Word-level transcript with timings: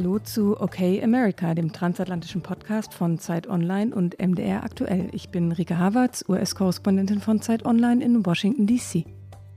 Hallo 0.00 0.18
zu 0.18 0.58
Okay 0.58 1.02
America, 1.04 1.52
dem 1.52 1.74
transatlantischen 1.74 2.40
Podcast 2.40 2.94
von 2.94 3.18
Zeit 3.18 3.46
Online 3.46 3.94
und 3.94 4.18
MDR 4.18 4.64
aktuell. 4.64 5.10
Ich 5.12 5.28
bin 5.28 5.52
Rike 5.52 5.76
Havertz, 5.76 6.24
US-Korrespondentin 6.26 7.20
von 7.20 7.42
Zeit 7.42 7.66
Online 7.66 8.02
in 8.02 8.24
Washington, 8.24 8.66
D.C. 8.66 9.04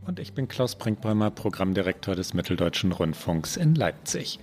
Und 0.05 0.19
ich 0.19 0.33
bin 0.33 0.49
Klaus 0.49 0.75
Brinkbäumer, 0.75 1.31
Programmdirektor 1.31 2.15
des 2.15 2.33
Mitteldeutschen 2.33 2.91
Rundfunks 2.91 3.55
in 3.55 3.73
Leipzig. 3.73 4.37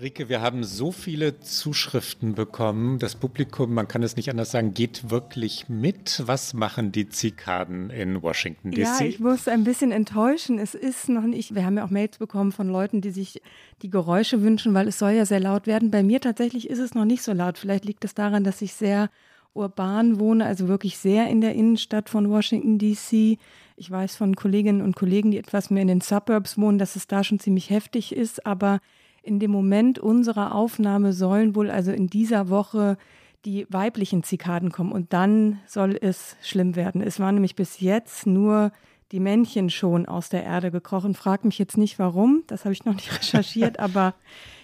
Rike, 0.00 0.28
wir 0.28 0.40
haben 0.40 0.64
so 0.64 0.90
viele 0.90 1.38
Zuschriften 1.38 2.34
bekommen. 2.34 2.98
Das 2.98 3.14
Publikum, 3.14 3.72
man 3.72 3.86
kann 3.86 4.02
es 4.02 4.16
nicht 4.16 4.28
anders 4.28 4.50
sagen, 4.50 4.74
geht 4.74 5.08
wirklich 5.08 5.68
mit. 5.68 6.20
Was 6.26 6.52
machen 6.52 6.90
die 6.90 7.08
Zikaden 7.08 7.90
in 7.90 8.20
Washington 8.20 8.72
DC? 8.72 8.78
Ja, 8.78 9.00
ich 9.02 9.20
muss 9.20 9.46
ein 9.46 9.62
bisschen 9.62 9.92
enttäuschen. 9.92 10.58
Es 10.58 10.74
ist 10.74 11.08
noch 11.08 11.22
nicht. 11.22 11.54
Wir 11.54 11.64
haben 11.64 11.76
ja 11.76 11.84
auch 11.84 11.90
Mails 11.90 12.18
bekommen 12.18 12.50
von 12.50 12.68
Leuten, 12.68 13.02
die 13.02 13.10
sich 13.10 13.40
die 13.82 13.90
Geräusche 13.90 14.42
wünschen, 14.42 14.74
weil 14.74 14.88
es 14.88 14.98
soll 14.98 15.12
ja 15.12 15.26
sehr 15.26 15.38
laut 15.38 15.68
werden. 15.68 15.92
Bei 15.92 16.02
mir 16.02 16.20
tatsächlich 16.20 16.68
ist 16.68 16.80
es 16.80 16.94
noch 16.94 17.04
nicht 17.04 17.22
so 17.22 17.32
laut. 17.32 17.56
Vielleicht 17.56 17.84
liegt 17.84 18.04
es 18.04 18.14
daran, 18.14 18.42
dass 18.42 18.62
ich 18.62 18.74
sehr 18.74 19.10
urban 19.54 20.18
wohne, 20.18 20.44
also 20.44 20.66
wirklich 20.66 20.98
sehr 20.98 21.28
in 21.28 21.40
der 21.40 21.54
Innenstadt 21.54 22.08
von 22.08 22.28
Washington 22.28 22.80
DC. 22.80 23.38
Ich 23.76 23.90
weiß 23.90 24.16
von 24.16 24.34
Kolleginnen 24.34 24.82
und 24.82 24.96
Kollegen, 24.96 25.30
die 25.30 25.38
etwas 25.38 25.70
mehr 25.70 25.82
in 25.82 25.88
den 25.88 26.00
Suburbs 26.00 26.58
wohnen, 26.58 26.78
dass 26.78 26.96
es 26.96 27.06
da 27.06 27.22
schon 27.22 27.38
ziemlich 27.38 27.70
heftig 27.70 28.12
ist, 28.12 28.44
aber 28.44 28.80
in 29.24 29.38
dem 29.38 29.50
Moment 29.50 29.98
unserer 29.98 30.54
Aufnahme 30.54 31.12
sollen 31.12 31.54
wohl 31.54 31.70
also 31.70 31.90
in 31.90 32.08
dieser 32.08 32.48
Woche 32.48 32.96
die 33.44 33.66
weiblichen 33.68 34.22
Zikaden 34.22 34.70
kommen 34.70 34.92
und 34.92 35.12
dann 35.12 35.60
soll 35.66 35.98
es 36.00 36.36
schlimm 36.42 36.76
werden. 36.76 37.02
Es 37.02 37.20
waren 37.20 37.34
nämlich 37.34 37.56
bis 37.56 37.80
jetzt 37.80 38.26
nur 38.26 38.72
die 39.12 39.20
Männchen 39.20 39.70
schon 39.70 40.06
aus 40.06 40.28
der 40.28 40.44
Erde 40.44 40.70
gekrochen. 40.70 41.14
Frag 41.14 41.44
mich 41.44 41.58
jetzt 41.58 41.76
nicht 41.76 41.98
warum, 41.98 42.42
das 42.46 42.64
habe 42.64 42.72
ich 42.72 42.84
noch 42.84 42.94
nicht 42.94 43.12
recherchiert, 43.18 43.78
aber 43.78 44.14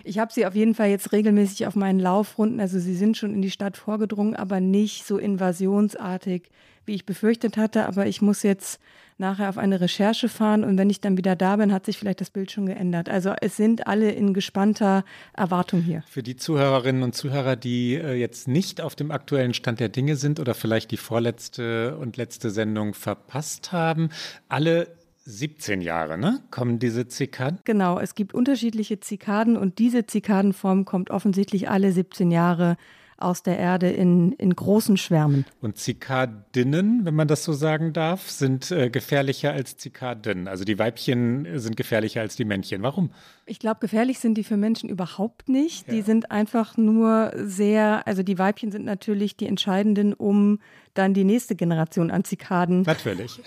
ich 0.03 0.19
habe 0.19 0.33
sie 0.33 0.47
auf 0.47 0.55
jeden 0.55 0.75
Fall 0.75 0.89
jetzt 0.89 1.13
regelmäßig 1.13 1.67
auf 1.67 1.77
meinen 1.77 2.01
Laufrunden. 2.01 2.61
Also 2.61 2.79
sie 2.79 2.95
sind 2.95 3.17
schon 3.17 3.35
in 3.35 3.43
die 3.43 3.51
Stadt 3.51 3.77
vorgedrungen, 3.77 4.35
aber 4.35 4.61
nicht 4.61 5.07
so 5.07 5.19
invasionsartig, 5.19 6.51
wie 6.91 6.95
ich 6.97 7.07
befürchtet 7.07 7.57
hatte. 7.57 7.87
Aber 7.87 8.07
ich 8.07 8.21
muss 8.21 8.43
jetzt 8.43 8.81
nachher 9.17 9.49
auf 9.49 9.59
eine 9.59 9.81
Recherche 9.81 10.29
fahren 10.29 10.65
und 10.65 10.77
wenn 10.77 10.91
ich 10.91 11.01
dann 11.01 11.17
wieder 11.17 11.37
da 11.37 11.57
bin, 11.57 11.73
hat 11.73 11.87
sich 11.87 11.99
vielleicht 11.99 12.21
das 12.21 12.31
Bild 12.31 12.51
schon 12.51 12.67
geändert. 12.67 13.09
Also 13.09 13.33
es 13.41 13.57
sind 13.57 13.87
alle 13.87 14.11
in 14.11 14.35
gespannter 14.35 15.05
Erwartung 15.35 15.83
hier. 15.83 16.03
Für 16.09 16.23
die 16.23 16.37
Zuhörerinnen 16.37 17.03
und 17.03 17.15
Zuhörer, 17.15 17.55
die 17.55 17.95
äh, 17.95 18.15
jetzt 18.15 18.49
nicht 18.49 18.81
auf 18.81 18.97
dem 18.97 19.11
aktuellen 19.11 19.55
Stand 19.55 19.79
der 19.79 19.91
Dinge 19.91 20.17
sind 20.17 20.41
oder 20.41 20.55
vielleicht 20.55 20.91
die 20.91 20.97
vorletzte 20.97 21.97
und 21.99 22.17
letzte 22.17 22.51
Sendung 22.51 22.95
verpasst 22.95 23.73
haben, 23.73 24.09
alle 24.49 24.89
17 25.27 25.83
Jahre, 25.83 26.19
ne? 26.19 26.41
Kommen 26.51 26.79
diese 26.79 27.07
Zikaden? 27.07 27.61
Genau, 27.65 28.01
es 28.01 28.15
gibt 28.15 28.35
unterschiedliche 28.35 29.01
Zikaden 29.01 29.57
und 29.57 29.79
diese 29.79 30.07
Zikadenform 30.07 30.87
kommt 30.87 31.11
offensichtlich 31.11 31.69
alle 31.69 31.93
17 31.93 32.31
Jahre 32.31 32.79
aus 33.21 33.43
der 33.43 33.59
Erde 33.59 33.91
in, 33.91 34.33
in 34.33 34.55
großen 34.55 34.97
Schwärmen. 34.97 35.45
Und 35.61 35.79
Zikadinnen, 35.79 37.05
wenn 37.05 37.15
man 37.15 37.29
das 37.29 37.45
so 37.45 37.53
sagen 37.53 37.93
darf, 37.93 38.31
sind 38.31 38.71
äh, 38.71 38.91
gefährlicher 38.91 39.53
als 39.53 39.77
Zikaden. 39.77 40.49
Also 40.49 40.65
die 40.65 40.79
Weibchen 40.79 41.47
sind 41.59 41.77
gefährlicher 41.77 42.21
als 42.21 42.37
die 42.37 42.45
Männchen. 42.45 42.83
Warum? 42.83 43.11
Ich 43.47 43.59
glaube, 43.59 43.81
gefährlich 43.81 44.19
sind 44.19 44.35
die 44.35 44.45
für 44.45 44.57
Menschen 44.57 44.89
überhaupt 44.89 45.49
nicht. 45.49 45.87
Ja. 45.87 45.95
Die 45.95 46.03
sind 46.03 46.31
einfach 46.31 46.77
nur 46.77 47.33
sehr, 47.37 48.07
also 48.07 48.23
die 48.23 48.39
Weibchen 48.39 48.73
sind 48.73 48.85
natürlich 48.85 49.37
die 49.37 49.47
entscheidenden, 49.47 50.15
um 50.15 50.61
dann 50.95 51.15
die 51.15 51.25
nächste 51.25 51.57
Generation 51.57 52.11
an 52.11 52.25
Zikaden. 52.25 52.83
Natürlich. 52.83 53.41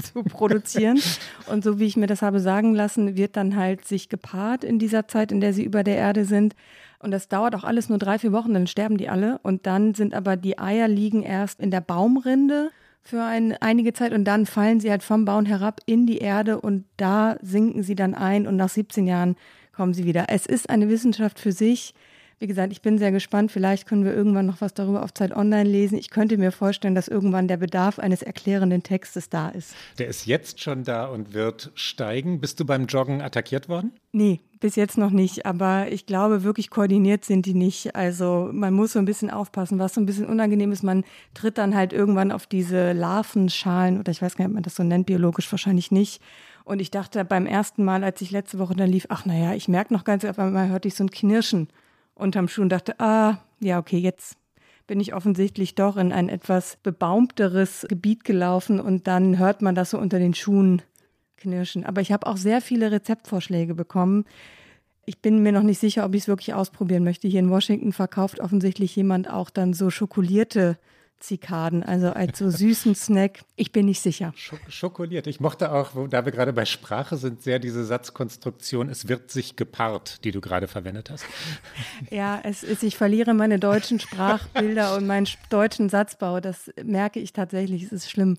zu 0.12 0.22
produzieren. 0.22 1.00
Und 1.46 1.64
so 1.64 1.78
wie 1.78 1.86
ich 1.86 1.96
mir 1.96 2.06
das 2.06 2.22
habe 2.22 2.40
sagen 2.40 2.74
lassen, 2.74 3.16
wird 3.16 3.36
dann 3.36 3.56
halt 3.56 3.86
sich 3.86 4.08
gepaart 4.08 4.64
in 4.64 4.78
dieser 4.78 5.08
Zeit, 5.08 5.32
in 5.32 5.40
der 5.40 5.52
sie 5.52 5.64
über 5.64 5.84
der 5.84 5.96
Erde 5.96 6.24
sind. 6.24 6.54
Und 6.98 7.12
das 7.12 7.28
dauert 7.28 7.54
auch 7.54 7.64
alles 7.64 7.88
nur 7.88 7.98
drei, 7.98 8.18
vier 8.18 8.32
Wochen, 8.32 8.52
dann 8.52 8.66
sterben 8.66 8.98
die 8.98 9.08
alle. 9.08 9.38
Und 9.42 9.66
dann 9.66 9.94
sind 9.94 10.14
aber 10.14 10.36
die 10.36 10.58
Eier 10.58 10.88
liegen 10.88 11.22
erst 11.22 11.60
in 11.60 11.70
der 11.70 11.80
Baumrinde 11.80 12.70
für 13.02 13.22
ein, 13.22 13.56
einige 13.60 13.92
Zeit 13.92 14.12
und 14.12 14.24
dann 14.24 14.46
fallen 14.46 14.80
sie 14.80 14.90
halt 14.90 15.02
vom 15.02 15.24
Baum 15.24 15.46
herab 15.46 15.80
in 15.86 16.06
die 16.06 16.18
Erde 16.18 16.60
und 16.60 16.84
da 16.98 17.36
sinken 17.40 17.82
sie 17.82 17.94
dann 17.94 18.14
ein 18.14 18.46
und 18.46 18.56
nach 18.56 18.68
17 18.68 19.06
Jahren 19.06 19.36
kommen 19.74 19.94
sie 19.94 20.04
wieder. 20.04 20.26
Es 20.28 20.44
ist 20.46 20.68
eine 20.68 20.88
Wissenschaft 20.88 21.38
für 21.38 21.52
sich. 21.52 21.94
Wie 22.42 22.46
gesagt, 22.46 22.72
ich 22.72 22.80
bin 22.80 22.96
sehr 22.96 23.12
gespannt. 23.12 23.52
Vielleicht 23.52 23.86
können 23.86 24.02
wir 24.02 24.14
irgendwann 24.14 24.46
noch 24.46 24.62
was 24.62 24.72
darüber 24.72 25.02
auf 25.02 25.12
Zeit 25.12 25.36
Online 25.36 25.68
lesen. 25.68 25.98
Ich 25.98 26.08
könnte 26.08 26.38
mir 26.38 26.52
vorstellen, 26.52 26.94
dass 26.94 27.06
irgendwann 27.06 27.48
der 27.48 27.58
Bedarf 27.58 27.98
eines 27.98 28.22
erklärenden 28.22 28.82
Textes 28.82 29.28
da 29.28 29.50
ist. 29.50 29.74
Der 29.98 30.08
ist 30.08 30.24
jetzt 30.24 30.58
schon 30.58 30.82
da 30.82 31.04
und 31.04 31.34
wird 31.34 31.70
steigen. 31.74 32.40
Bist 32.40 32.58
du 32.58 32.64
beim 32.64 32.86
Joggen 32.86 33.20
attackiert 33.20 33.68
worden? 33.68 33.92
Nee, 34.12 34.40
bis 34.58 34.74
jetzt 34.74 34.96
noch 34.96 35.10
nicht. 35.10 35.44
Aber 35.44 35.92
ich 35.92 36.06
glaube, 36.06 36.42
wirklich 36.42 36.70
koordiniert 36.70 37.26
sind 37.26 37.44
die 37.44 37.52
nicht. 37.52 37.94
Also 37.94 38.48
man 38.54 38.72
muss 38.72 38.94
so 38.94 38.98
ein 39.00 39.04
bisschen 39.04 39.28
aufpassen. 39.28 39.78
Was 39.78 39.92
so 39.92 40.00
ein 40.00 40.06
bisschen 40.06 40.24
unangenehm 40.24 40.72
ist, 40.72 40.82
man 40.82 41.04
tritt 41.34 41.58
dann 41.58 41.74
halt 41.74 41.92
irgendwann 41.92 42.32
auf 42.32 42.46
diese 42.46 42.92
Larvenschalen 42.92 44.00
oder 44.00 44.12
ich 44.12 44.22
weiß 44.22 44.36
gar 44.36 44.46
nicht, 44.46 44.52
ob 44.52 44.54
man 44.54 44.62
das 44.62 44.76
so 44.76 44.82
nennt, 44.82 45.04
biologisch 45.04 45.52
wahrscheinlich 45.52 45.90
nicht. 45.90 46.22
Und 46.64 46.80
ich 46.80 46.90
dachte 46.90 47.22
beim 47.26 47.44
ersten 47.44 47.84
Mal, 47.84 48.02
als 48.02 48.22
ich 48.22 48.30
letzte 48.30 48.58
Woche 48.58 48.74
dann 48.74 48.88
lief, 48.88 49.04
ach 49.10 49.26
naja, 49.26 49.52
ich 49.52 49.68
merke 49.68 49.92
noch 49.92 50.04
ganz, 50.04 50.24
auf 50.24 50.38
einmal 50.38 50.70
hörte 50.70 50.88
ich 50.88 50.94
so 50.94 51.04
ein 51.04 51.10
Knirschen 51.10 51.68
unterm 52.20 52.48
Schuh 52.48 52.62
und 52.62 52.70
dachte, 52.70 52.98
ah, 53.00 53.38
ja, 53.60 53.78
okay, 53.78 53.98
jetzt 53.98 54.36
bin 54.86 55.00
ich 55.00 55.14
offensichtlich 55.14 55.74
doch 55.74 55.96
in 55.96 56.12
ein 56.12 56.28
etwas 56.28 56.76
bebaumteres 56.82 57.86
Gebiet 57.88 58.24
gelaufen 58.24 58.80
und 58.80 59.06
dann 59.06 59.38
hört 59.38 59.62
man 59.62 59.74
das 59.74 59.90
so 59.90 59.98
unter 59.98 60.18
den 60.18 60.34
Schuhen 60.34 60.82
knirschen. 61.36 61.84
Aber 61.84 62.00
ich 62.00 62.12
habe 62.12 62.26
auch 62.26 62.36
sehr 62.36 62.60
viele 62.60 62.90
Rezeptvorschläge 62.90 63.74
bekommen. 63.74 64.24
Ich 65.06 65.20
bin 65.20 65.42
mir 65.42 65.52
noch 65.52 65.62
nicht 65.62 65.78
sicher, 65.78 66.04
ob 66.04 66.14
ich 66.14 66.22
es 66.22 66.28
wirklich 66.28 66.54
ausprobieren 66.54 67.04
möchte. 67.04 67.28
Hier 67.28 67.40
in 67.40 67.50
Washington 67.50 67.92
verkauft 67.92 68.40
offensichtlich 68.40 68.94
jemand 68.96 69.30
auch 69.30 69.50
dann 69.50 69.74
so 69.74 69.90
schokolierte 69.90 70.76
Zikaden, 71.20 71.82
also 71.82 72.10
als 72.10 72.38
so 72.38 72.50
süßen 72.50 72.94
Snack. 72.94 73.40
Ich 73.56 73.72
bin 73.72 73.86
nicht 73.86 74.00
sicher. 74.00 74.32
Schokoliert. 74.68 75.26
Ich 75.26 75.38
mochte 75.38 75.70
auch, 75.70 75.90
da 76.08 76.24
wir 76.24 76.32
gerade 76.32 76.52
bei 76.52 76.64
Sprache 76.64 77.16
sind, 77.16 77.42
sehr 77.42 77.58
diese 77.58 77.84
Satzkonstruktion, 77.84 78.88
es 78.88 79.06
wird 79.06 79.30
sich 79.30 79.56
gepaart, 79.56 80.24
die 80.24 80.32
du 80.32 80.40
gerade 80.40 80.66
verwendet 80.66 81.10
hast. 81.10 81.24
Ja, 82.10 82.40
es 82.42 82.62
ist, 82.62 82.82
ich 82.82 82.96
verliere 82.96 83.34
meine 83.34 83.58
deutschen 83.58 84.00
Sprachbilder 84.00 84.96
und 84.96 85.06
meinen 85.06 85.28
deutschen 85.50 85.88
Satzbau. 85.88 86.40
Das 86.40 86.72
merke 86.82 87.20
ich 87.20 87.32
tatsächlich. 87.32 87.82
Es 87.84 87.92
ist 87.92 88.10
schlimm 88.10 88.38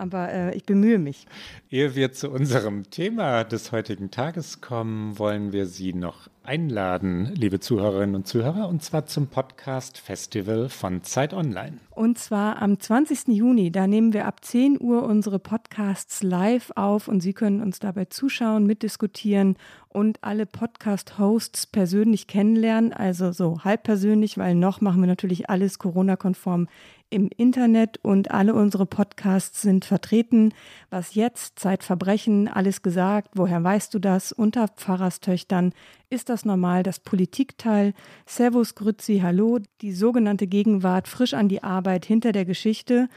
aber 0.00 0.32
äh, 0.32 0.56
ich 0.56 0.64
bemühe 0.64 0.98
mich. 0.98 1.26
Ehe 1.70 1.94
wir 1.94 2.12
zu 2.12 2.30
unserem 2.30 2.90
Thema 2.90 3.44
des 3.44 3.70
heutigen 3.70 4.10
Tages 4.10 4.60
kommen, 4.60 5.18
wollen 5.18 5.52
wir 5.52 5.66
Sie 5.66 5.92
noch 5.92 6.28
einladen, 6.42 7.32
liebe 7.36 7.60
Zuhörerinnen 7.60 8.16
und 8.16 8.26
Zuhörer, 8.26 8.68
und 8.68 8.82
zwar 8.82 9.06
zum 9.06 9.28
Podcast 9.28 9.98
Festival 9.98 10.68
von 10.68 11.04
Zeit 11.04 11.32
Online. 11.34 11.78
Und 11.90 12.18
zwar 12.18 12.60
am 12.62 12.80
20. 12.80 13.28
Juni, 13.28 13.70
da 13.70 13.86
nehmen 13.86 14.12
wir 14.12 14.26
ab 14.26 14.44
10 14.44 14.80
Uhr 14.80 15.04
unsere 15.04 15.38
Podcasts 15.38 16.22
live 16.22 16.72
auf 16.74 17.08
und 17.08 17.20
Sie 17.20 17.34
können 17.34 17.60
uns 17.60 17.78
dabei 17.78 18.06
zuschauen, 18.06 18.66
mitdiskutieren 18.66 19.56
und 19.92 20.22
alle 20.22 20.46
Podcast-Hosts 20.46 21.66
persönlich 21.66 22.26
kennenlernen, 22.28 22.92
also 22.92 23.32
so 23.32 23.64
halb 23.64 23.82
persönlich, 23.82 24.38
weil 24.38 24.54
noch 24.54 24.80
machen 24.80 25.00
wir 25.00 25.08
natürlich 25.08 25.50
alles 25.50 25.78
Corona-konform 25.78 26.68
im 27.10 27.28
Internet 27.36 27.98
und 28.02 28.30
alle 28.30 28.54
unsere 28.54 28.86
Podcasts 28.86 29.62
sind 29.62 29.84
vertreten. 29.84 30.54
Was 30.90 31.16
jetzt? 31.16 31.58
Zeitverbrechen, 31.58 32.46
alles 32.46 32.82
gesagt. 32.82 33.30
Woher 33.34 33.62
weißt 33.62 33.92
du 33.92 33.98
das? 33.98 34.30
Unter 34.30 34.68
Pfarrerstöchtern 34.68 35.72
ist 36.08 36.28
das 36.28 36.44
normal, 36.44 36.84
das 36.84 37.00
Politikteil. 37.00 37.92
Servus, 38.26 38.76
Grützi, 38.76 39.20
Hallo, 39.24 39.58
die 39.80 39.92
sogenannte 39.92 40.46
Gegenwart, 40.46 41.08
frisch 41.08 41.34
an 41.34 41.48
die 41.48 41.64
Arbeit, 41.64 42.06
hinter 42.06 42.30
der 42.30 42.44
Geschichte. 42.44 43.08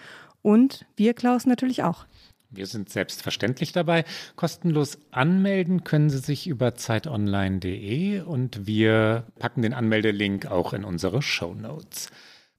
Und 0.42 0.88
wir, 0.96 1.14
Klaus, 1.14 1.46
natürlich 1.46 1.84
auch. 1.84 2.06
Wir 2.54 2.68
sind 2.68 2.90
selbstverständlich 2.90 3.72
dabei. 3.72 4.06
Kostenlos 4.36 4.98
anmelden 5.12 5.84
können 5.84 6.10
Sie 6.10 6.20
sich 6.20 6.48
über 6.48 6.76
zeitonline.de 6.76 8.22
und 8.22 8.68
wir 8.68 9.26
packen 9.40 9.62
den 9.62 9.74
Anmeldelink 9.74 10.46
auch 10.46 10.74
in 10.74 10.84
unsere 10.84 11.22
Show 11.22 11.54
Notes 11.54 12.10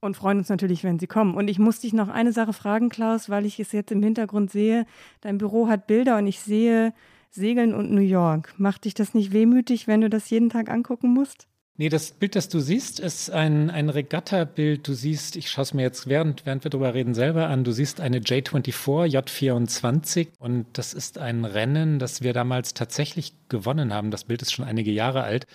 und 0.05 0.17
freuen 0.17 0.39
uns 0.39 0.49
natürlich, 0.49 0.85
wenn 0.85 0.99
Sie 0.99 1.07
kommen. 1.07 1.35
Und 1.35 1.49
ich 1.49 1.59
muss 1.59 1.81
dich 1.81 1.93
noch 1.93 2.09
eine 2.09 2.33
Sache 2.33 2.53
fragen, 2.53 2.91
Klaus, 2.91 3.29
weil 3.31 3.47
ich 3.47 3.59
es 3.59 3.73
jetzt 3.73 3.91
im 3.91 4.03
Hintergrund 4.03 4.51
sehe. 4.51 4.87
Dein 5.23 5.39
Büro 5.39 5.69
hat 5.69 5.87
Bilder 5.87 6.19
und 6.19 6.27
ich 6.27 6.41
sehe 6.41 6.93
Segeln 7.31 7.75
und 7.75 7.91
New 7.91 8.03
York. 8.03 8.55
Macht 8.59 8.85
dich 8.85 8.95
das 8.95 9.15
nicht 9.15 9.33
wehmütig, 9.33 9.89
wenn 9.89 10.03
du 10.03 10.11
das 10.11 10.31
jeden 10.31 10.51
Tag 10.51 10.71
angucken 10.71 11.13
musst? 11.13 11.49
Nee, 11.77 11.89
das 11.89 12.13
Bild, 12.13 12.37
das 12.37 12.49
du 12.49 12.61
siehst, 12.61 13.01
ist 13.01 13.31
ein, 13.31 13.69
ein 13.69 13.89
Regatta-Bild. 13.89 14.87
Du 14.87 14.95
siehst, 14.95 15.35
ich 15.35 15.51
schaue 15.51 15.65
es 15.65 15.75
mir 15.75 15.83
jetzt 15.83 16.07
während, 16.07 16.47
während 16.47 16.63
wir 16.63 16.71
drüber 16.71 16.95
reden 16.95 17.15
selber 17.15 17.49
an, 17.49 17.65
du 17.65 17.73
siehst 17.73 18.01
eine 18.01 18.21
J24, 18.21 19.11
J24 19.11 20.29
und 20.39 20.67
das 20.75 20.95
ist 20.95 21.19
ein 21.19 21.45
Rennen, 21.45 21.99
das 21.99 22.23
wir 22.23 22.33
damals 22.33 22.75
tatsächlich 22.75 23.33
gewonnen 23.49 23.93
haben. 23.93 24.13
Das 24.13 24.23
Bild 24.23 24.41
ist 24.41 24.53
schon 24.53 24.65
einige 24.65 24.93
Jahre 24.93 25.25
alt 25.25 25.49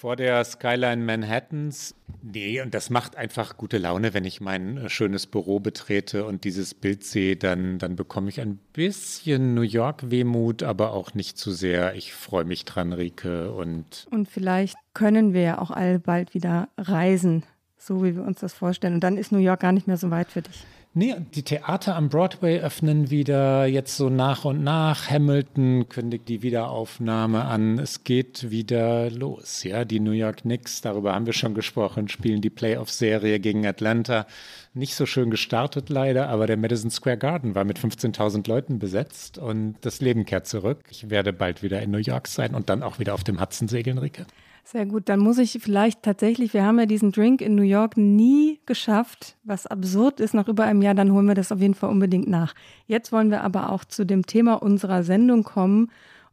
vor 0.00 0.16
der 0.16 0.42
Skyline 0.44 1.04
Manhattans. 1.04 1.94
Nee, 2.22 2.62
und 2.62 2.72
das 2.72 2.88
macht 2.88 3.16
einfach 3.16 3.58
gute 3.58 3.76
Laune, 3.76 4.14
wenn 4.14 4.24
ich 4.24 4.40
mein 4.40 4.78
äh, 4.78 4.88
schönes 4.88 5.26
Büro 5.26 5.60
betrete 5.60 6.24
und 6.24 6.44
dieses 6.44 6.72
Bild 6.72 7.04
sehe, 7.04 7.36
dann, 7.36 7.78
dann 7.78 7.96
bekomme 7.96 8.30
ich 8.30 8.40
ein 8.40 8.58
bisschen 8.72 9.52
New 9.52 9.60
York-Wehmut, 9.60 10.62
aber 10.62 10.94
auch 10.94 11.12
nicht 11.12 11.36
zu 11.36 11.50
sehr. 11.50 11.96
Ich 11.96 12.14
freue 12.14 12.46
mich 12.46 12.64
dran, 12.64 12.94
Rike. 12.94 13.52
Und, 13.52 14.06
und 14.10 14.26
vielleicht 14.26 14.78
können 14.94 15.34
wir 15.34 15.42
ja 15.42 15.58
auch 15.58 15.70
bald 16.02 16.32
wieder 16.32 16.70
reisen, 16.78 17.42
so 17.76 18.02
wie 18.02 18.16
wir 18.16 18.22
uns 18.22 18.40
das 18.40 18.54
vorstellen. 18.54 18.94
Und 18.94 19.04
dann 19.04 19.18
ist 19.18 19.32
New 19.32 19.38
York 19.38 19.60
gar 19.60 19.72
nicht 19.72 19.86
mehr 19.86 19.98
so 19.98 20.10
weit 20.10 20.30
für 20.30 20.40
dich. 20.40 20.64
Nee, 20.92 21.14
die 21.36 21.44
Theater 21.44 21.94
am 21.94 22.08
Broadway 22.08 22.58
öffnen 22.58 23.10
wieder 23.10 23.64
jetzt 23.64 23.96
so 23.96 24.10
nach 24.10 24.44
und 24.44 24.64
nach. 24.64 25.08
Hamilton 25.08 25.88
kündigt 25.88 26.28
die 26.28 26.42
Wiederaufnahme 26.42 27.44
an. 27.44 27.78
Es 27.78 28.02
geht 28.02 28.50
wieder 28.50 29.08
los. 29.08 29.62
Ja, 29.62 29.84
die 29.84 30.00
New 30.00 30.10
York 30.10 30.38
Knicks, 30.38 30.80
darüber 30.80 31.14
haben 31.14 31.26
wir 31.26 31.32
schon 31.32 31.54
gesprochen, 31.54 32.08
spielen 32.08 32.40
die 32.40 32.50
Playoff-Serie 32.50 33.38
gegen 33.38 33.64
Atlanta. 33.68 34.26
Nicht 34.74 34.96
so 34.96 35.06
schön 35.06 35.30
gestartet 35.30 35.90
leider, 35.90 36.28
aber 36.28 36.48
der 36.48 36.56
Madison 36.56 36.90
Square 36.90 37.18
Garden 37.18 37.54
war 37.54 37.62
mit 37.62 37.78
15.000 37.78 38.48
Leuten 38.48 38.80
besetzt 38.80 39.38
und 39.38 39.76
das 39.82 40.00
Leben 40.00 40.24
kehrt 40.24 40.48
zurück. 40.48 40.82
Ich 40.90 41.08
werde 41.08 41.32
bald 41.32 41.62
wieder 41.62 41.80
in 41.82 41.92
New 41.92 41.98
York 41.98 42.26
sein 42.26 42.52
und 42.52 42.68
dann 42.68 42.82
auch 42.82 42.98
wieder 42.98 43.14
auf 43.14 43.22
dem 43.22 43.40
Hudson 43.40 43.68
segeln, 43.68 43.98
Rike. 43.98 44.26
Sehr 44.72 44.86
gut, 44.86 45.08
dann 45.08 45.18
muss 45.18 45.38
ich 45.38 45.58
vielleicht 45.60 46.04
tatsächlich, 46.04 46.54
wir 46.54 46.64
haben 46.64 46.78
ja 46.78 46.86
diesen 46.86 47.10
Drink 47.10 47.40
in 47.40 47.56
New 47.56 47.64
York 47.64 47.96
nie 47.96 48.60
geschafft, 48.66 49.36
was 49.42 49.66
absurd 49.66 50.20
ist 50.20 50.32
nach 50.32 50.46
über 50.46 50.62
einem 50.62 50.80
Jahr, 50.80 50.94
dann 50.94 51.10
holen 51.10 51.26
wir 51.26 51.34
das 51.34 51.50
auf 51.50 51.58
jeden 51.60 51.74
Fall 51.74 51.90
unbedingt 51.90 52.28
nach. 52.28 52.54
Jetzt 52.86 53.10
wollen 53.10 53.32
wir 53.32 53.42
aber 53.42 53.72
auch 53.72 53.84
zu 53.84 54.06
dem 54.06 54.26
Thema 54.26 54.62
unserer 54.62 55.02
Sendung 55.02 55.42
kommen 55.42 55.90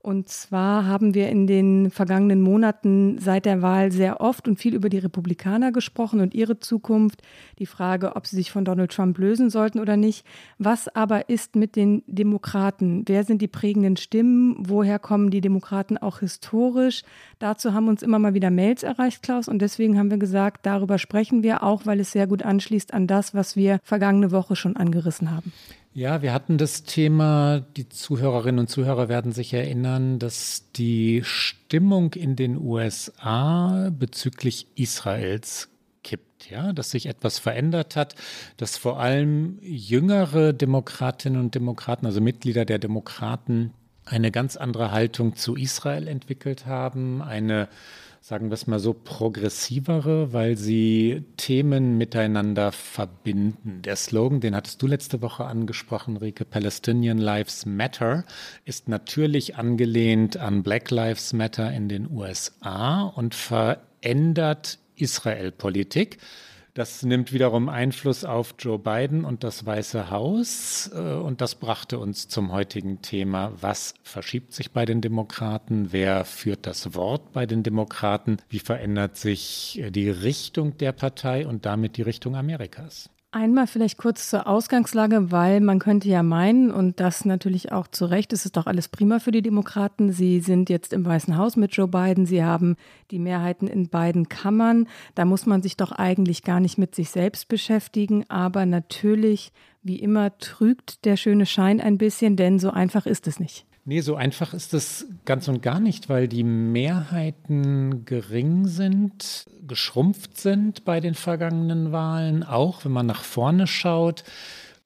und 0.07 0.29
zwar 0.29 0.85
haben 0.85 1.13
wir 1.15 1.27
in 1.27 1.47
den 1.47 1.91
vergangenen 1.91 2.41
Monaten 2.41 3.19
seit 3.19 3.45
der 3.45 3.61
Wahl 3.61 3.91
sehr 3.91 4.21
oft 4.21 4.47
und 4.47 4.57
viel 4.57 4.73
über 4.73 4.87
die 4.87 4.99
Republikaner 4.99 5.73
gesprochen 5.73 6.21
und 6.21 6.33
ihre 6.33 6.61
Zukunft, 6.61 7.23
die 7.59 7.65
Frage, 7.65 8.15
ob 8.15 8.25
sie 8.25 8.37
sich 8.37 8.49
von 8.49 8.63
Donald 8.63 8.93
Trump 8.93 9.17
lösen 9.17 9.49
sollten 9.49 9.81
oder 9.81 9.97
nicht. 9.97 10.25
Was 10.59 10.87
aber 10.87 11.27
ist 11.27 11.57
mit 11.57 11.75
den 11.75 12.03
Demokraten? 12.07 13.03
Wer 13.05 13.25
sind 13.25 13.41
die 13.41 13.49
prägenden 13.49 13.97
Stimmen? 13.97 14.55
Woher 14.59 14.97
kommen 14.97 15.29
die 15.29 15.41
Demokraten 15.41 15.97
auch 15.97 16.19
historisch? 16.19 17.03
Dazu 17.39 17.73
haben 17.73 17.89
uns 17.89 18.01
immer 18.01 18.17
mal 18.17 18.33
wieder 18.33 18.49
Mails 18.49 18.83
erreicht, 18.83 19.23
Klaus, 19.23 19.49
und 19.49 19.59
deswegen 19.61 19.99
haben 19.99 20.09
wir 20.09 20.19
gesagt, 20.19 20.65
darüber 20.65 20.99
sprechen 20.99 21.43
wir 21.43 21.63
auch, 21.63 21.85
weil 21.85 21.99
es 21.99 22.13
sehr 22.13 22.27
gut 22.27 22.43
anschließt 22.43 22.93
an 22.93 23.07
das, 23.07 23.33
was 23.33 23.57
wir 23.57 23.81
vergangene 23.83 24.31
Woche 24.31 24.55
schon 24.55 24.77
angerissen 24.77 25.31
haben. 25.31 25.51
Ja, 25.93 26.21
wir 26.21 26.31
hatten 26.31 26.57
das 26.57 26.83
Thema, 26.83 27.59
die 27.75 27.89
Zuhörerinnen 27.89 28.59
und 28.59 28.67
Zuhörer 28.67 29.09
werden 29.09 29.31
sich 29.31 29.53
erinnern, 29.53 30.19
dass 30.19 30.71
die 30.73 31.21
Stimmung 31.23 32.13
in 32.13 32.35
den 32.35 32.57
USA 32.57 33.89
bezüglich 33.89 34.67
Israels 34.75 35.69
kippt, 36.03 36.49
ja, 36.49 36.71
dass 36.71 36.91
sich 36.91 37.07
etwas 37.07 37.39
verändert 37.39 37.95
hat, 37.95 38.15
dass 38.57 38.77
vor 38.77 38.99
allem 38.99 39.57
jüngere 39.61 40.53
Demokratinnen 40.53 41.39
und 41.39 41.55
Demokraten, 41.55 42.05
also 42.05 42.21
Mitglieder 42.21 42.65
der 42.65 42.79
Demokraten, 42.79 43.73
eine 44.05 44.31
ganz 44.31 44.55
andere 44.55 44.91
Haltung 44.91 45.35
zu 45.35 45.55
Israel 45.55 46.07
entwickelt 46.07 46.65
haben, 46.65 47.21
eine 47.21 47.67
sagen 48.27 48.49
wir 48.49 48.55
es 48.55 48.67
mal 48.67 48.79
so, 48.79 48.91
progressivere, 48.91 50.33
weil 50.33 50.57
sie 50.57 51.23
Themen 51.37 51.97
miteinander 51.97 52.73
verbinden. 52.73 53.81
Der 53.83 53.95
Slogan, 53.95 54.41
den 54.41 54.53
hattest 54.53 54.81
du 54.81 54.87
letzte 54.87 55.21
Woche 55.21 55.45
angesprochen, 55.45 56.17
Rike, 56.17 56.43
Palestinian 56.43 57.19
Lives 57.19 57.65
Matter, 57.65 58.25
ist 58.65 58.89
natürlich 58.89 59.55
angelehnt 59.55 60.35
an 60.35 60.61
Black 60.61 60.91
Lives 60.91 61.31
Matter 61.31 61.71
in 61.71 61.87
den 61.87 62.11
USA 62.11 63.03
und 63.03 63.33
verändert 63.33 64.79
Israel-Politik. 64.97 66.17
Das 66.77 67.01
nimmt 67.01 67.33
wiederum 67.33 67.69
Einfluss 67.69 68.23
auf 68.23 68.53
Joe 68.59 68.77
Biden 68.77 69.25
und 69.25 69.43
das 69.43 69.65
Weiße 69.65 70.11
Haus. 70.11 70.91
Äh, 70.93 70.99
und 70.99 71.41
das 71.41 71.55
brachte 71.55 71.97
uns 71.97 72.27
zum 72.27 72.51
heutigen 72.51 73.01
Thema, 73.01 73.51
was 73.59 73.95
verschiebt 74.03 74.53
sich 74.53 74.73
bei 74.73 74.85
den 74.85 75.01
Demokraten, 75.01 75.91
wer 75.91 76.23
führt 76.23 76.67
das 76.67 76.93
Wort 76.93 77.33
bei 77.33 77.47
den 77.47 77.63
Demokraten, 77.63 78.37
wie 78.49 78.59
verändert 78.59 79.17
sich 79.17 79.79
äh, 79.79 79.89
die 79.89 80.11
Richtung 80.11 80.77
der 80.77 80.91
Partei 80.91 81.47
und 81.47 81.65
damit 81.65 81.97
die 81.97 82.03
Richtung 82.03 82.35
Amerikas. 82.35 83.09
Einmal 83.39 83.67
vielleicht 83.67 83.99
kurz 83.99 84.31
zur 84.31 84.47
Ausgangslage, 84.47 85.31
weil 85.31 85.61
man 85.61 85.77
könnte 85.77 86.09
ja 86.09 86.23
meinen, 86.23 86.71
und 86.71 86.99
das 86.99 87.23
natürlich 87.23 87.71
auch 87.71 87.85
zu 87.85 88.05
Recht, 88.05 88.33
es 88.33 88.45
ist 88.45 88.57
doch 88.57 88.65
alles 88.65 88.87
prima 88.87 89.19
für 89.19 89.29
die 89.29 89.43
Demokraten. 89.43 90.11
Sie 90.11 90.39
sind 90.39 90.71
jetzt 90.71 90.91
im 90.91 91.05
Weißen 91.05 91.37
Haus 91.37 91.55
mit 91.55 91.71
Joe 91.75 91.87
Biden, 91.87 92.25
sie 92.25 92.43
haben 92.43 92.77
die 93.11 93.19
Mehrheiten 93.19 93.67
in 93.67 93.89
beiden 93.89 94.27
Kammern. 94.27 94.87
Da 95.13 95.23
muss 95.23 95.45
man 95.45 95.61
sich 95.61 95.77
doch 95.77 95.91
eigentlich 95.91 96.41
gar 96.41 96.59
nicht 96.59 96.79
mit 96.79 96.95
sich 96.95 97.11
selbst 97.11 97.47
beschäftigen. 97.47 98.27
Aber 98.27 98.65
natürlich, 98.65 99.53
wie 99.83 99.99
immer, 99.99 100.35
trügt 100.39 101.05
der 101.05 101.15
schöne 101.15 101.45
Schein 101.45 101.79
ein 101.79 101.99
bisschen, 101.99 102.37
denn 102.37 102.57
so 102.57 102.71
einfach 102.71 103.05
ist 103.05 103.27
es 103.27 103.39
nicht. 103.39 103.66
Nee, 103.89 104.01
so 104.01 104.17
einfach 104.17 104.53
ist 104.53 104.73
es 104.73 105.07
ganz 105.23 105.47
und 105.47 105.61
gar 105.61 105.79
nicht, 105.79 106.09
weil 106.09 106.27
die 106.27 106.43
Mehrheiten 106.43 108.03
gering 108.03 108.67
sind, 108.67 109.45
geschrumpft 109.65 110.37
sind 110.37 110.83
bei 110.83 110.99
den 110.99 111.13
vergangenen 111.13 111.93
Wahlen, 111.93 112.43
auch 112.43 112.83
wenn 112.83 112.91
man 112.91 113.05
nach 113.05 113.23
vorne 113.23 113.65
schaut 113.65 114.25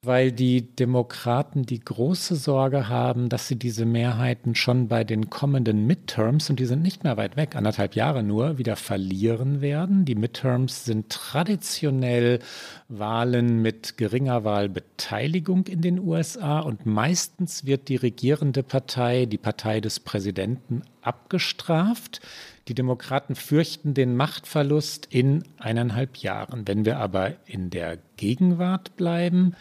weil 0.04 0.32
die 0.32 0.62
Demokraten 0.74 1.64
die 1.64 1.78
große 1.78 2.34
Sorge 2.34 2.88
haben, 2.88 3.28
dass 3.28 3.46
sie 3.46 3.54
diese 3.54 3.86
Mehrheiten 3.86 4.56
schon 4.56 4.88
bei 4.88 5.04
den 5.04 5.30
kommenden 5.30 5.86
Midterms, 5.86 6.50
und 6.50 6.58
die 6.58 6.64
sind 6.64 6.82
nicht 6.82 7.04
mehr 7.04 7.16
weit 7.16 7.36
weg, 7.36 7.54
anderthalb 7.54 7.94
Jahre 7.94 8.24
nur, 8.24 8.58
wieder 8.58 8.74
verlieren 8.74 9.60
werden. 9.60 10.04
Die 10.04 10.16
Midterms 10.16 10.84
sind 10.84 11.08
traditionell 11.08 12.40
Wahlen 12.88 13.62
mit 13.62 13.96
geringer 13.96 14.42
Wahlbeteiligung 14.42 15.68
in 15.68 15.82
den 15.82 16.00
USA 16.00 16.58
und 16.58 16.84
meistens 16.84 17.64
wird 17.64 17.88
die 17.88 17.96
regierende 17.96 18.64
Partei, 18.64 19.26
die 19.26 19.38
Partei 19.38 19.80
des 19.80 20.00
Präsidenten, 20.00 20.82
abgestraft. 21.00 22.20
Die 22.66 22.74
Demokraten 22.74 23.36
fürchten 23.36 23.94
den 23.94 24.16
Machtverlust 24.16 25.06
in 25.10 25.44
eineinhalb 25.58 26.16
Jahren. 26.16 26.66
Wenn 26.66 26.84
wir 26.84 26.98
aber 26.98 27.34
in 27.46 27.70
der 27.70 27.98
Gegenwart 28.16 28.96
bleiben, 28.96 29.54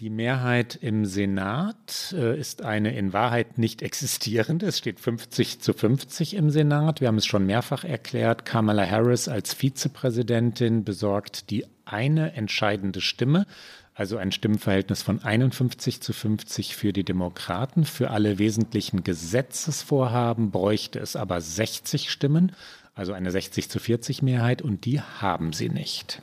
die 0.00 0.10
Mehrheit 0.10 0.78
im 0.80 1.06
Senat 1.06 2.14
äh, 2.16 2.38
ist 2.38 2.62
eine 2.62 2.96
in 2.96 3.12
Wahrheit 3.12 3.58
nicht 3.58 3.82
existierende. 3.82 4.66
Es 4.66 4.78
steht 4.78 5.00
50 5.00 5.60
zu 5.60 5.72
50 5.72 6.34
im 6.34 6.50
Senat. 6.50 7.00
Wir 7.00 7.08
haben 7.08 7.18
es 7.18 7.26
schon 7.26 7.46
mehrfach 7.46 7.82
erklärt. 7.82 8.44
Kamala 8.44 8.88
Harris 8.88 9.26
als 9.26 9.54
Vizepräsidentin 9.54 10.84
besorgt 10.84 11.50
die 11.50 11.66
eine 11.84 12.32
entscheidende 12.34 13.00
Stimme, 13.00 13.46
also 13.92 14.18
ein 14.18 14.30
Stimmenverhältnis 14.30 15.02
von 15.02 15.20
51 15.20 16.00
zu 16.00 16.12
50 16.12 16.76
für 16.76 16.92
die 16.92 17.04
Demokraten. 17.04 17.84
Für 17.84 18.10
alle 18.10 18.38
wesentlichen 18.38 19.02
Gesetzesvorhaben 19.02 20.52
bräuchte 20.52 21.00
es 21.00 21.16
aber 21.16 21.40
60 21.40 22.10
Stimmen, 22.10 22.52
also 22.94 23.14
eine 23.14 23.32
60 23.32 23.68
zu 23.68 23.80
40 23.80 24.22
Mehrheit, 24.22 24.62
und 24.62 24.84
die 24.84 25.00
haben 25.00 25.52
sie 25.52 25.70
nicht. 25.70 26.22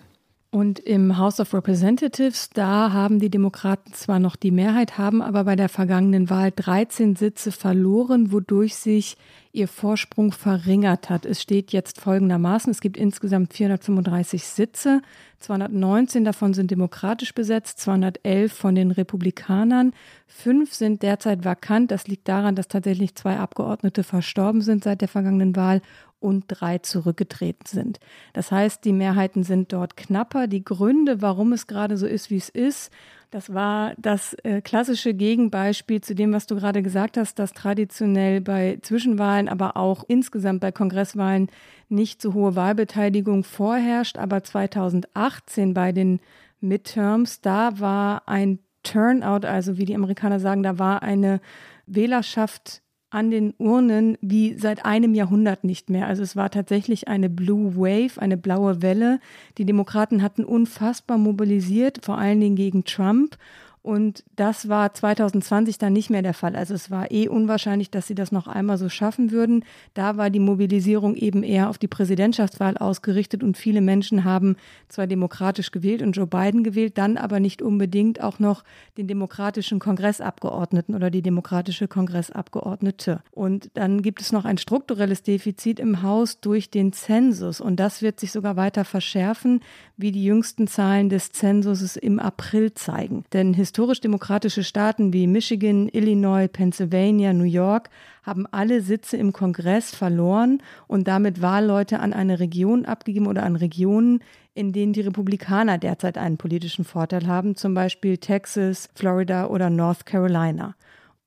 Und 0.55 0.79
im 0.79 1.17
House 1.17 1.41
of 1.41 1.53
Representatives, 1.53 2.49
da 2.49 2.93
haben 2.93 3.19
die 3.19 3.29
Demokraten 3.29 3.91
zwar 3.91 4.19
noch 4.19 4.37
die 4.37 4.51
Mehrheit, 4.51 4.97
haben 4.97 5.21
aber 5.21 5.43
bei 5.43 5.57
der 5.57 5.67
vergangenen 5.67 6.29
Wahl 6.29 6.53
13 6.55 7.17
Sitze 7.17 7.51
verloren, 7.51 8.31
wodurch 8.31 8.77
sich 8.77 9.17
ihr 9.51 9.67
Vorsprung 9.67 10.31
verringert 10.31 11.09
hat. 11.09 11.25
Es 11.25 11.41
steht 11.41 11.73
jetzt 11.73 11.99
folgendermaßen, 11.99 12.71
es 12.71 12.79
gibt 12.79 12.95
insgesamt 12.95 13.53
435 13.53 14.45
Sitze, 14.45 15.01
219 15.39 16.23
davon 16.23 16.53
sind 16.53 16.71
demokratisch 16.71 17.35
besetzt, 17.35 17.79
211 17.81 18.53
von 18.53 18.75
den 18.75 18.91
Republikanern, 18.91 19.91
fünf 20.25 20.73
sind 20.73 21.03
derzeit 21.03 21.43
vakant. 21.43 21.91
Das 21.91 22.07
liegt 22.07 22.29
daran, 22.29 22.55
dass 22.55 22.69
tatsächlich 22.69 23.13
zwei 23.15 23.39
Abgeordnete 23.39 24.03
verstorben 24.03 24.61
sind 24.61 24.85
seit 24.85 25.01
der 25.01 25.09
vergangenen 25.09 25.57
Wahl 25.57 25.81
und 26.25 26.45
drei 26.47 26.79
zurückgetreten 26.79 27.67
sind. 27.67 27.99
Das 28.33 28.51
heißt, 28.51 28.83
die 28.83 28.93
Mehrheiten 28.93 29.43
sind 29.43 29.71
dort 29.71 29.95
knapper. 29.95 30.47
Die 30.47 30.63
Gründe, 30.63 31.21
warum 31.21 31.53
es 31.53 31.67
gerade 31.67 31.97
so 31.97 32.07
ist, 32.07 32.31
wie 32.31 32.37
es 32.37 32.49
ist, 32.49 32.91
das 33.29 33.53
war 33.53 33.93
das 33.97 34.33
äh, 34.43 34.61
klassische 34.61 35.13
Gegenbeispiel 35.13 36.01
zu 36.01 36.15
dem, 36.15 36.33
was 36.33 36.47
du 36.47 36.55
gerade 36.55 36.81
gesagt 36.81 37.17
hast, 37.17 37.37
dass 37.37 37.53
traditionell 37.53 38.41
bei 38.41 38.79
Zwischenwahlen, 38.81 39.49
aber 39.49 39.77
auch 39.77 40.03
insgesamt 40.07 40.61
bei 40.61 40.71
Kongresswahlen 40.71 41.49
nicht 41.87 42.21
so 42.21 42.33
hohe 42.33 42.55
Wahlbeteiligung 42.55 43.43
vorherrscht. 43.43 44.17
Aber 44.17 44.43
2018 44.43 45.73
bei 45.75 45.91
den 45.91 46.21
Midterms, 46.59 47.41
da 47.41 47.79
war 47.79 48.27
ein 48.27 48.59
Turnout, 48.81 49.45
also 49.45 49.77
wie 49.77 49.85
die 49.85 49.95
Amerikaner 49.95 50.39
sagen, 50.39 50.63
da 50.63 50.79
war 50.79 51.03
eine 51.03 51.39
Wählerschaft 51.85 52.81
an 53.09 53.31
den 53.31 53.53
Urnen 53.57 54.17
wie 54.21 54.57
seit 54.57 54.85
einem 54.85 55.13
Jahrhundert 55.13 55.63
nicht 55.63 55.89
mehr. 55.89 56.07
Also 56.07 56.23
es 56.23 56.35
war 56.35 56.49
tatsächlich 56.49 57.07
eine 57.07 57.29
Blue 57.29 57.75
Wave, 57.75 58.19
eine 58.21 58.37
blaue 58.37 58.81
Welle. 58.81 59.19
Die 59.57 59.65
Demokraten 59.65 60.21
hatten 60.21 60.43
unfassbar 60.43 61.17
mobilisiert, 61.17 61.99
vor 62.03 62.17
allen 62.17 62.41
Dingen 62.41 62.55
gegen 62.55 62.83
Trump. 62.83 63.37
Und 63.85 64.23
das 64.35 64.67
war 64.67 64.95
2020 64.95 65.77
dann 65.77 65.93
nicht 65.93 66.09
mehr 66.09 66.23
der 66.23 66.33
Fall. 66.33 66.55
Also 66.55 66.73
es 66.73 66.89
war 66.89 67.11
eh 67.11 67.27
unwahrscheinlich, 67.27 67.91
dass 67.91 68.07
sie 68.07 68.15
das 68.15 68.31
noch 68.31 68.47
einmal 68.47 68.79
so 68.79 68.89
schaffen 68.89 69.29
würden. 69.29 69.63
Da 69.93 70.17
war 70.17 70.31
die 70.31 70.39
Mobilisierung 70.39 71.13
eben 71.13 71.43
eher 71.43 71.69
auf 71.69 71.77
die 71.77 71.87
Präsidentschaftswahl 71.87 72.79
ausgerichtet 72.79 73.43
und 73.43 73.57
viele 73.57 73.81
Menschen 73.81 74.23
haben 74.23 74.55
zwar 74.87 75.05
demokratisch 75.05 75.69
gewählt 75.69 76.01
und 76.01 76.13
Joe 76.13 76.25
Biden 76.25 76.63
gewählt, 76.63 76.97
dann 76.97 77.17
aber 77.17 77.39
nicht 77.39 77.61
unbedingt 77.61 78.23
auch 78.23 78.39
noch 78.39 78.63
den 78.97 79.05
demokratischen 79.05 79.77
Kongressabgeordneten 79.77 80.95
oder 80.95 81.11
die 81.11 81.21
demokratische 81.21 81.87
Kongressabgeordnete. 81.87 83.21
Und 83.29 83.69
dann 83.75 84.01
gibt 84.01 84.19
es 84.19 84.31
noch 84.31 84.45
ein 84.45 84.57
strukturelles 84.57 85.21
Defizit 85.21 85.79
im 85.79 86.01
Haus 86.01 86.39
durch 86.39 86.71
den 86.71 86.91
Zensus 86.91 87.61
und 87.61 87.79
das 87.79 88.01
wird 88.01 88.19
sich 88.19 88.31
sogar 88.31 88.55
weiter 88.55 88.83
verschärfen, 88.83 89.59
wie 89.95 90.11
die 90.11 90.25
jüngsten 90.25 90.65
Zahlen 90.65 91.09
des 91.09 91.33
Zensuses 91.33 91.97
im 91.97 92.17
April 92.19 92.73
zeigen. 92.73 93.25
Denn 93.31 93.53
historisch-demokratische 93.75 94.63
Staaten 94.63 95.11
wie 95.11 95.27
Michigan, 95.27 95.89
Illinois, 95.89 96.47
Pennsylvania, 96.47 97.33
New 97.33 97.43
York 97.43 97.89
haben 98.23 98.47
alle 98.49 98.79
Sitze 98.79 99.17
im 99.17 99.33
Kongress 99.33 99.93
verloren 99.93 100.63
und 100.87 101.09
damit 101.09 101.41
Wahlleute 101.41 101.99
an 101.99 102.13
eine 102.13 102.39
Region 102.39 102.85
abgegeben 102.85 103.27
oder 103.27 103.43
an 103.43 103.57
Regionen, 103.57 104.21
in 104.53 104.71
denen 104.71 104.93
die 104.93 105.01
Republikaner 105.01 105.77
derzeit 105.77 106.17
einen 106.17 106.37
politischen 106.37 106.85
Vorteil 106.85 107.27
haben, 107.27 107.57
zum 107.57 107.73
Beispiel 107.73 108.17
Texas, 108.17 108.87
Florida 108.95 109.47
oder 109.47 109.69
North 109.69 110.05
Carolina. 110.05 110.75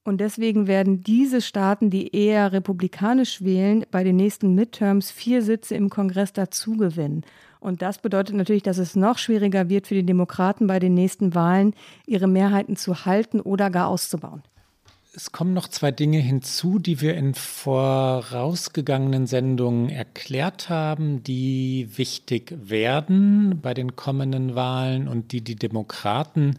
Und 0.05 0.23
deswegen 0.23 0.67
werden 0.67 1.03
diese 1.03 1.43
Staaten, 1.43 1.91
die 1.91 2.17
eher 2.17 2.55
republikanisch 2.55 3.45
wählen, 3.45 3.85
bei 3.91 4.05
den 4.05 4.17
nächsten 4.17 4.55
Midterms 4.55 5.11
vier 5.11 5.43
Sitze 5.43 5.75
im 5.75 5.91
Kongress 5.91 6.33
dazugewinnen. 6.33 7.27
Und 7.61 7.83
das 7.83 7.99
bedeutet 7.99 8.37
natürlich, 8.37 8.63
dass 8.63 8.79
es 8.79 8.97
noch 8.97 9.19
schwieriger 9.19 9.69
wird 9.69 9.87
für 9.87 9.95
die 9.95 10.07
Demokraten 10.07 10.67
bei 10.67 10.79
den 10.79 10.95
nächsten 10.95 11.35
Wahlen, 11.35 11.75
ihre 12.07 12.29
Mehrheiten 12.29 12.77
zu 12.77 13.05
halten 13.05 13.41
oder 13.41 13.71
gar 13.71 13.89
auszubauen. 13.89 14.43
Es 15.15 15.33
kommen 15.33 15.53
noch 15.53 15.67
zwei 15.67 15.91
Dinge 15.91 16.19
hinzu, 16.19 16.79
die 16.79 17.01
wir 17.01 17.17
in 17.17 17.35
vorausgegangenen 17.35 19.27
Sendungen 19.27 19.89
erklärt 19.89 20.69
haben, 20.69 21.25
die 21.25 21.89
wichtig 21.97 22.55
werden 22.57 23.59
bei 23.61 23.75
den 23.75 23.97
kommenden 23.97 24.55
Wahlen 24.55 25.09
und 25.09 25.33
die 25.33 25.41
die 25.41 25.57
Demokraten 25.57 26.59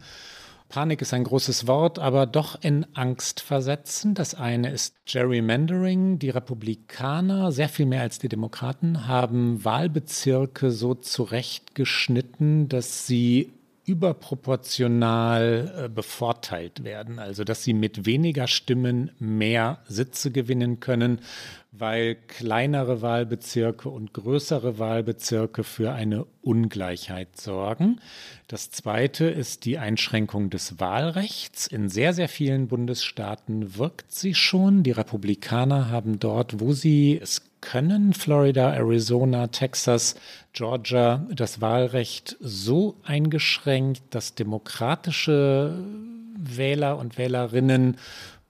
Panik 0.70 1.02
ist 1.02 1.12
ein 1.12 1.24
großes 1.24 1.66
Wort, 1.66 1.98
aber 1.98 2.26
doch 2.26 2.62
in 2.62 2.86
Angst 2.94 3.40
versetzen. 3.40 4.14
Das 4.14 4.34
eine 4.34 4.70
ist 4.70 4.94
Gerrymandering. 5.04 6.20
Die 6.20 6.30
Republikaner, 6.30 7.50
sehr 7.50 7.68
viel 7.68 7.86
mehr 7.86 8.02
als 8.02 8.20
die 8.20 8.28
Demokraten, 8.28 9.08
haben 9.08 9.64
Wahlbezirke 9.64 10.70
so 10.70 10.94
zurechtgeschnitten, 10.94 12.68
dass 12.68 13.06
sie 13.06 13.52
überproportional 13.90 15.72
äh, 15.76 15.88
bevorteilt 15.88 16.84
werden, 16.84 17.18
also 17.18 17.42
dass 17.42 17.64
sie 17.64 17.74
mit 17.74 18.06
weniger 18.06 18.46
Stimmen 18.46 19.10
mehr 19.18 19.80
Sitze 19.88 20.30
gewinnen 20.30 20.78
können, 20.78 21.20
weil 21.72 22.14
kleinere 22.14 23.02
Wahlbezirke 23.02 23.88
und 23.88 24.12
größere 24.12 24.78
Wahlbezirke 24.78 25.64
für 25.64 25.92
eine 25.92 26.26
Ungleichheit 26.40 27.36
sorgen. 27.36 28.00
Das 28.46 28.70
zweite 28.70 29.24
ist 29.26 29.64
die 29.64 29.78
Einschränkung 29.78 30.50
des 30.50 30.78
Wahlrechts. 30.78 31.66
In 31.66 31.88
sehr, 31.88 32.12
sehr 32.12 32.28
vielen 32.28 32.68
Bundesstaaten 32.68 33.76
wirkt 33.76 34.12
sie 34.12 34.34
schon. 34.34 34.84
Die 34.84 34.92
Republikaner 34.92 35.90
haben 35.90 36.20
dort, 36.20 36.60
wo 36.60 36.72
sie 36.72 37.18
es 37.20 37.49
können. 37.60 38.12
Florida, 38.12 38.74
Arizona, 38.74 39.48
Texas, 39.48 40.14
Georgia. 40.52 41.26
Das 41.30 41.60
Wahlrecht 41.60 42.36
so 42.40 42.96
eingeschränkt, 43.04 44.02
dass 44.10 44.34
demokratische 44.34 45.74
Wähler 46.36 46.98
und 46.98 47.18
Wählerinnen 47.18 47.96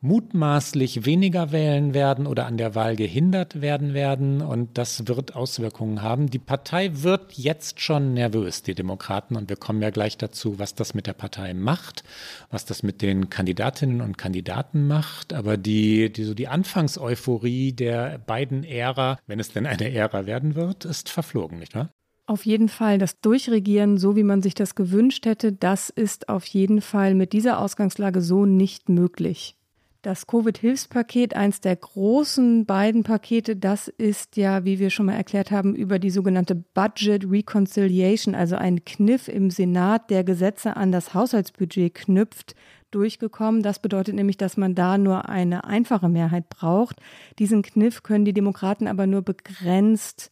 mutmaßlich 0.02 1.04
weniger 1.04 1.52
wählen 1.52 1.92
werden 1.92 2.26
oder 2.26 2.46
an 2.46 2.56
der 2.56 2.74
Wahl 2.74 2.96
gehindert 2.96 3.60
werden 3.60 3.92
werden. 3.92 4.40
Und 4.40 4.78
das 4.78 5.06
wird 5.06 5.36
Auswirkungen 5.36 6.02
haben. 6.02 6.30
Die 6.30 6.38
Partei 6.38 6.90
wird 7.02 7.34
jetzt 7.34 7.80
schon 7.80 8.14
nervös, 8.14 8.62
die 8.62 8.74
Demokraten. 8.74 9.36
Und 9.36 9.50
wir 9.50 9.56
kommen 9.56 9.82
ja 9.82 9.90
gleich 9.90 10.16
dazu, 10.16 10.58
was 10.58 10.74
das 10.74 10.94
mit 10.94 11.06
der 11.06 11.12
Partei 11.12 11.52
macht, 11.52 12.02
was 12.50 12.64
das 12.64 12.82
mit 12.82 13.02
den 13.02 13.28
Kandidatinnen 13.28 14.00
und 14.00 14.16
Kandidaten 14.16 14.86
macht. 14.86 15.34
Aber 15.34 15.58
die, 15.58 16.10
die, 16.10 16.24
so 16.24 16.32
die 16.34 16.48
Anfangseuphorie 16.48 17.72
der 17.72 18.18
beiden 18.18 18.64
Ära, 18.64 19.18
wenn 19.26 19.38
es 19.38 19.52
denn 19.52 19.66
eine 19.66 19.92
Ära 19.92 20.24
werden 20.24 20.54
wird, 20.54 20.86
ist 20.86 21.10
verflogen, 21.10 21.58
nicht 21.58 21.74
wahr? 21.74 21.90
Auf 22.26 22.46
jeden 22.46 22.68
Fall 22.68 22.98
das 22.98 23.20
Durchregieren, 23.20 23.98
so 23.98 24.14
wie 24.14 24.22
man 24.22 24.40
sich 24.40 24.54
das 24.54 24.76
gewünscht 24.76 25.26
hätte, 25.26 25.52
das 25.52 25.90
ist 25.90 26.28
auf 26.28 26.46
jeden 26.46 26.80
Fall 26.80 27.14
mit 27.14 27.32
dieser 27.32 27.58
Ausgangslage 27.58 28.22
so 28.22 28.46
nicht 28.46 28.88
möglich. 28.88 29.56
Das 30.02 30.26
Covid-Hilfspaket, 30.26 31.36
eins 31.36 31.60
der 31.60 31.76
großen 31.76 32.64
beiden 32.64 33.02
Pakete, 33.02 33.54
das 33.54 33.86
ist 33.86 34.38
ja, 34.38 34.64
wie 34.64 34.78
wir 34.78 34.88
schon 34.88 35.04
mal 35.06 35.14
erklärt 35.14 35.50
haben, 35.50 35.74
über 35.74 35.98
die 35.98 36.08
sogenannte 36.08 36.54
Budget 36.54 37.30
Reconciliation, 37.30 38.34
also 38.34 38.56
ein 38.56 38.82
Kniff 38.86 39.28
im 39.28 39.50
Senat, 39.50 40.08
der 40.08 40.24
Gesetze 40.24 40.74
an 40.78 40.90
das 40.90 41.12
Haushaltsbudget 41.12 41.92
knüpft, 41.94 42.54
durchgekommen. 42.90 43.62
Das 43.62 43.78
bedeutet 43.78 44.14
nämlich, 44.14 44.38
dass 44.38 44.56
man 44.56 44.74
da 44.74 44.96
nur 44.96 45.28
eine 45.28 45.64
einfache 45.64 46.08
Mehrheit 46.08 46.48
braucht. 46.48 46.96
Diesen 47.38 47.60
Kniff 47.60 48.02
können 48.02 48.24
die 48.24 48.32
Demokraten 48.32 48.88
aber 48.88 49.06
nur 49.06 49.20
begrenzt 49.20 50.30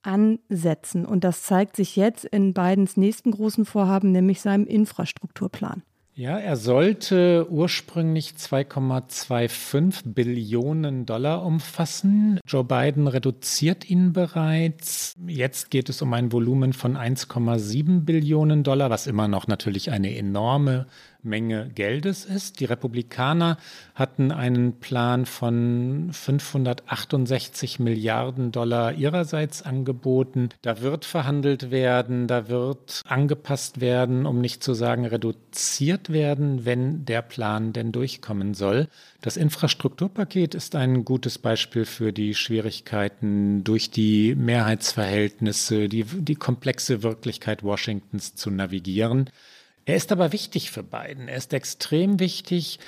ansetzen. 0.00 1.04
Und 1.04 1.22
das 1.22 1.42
zeigt 1.42 1.76
sich 1.76 1.96
jetzt 1.96 2.24
in 2.24 2.54
Bidens 2.54 2.96
nächsten 2.96 3.30
großen 3.30 3.66
Vorhaben, 3.66 4.10
nämlich 4.10 4.40
seinem 4.40 4.66
Infrastrukturplan. 4.66 5.82
Ja, 6.14 6.38
er 6.38 6.58
sollte 6.58 7.46
ursprünglich 7.48 8.34
2,25 8.36 10.12
Billionen 10.12 11.06
Dollar 11.06 11.42
umfassen. 11.42 12.38
Joe 12.46 12.64
Biden 12.64 13.08
reduziert 13.08 13.88
ihn 13.88 14.12
bereits. 14.12 15.14
Jetzt 15.26 15.70
geht 15.70 15.88
es 15.88 16.02
um 16.02 16.12
ein 16.12 16.30
Volumen 16.30 16.74
von 16.74 16.98
1,7 16.98 18.00
Billionen 18.04 18.62
Dollar, 18.62 18.90
was 18.90 19.06
immer 19.06 19.26
noch 19.26 19.46
natürlich 19.46 19.90
eine 19.90 20.14
enorme 20.14 20.86
Menge 21.22 21.70
Geldes 21.74 22.24
ist. 22.24 22.60
Die 22.60 22.64
Republikaner 22.64 23.56
hatten 23.94 24.32
einen 24.32 24.80
Plan 24.80 25.26
von 25.26 26.10
568 26.12 27.78
Milliarden 27.78 28.52
Dollar 28.52 28.94
ihrerseits 28.94 29.62
angeboten. 29.62 30.50
Da 30.62 30.80
wird 30.80 31.04
verhandelt 31.04 31.70
werden, 31.70 32.26
da 32.26 32.48
wird 32.48 33.02
angepasst 33.06 33.80
werden, 33.80 34.26
um 34.26 34.40
nicht 34.40 34.62
zu 34.62 34.74
sagen 34.74 35.06
reduziert 35.06 36.12
werden, 36.12 36.64
wenn 36.64 37.04
der 37.04 37.22
Plan 37.22 37.72
denn 37.72 37.92
durchkommen 37.92 38.54
soll. 38.54 38.88
Das 39.20 39.36
Infrastrukturpaket 39.36 40.54
ist 40.54 40.74
ein 40.74 41.04
gutes 41.04 41.38
Beispiel 41.38 41.84
für 41.84 42.12
die 42.12 42.34
Schwierigkeiten 42.34 43.62
durch 43.64 43.90
die 43.90 44.34
Mehrheitsverhältnisse, 44.34 45.88
die, 45.88 46.04
die 46.04 46.34
komplexe 46.34 47.02
Wirklichkeit 47.02 47.62
Washingtons 47.62 48.34
zu 48.34 48.50
navigieren. 48.50 49.30
Er 49.84 49.96
ist 49.96 50.12
aber 50.12 50.32
wichtig 50.32 50.70
für 50.70 50.82
Biden. 50.82 51.28
Er 51.28 51.36
ist 51.36 51.52
extrem 51.52 52.20
wichtig 52.20 52.78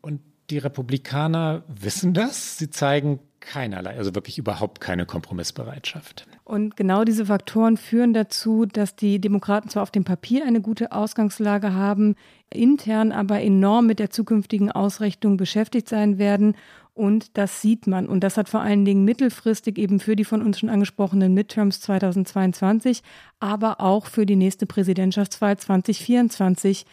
und 0.00 0.20
die 0.50 0.58
Republikaner 0.58 1.64
wissen 1.68 2.14
das. 2.14 2.58
Sie 2.58 2.70
zeigen 2.70 3.20
keinerlei, 3.44 3.96
also 3.96 4.14
wirklich 4.14 4.38
überhaupt 4.38 4.80
keine 4.80 5.06
Kompromissbereitschaft. 5.06 6.26
Und 6.44 6.76
genau 6.76 7.04
diese 7.04 7.26
Faktoren 7.26 7.76
führen 7.76 8.12
dazu, 8.12 8.66
dass 8.66 8.96
die 8.96 9.20
Demokraten 9.20 9.68
zwar 9.68 9.82
auf 9.82 9.90
dem 9.90 10.04
Papier 10.04 10.44
eine 10.46 10.60
gute 10.60 10.92
Ausgangslage 10.92 11.72
haben, 11.72 12.16
intern 12.50 13.12
aber 13.12 13.40
enorm 13.40 13.86
mit 13.86 13.98
der 13.98 14.10
zukünftigen 14.10 14.70
Ausrichtung 14.70 15.36
beschäftigt 15.36 15.88
sein 15.88 16.18
werden 16.18 16.54
und 16.94 17.36
das 17.36 17.60
sieht 17.60 17.88
man. 17.88 18.06
Und 18.06 18.20
das 18.20 18.36
hat 18.36 18.48
vor 18.48 18.60
allen 18.60 18.84
Dingen 18.84 19.04
mittelfristig 19.04 19.78
eben 19.78 19.98
für 19.98 20.14
die 20.14 20.24
von 20.24 20.42
uns 20.42 20.60
schon 20.60 20.68
angesprochenen 20.68 21.34
Midterms 21.34 21.80
2022, 21.80 23.02
aber 23.40 23.80
auch 23.80 24.06
für 24.06 24.26
die 24.26 24.36
nächste 24.36 24.66
Präsidentschaftswahl 24.66 25.58
2024 25.58 26.86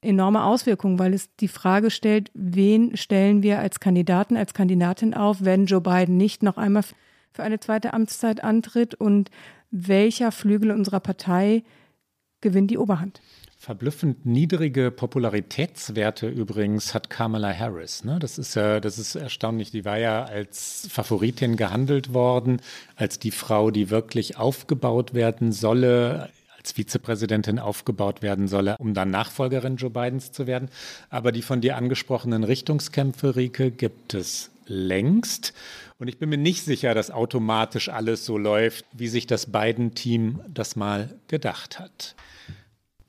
enorme 0.00 0.44
Auswirkungen, 0.44 0.98
weil 0.98 1.14
es 1.14 1.34
die 1.36 1.48
Frage 1.48 1.90
stellt, 1.90 2.30
wen 2.34 2.96
stellen 2.96 3.42
wir 3.42 3.58
als 3.58 3.80
Kandidaten, 3.80 4.36
als 4.36 4.54
Kandidatin 4.54 5.14
auf, 5.14 5.44
wenn 5.44 5.66
Joe 5.66 5.80
Biden 5.80 6.16
nicht 6.16 6.42
noch 6.42 6.56
einmal 6.56 6.84
für 7.32 7.42
eine 7.42 7.60
zweite 7.60 7.94
Amtszeit 7.94 8.42
antritt 8.42 8.94
und 8.94 9.30
welcher 9.70 10.32
Flügel 10.32 10.70
unserer 10.70 11.00
Partei 11.00 11.62
gewinnt 12.40 12.70
die 12.70 12.78
Oberhand. 12.78 13.20
Verblüffend 13.60 14.24
niedrige 14.24 14.92
Popularitätswerte 14.92 16.28
übrigens 16.28 16.94
hat 16.94 17.10
Kamala 17.10 17.52
Harris. 17.52 18.04
Ne? 18.04 18.20
Das 18.20 18.38
ist 18.38 18.54
ja, 18.54 18.78
das 18.78 19.00
ist 19.00 19.16
erstaunlich. 19.16 19.72
Die 19.72 19.84
war 19.84 19.98
ja 19.98 20.22
als 20.22 20.86
Favoritin 20.92 21.56
gehandelt 21.56 22.14
worden, 22.14 22.60
als 22.94 23.18
die 23.18 23.32
Frau, 23.32 23.72
die 23.72 23.90
wirklich 23.90 24.36
aufgebaut 24.36 25.12
werden 25.12 25.50
solle, 25.50 26.30
als 26.68 26.72
Vizepräsidentin 26.72 27.58
aufgebaut 27.58 28.20
werden 28.20 28.46
solle, 28.46 28.76
um 28.78 28.92
dann 28.92 29.10
Nachfolgerin 29.10 29.76
Joe 29.76 29.90
Bidens 29.90 30.32
zu 30.32 30.46
werden. 30.46 30.68
Aber 31.08 31.32
die 31.32 31.40
von 31.40 31.62
dir 31.62 31.76
angesprochenen 31.76 32.44
Richtungskämpfe, 32.44 33.36
Rike, 33.36 33.70
gibt 33.70 34.12
es 34.12 34.50
längst. 34.66 35.54
Und 35.98 36.08
ich 36.08 36.18
bin 36.18 36.28
mir 36.28 36.36
nicht 36.36 36.64
sicher, 36.64 36.92
dass 36.94 37.10
automatisch 37.10 37.88
alles 37.88 38.26
so 38.26 38.36
läuft, 38.36 38.84
wie 38.92 39.08
sich 39.08 39.26
das 39.26 39.46
Biden-Team 39.46 40.40
das 40.46 40.76
mal 40.76 41.14
gedacht 41.26 41.80
hat. 41.80 42.14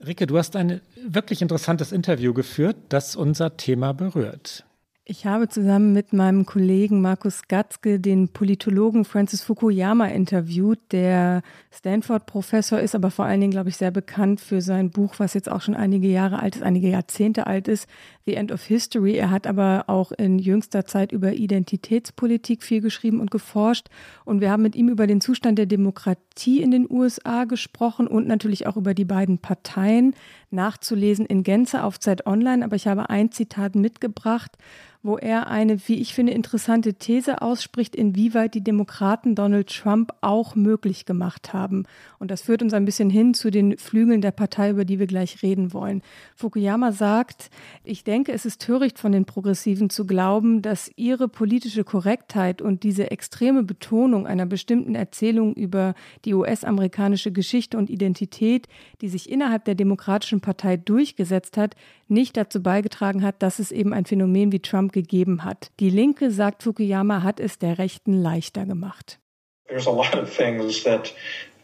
Rike, 0.05 0.25
du 0.25 0.37
hast 0.37 0.55
ein 0.55 0.79
wirklich 1.05 1.41
interessantes 1.41 1.91
Interview 1.91 2.33
geführt, 2.33 2.77
das 2.87 3.17
unser 3.17 3.57
Thema 3.57 3.93
berührt. 3.93 4.63
Ich 5.11 5.25
habe 5.25 5.49
zusammen 5.49 5.91
mit 5.91 6.13
meinem 6.13 6.45
Kollegen 6.45 7.01
Markus 7.01 7.47
Gatzke 7.47 7.99
den 7.99 8.29
Politologen 8.29 9.05
Francis 9.05 9.41
Fukuyama 9.41 10.05
interviewt, 10.05 10.77
der 10.91 11.41
Stanford-Professor 11.71 12.79
ist, 12.79 12.93
aber 12.93 13.09
vor 13.09 13.25
allen 13.25 13.41
Dingen, 13.41 13.49
glaube 13.49 13.69
ich, 13.69 13.77
sehr 13.77 13.89
bekannt 13.89 14.39
für 14.39 14.61
sein 14.61 14.91
Buch, 14.91 15.15
was 15.17 15.33
jetzt 15.33 15.49
auch 15.49 15.61
schon 15.61 15.73
einige 15.73 16.07
Jahre 16.07 16.37
alt 16.37 16.57
ist, 16.57 16.61
einige 16.61 16.89
Jahrzehnte 16.89 17.47
alt 17.47 17.67
ist, 17.67 17.89
The 18.27 18.35
End 18.35 18.51
of 18.51 18.63
History. 18.63 19.15
Er 19.15 19.31
hat 19.31 19.47
aber 19.47 19.85
auch 19.87 20.11
in 20.11 20.37
jüngster 20.37 20.85
Zeit 20.85 21.11
über 21.11 21.33
Identitätspolitik 21.33 22.61
viel 22.61 22.79
geschrieben 22.79 23.19
und 23.19 23.31
geforscht. 23.31 23.87
Und 24.25 24.41
wir 24.41 24.51
haben 24.51 24.61
mit 24.61 24.75
ihm 24.75 24.89
über 24.89 25.07
den 25.07 25.21
Zustand 25.21 25.57
der 25.57 25.65
Demokratie 25.65 26.61
in 26.61 26.69
den 26.69 26.85
USA 26.87 27.45
gesprochen 27.45 28.05
und 28.05 28.27
natürlich 28.27 28.67
auch 28.67 28.77
über 28.77 28.93
die 28.93 29.05
beiden 29.05 29.39
Parteien 29.39 30.13
nachzulesen 30.51 31.25
in 31.25 31.41
Gänze 31.41 31.83
auf 31.83 31.99
Zeit 31.99 32.27
Online. 32.27 32.63
Aber 32.63 32.75
ich 32.75 32.85
habe 32.85 33.09
ein 33.09 33.31
Zitat 33.31 33.73
mitgebracht 33.73 34.55
wo 35.01 35.17
er 35.17 35.47
eine, 35.47 35.87
wie 35.87 36.01
ich 36.01 36.13
finde, 36.13 36.33
interessante 36.33 36.93
These 36.95 37.41
ausspricht, 37.41 37.95
inwieweit 37.95 38.53
die 38.53 38.63
Demokraten 38.63 39.33
Donald 39.33 39.73
Trump 39.73 40.11
auch 40.19 40.55
möglich 40.55 41.05
gemacht 41.05 41.53
haben. 41.53 41.85
Und 42.19 42.31
das 42.31 42.41
führt 42.41 42.61
uns 42.61 42.73
ein 42.73 42.83
bisschen 42.83 43.09
hin 43.09 43.33
zu 43.33 43.49
den 43.49 43.77
Flügeln 43.77 44.19
der 44.19 44.31
Partei, 44.31 44.71
über 44.71 44.83
die 44.83 44.99
wir 44.99 45.07
gleich 45.07 45.41
reden 45.41 45.71
wollen. 45.71 46.01
Fukuyama 46.35 46.91
sagt, 46.91 47.49
ich 47.85 48.03
denke, 48.03 48.33
es 48.33 48.45
ist 48.45 48.61
töricht 48.61 48.99
von 48.99 49.13
den 49.13 49.23
Progressiven 49.23 49.89
zu 49.89 50.05
glauben, 50.05 50.61
dass 50.61 50.91
ihre 50.97 51.29
politische 51.29 51.85
Korrektheit 51.85 52.61
und 52.61 52.83
diese 52.83 53.09
extreme 53.09 53.63
Betonung 53.63 54.27
einer 54.27 54.45
bestimmten 54.45 54.95
Erzählung 54.95 55.53
über 55.53 55.93
die 56.25 56.33
US-amerikanische 56.33 57.31
Geschichte 57.31 57.77
und 57.77 57.89
Identität, 57.89 58.67
die 58.99 59.07
sich 59.07 59.29
innerhalb 59.29 59.63
der 59.63 59.75
Demokratischen 59.75 60.41
Partei 60.41 60.75
durchgesetzt 60.75 61.55
hat, 61.55 61.75
nicht 62.09 62.37
dazu 62.37 62.61
beigetragen 62.61 63.23
hat, 63.23 63.41
dass 63.41 63.59
es 63.59 63.71
eben 63.71 63.93
ein 63.93 64.05
Phänomen 64.05 64.51
wie 64.51 64.59
Trump 64.59 64.93
gegeben 64.93 65.43
hat. 65.43 65.71
Die 65.79 65.89
Linke, 65.89 66.31
sagt 66.31 66.63
Fukuyama, 66.63 67.23
hat 67.23 67.39
es 67.39 67.57
der 67.59 67.77
Rechten 67.77 68.13
leichter 68.21 68.65
gemacht. 68.65 69.19
There's 69.67 69.87
a 69.87 69.91
lot 69.91 70.15
of 70.15 70.35
things 70.35 70.83
that 70.83 71.13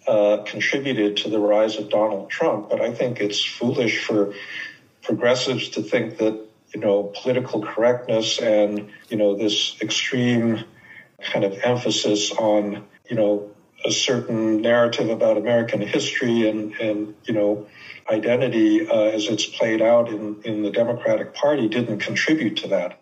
uh, 0.07 0.43
contributed 0.43 1.17
to 1.17 1.29
the 1.29 1.37
rise 1.37 1.79
of 1.79 1.89
Donald 1.89 2.29
Trump, 2.29 2.69
but 2.69 2.79
I 2.79 2.93
think 2.93 3.19
it's 3.19 3.43
foolish 3.43 4.05
for 4.05 4.31
progressives 5.01 5.69
to 5.71 5.81
think 5.81 6.17
that 6.17 6.35
you 6.73 6.81
know 6.81 7.11
political 7.23 7.61
correctness 7.61 8.39
and 8.39 8.89
you 9.09 9.17
know 9.17 9.35
this 9.35 9.75
extreme 9.81 10.63
kind 11.19 11.45
of 11.45 11.57
emphasis 11.63 12.31
on 12.37 12.83
you 13.09 13.15
know 13.15 13.49
a 13.83 13.91
certain 13.91 14.61
narrative 14.61 15.09
about 15.09 15.37
American 15.37 15.81
history 15.81 16.47
and 16.47 16.73
and 16.79 17.13
you 17.25 17.33
know 17.33 17.65
identity 18.09 18.87
uh, 18.87 19.03
as 19.03 19.27
it's 19.27 19.45
played 19.45 19.81
out 19.81 20.09
in, 20.09 20.37
in 20.43 20.61
the 20.61 20.71
Democratic 20.71 21.33
Party 21.33 21.67
didn't 21.67 21.99
contribute 21.99 22.57
to 22.57 22.67
that. 22.67 22.99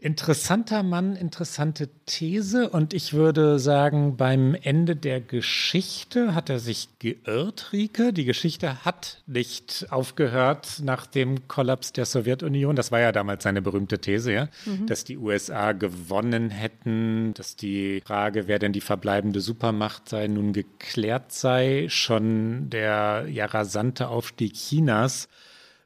Interessanter 0.00 0.82
Mann, 0.82 1.16
interessante 1.16 1.88
These. 2.06 2.68
Und 2.68 2.94
ich 2.94 3.14
würde 3.14 3.58
sagen, 3.58 4.16
beim 4.16 4.54
Ende 4.54 4.94
der 4.94 5.20
Geschichte 5.20 6.34
hat 6.34 6.50
er 6.50 6.60
sich 6.60 6.88
geirrt, 6.98 7.72
Rike. 7.72 8.12
Die 8.12 8.24
Geschichte 8.24 8.84
hat 8.84 9.22
nicht 9.26 9.86
aufgehört 9.90 10.80
nach 10.82 11.06
dem 11.06 11.48
Kollaps 11.48 11.92
der 11.92 12.06
Sowjetunion. 12.06 12.76
Das 12.76 12.92
war 12.92 13.00
ja 13.00 13.12
damals 13.12 13.42
seine 13.42 13.60
berühmte 13.60 13.98
These, 13.98 14.32
ja? 14.32 14.48
Mhm. 14.66 14.86
dass 14.86 15.04
die 15.04 15.18
USA 15.18 15.72
gewonnen 15.72 16.50
hätten, 16.50 17.34
dass 17.34 17.56
die 17.56 18.00
Frage, 18.04 18.46
wer 18.46 18.58
denn 18.58 18.72
die 18.72 18.80
verbleibende 18.80 19.40
Supermacht 19.40 20.08
sei, 20.08 20.28
nun 20.28 20.52
geklärt 20.52 21.32
sei. 21.32 21.86
Schon 21.88 22.70
der 22.70 23.26
ja 23.28 23.46
rasante 23.46 24.08
Aufstieg 24.08 24.54
Chinas 24.54 25.28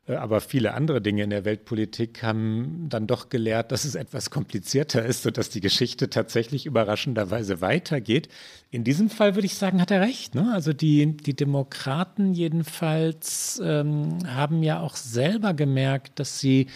aber 0.08 0.40
viele 0.40 0.74
andere 0.74 1.00
Dinge 1.00 1.22
in 1.22 1.30
der 1.30 1.44
Weltpolitik 1.44 2.24
haben 2.24 2.88
dann 2.88 3.06
doch 3.06 3.28
gelehrt, 3.28 3.70
dass 3.70 3.84
es 3.84 3.94
etwas 3.94 4.30
komplizierter 4.30 5.04
ist 5.04 5.24
und 5.26 5.38
dass 5.38 5.48
die 5.48 5.60
Geschichte 5.60 6.10
tatsächlich 6.10 6.66
überraschenderweise 6.66 7.60
weitergeht. 7.60 8.28
In 8.70 8.82
diesem 8.82 9.10
Fall 9.10 9.36
würde 9.36 9.46
ich 9.46 9.54
sagen, 9.54 9.80
hat 9.80 9.92
er 9.92 10.00
recht. 10.00 10.34
Ne? 10.34 10.50
Also 10.52 10.72
die, 10.72 11.16
die 11.16 11.36
Demokraten 11.36 12.34
jedenfalls 12.34 13.62
ähm, 13.64 14.18
haben 14.26 14.64
ja 14.64 14.80
auch 14.80 14.96
selber 14.96 15.54
gemerkt, 15.54 16.18
dass 16.18 16.40
sie 16.40 16.66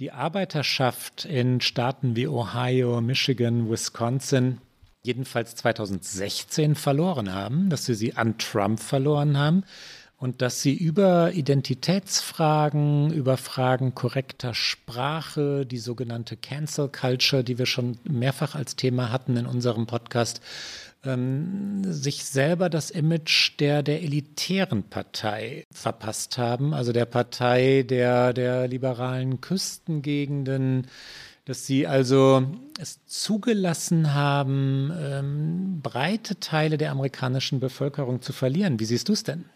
die 0.00 0.10
Arbeiterschaft 0.10 1.24
in 1.24 1.60
Staaten 1.60 2.16
wie 2.16 2.26
Ohio, 2.26 3.00
Michigan, 3.00 3.70
Wisconsin 3.70 4.58
jedenfalls 5.04 5.54
2016 5.54 6.74
verloren 6.74 7.32
haben, 7.32 7.70
dass 7.70 7.86
sie 7.86 7.94
sie 7.94 8.14
an 8.14 8.38
Trump 8.38 8.80
verloren 8.80 9.36
haben 9.36 9.62
und 10.22 10.40
dass 10.40 10.62
sie 10.62 10.72
über 10.72 11.32
Identitätsfragen, 11.32 13.12
über 13.12 13.36
Fragen 13.36 13.92
korrekter 13.96 14.54
Sprache, 14.54 15.66
die 15.66 15.78
sogenannte 15.78 16.36
Cancel 16.36 16.88
Culture, 16.88 17.42
die 17.42 17.58
wir 17.58 17.66
schon 17.66 17.98
mehrfach 18.04 18.54
als 18.54 18.76
Thema 18.76 19.10
hatten 19.10 19.36
in 19.36 19.46
unserem 19.46 19.86
Podcast, 19.86 20.40
ähm, 21.04 21.82
sich 21.82 22.24
selber 22.24 22.70
das 22.70 22.92
Image 22.92 23.58
der, 23.58 23.82
der 23.82 24.00
elitären 24.04 24.84
Partei 24.84 25.64
verpasst 25.72 26.38
haben, 26.38 26.72
also 26.72 26.92
der 26.92 27.06
Partei 27.06 27.82
der, 27.82 28.32
der 28.32 28.68
liberalen 28.68 29.40
Küstengegenden, 29.40 30.86
dass 31.46 31.66
sie 31.66 31.88
also 31.88 32.46
es 32.78 33.04
zugelassen 33.06 34.14
haben, 34.14 34.92
ähm, 34.96 35.80
breite 35.82 36.38
Teile 36.38 36.78
der 36.78 36.92
amerikanischen 36.92 37.58
Bevölkerung 37.58 38.22
zu 38.22 38.32
verlieren. 38.32 38.78
Wie 38.78 38.84
siehst 38.84 39.08
du 39.08 39.14
es 39.14 39.24
denn? 39.24 39.46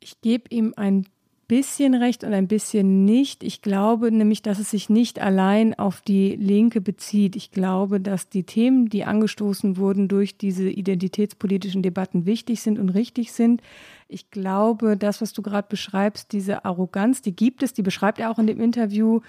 Ich 0.00 0.20
gebe 0.20 0.44
ihm 0.50 0.74
ein 0.76 1.08
bisschen 1.48 1.94
recht 1.94 2.24
und 2.24 2.34
ein 2.34 2.46
bisschen 2.46 3.06
nicht. 3.06 3.42
Ich 3.42 3.62
glaube 3.62 4.12
nämlich, 4.12 4.42
dass 4.42 4.58
es 4.58 4.70
sich 4.70 4.90
nicht 4.90 5.18
allein 5.18 5.76
auf 5.78 6.02
die 6.02 6.36
Linke 6.36 6.82
bezieht. 6.82 7.36
Ich 7.36 7.50
glaube, 7.50 8.00
dass 8.00 8.28
die 8.28 8.44
Themen, 8.44 8.90
die 8.90 9.04
angestoßen 9.04 9.78
wurden 9.78 10.08
durch 10.08 10.36
diese 10.36 10.68
identitätspolitischen 10.68 11.82
Debatten, 11.82 12.26
wichtig 12.26 12.60
sind 12.60 12.78
und 12.78 12.90
richtig 12.90 13.32
sind. 13.32 13.62
Ich 14.08 14.30
glaube, 14.30 14.98
das, 14.98 15.22
was 15.22 15.32
du 15.32 15.40
gerade 15.40 15.68
beschreibst, 15.68 16.32
diese 16.32 16.66
Arroganz, 16.66 17.22
die 17.22 17.34
gibt 17.34 17.62
es, 17.62 17.72
die 17.72 17.82
beschreibt 17.82 18.18
er 18.18 18.30
auch 18.30 18.38
in 18.38 18.46
dem 18.46 18.60
Interview, 18.60 19.20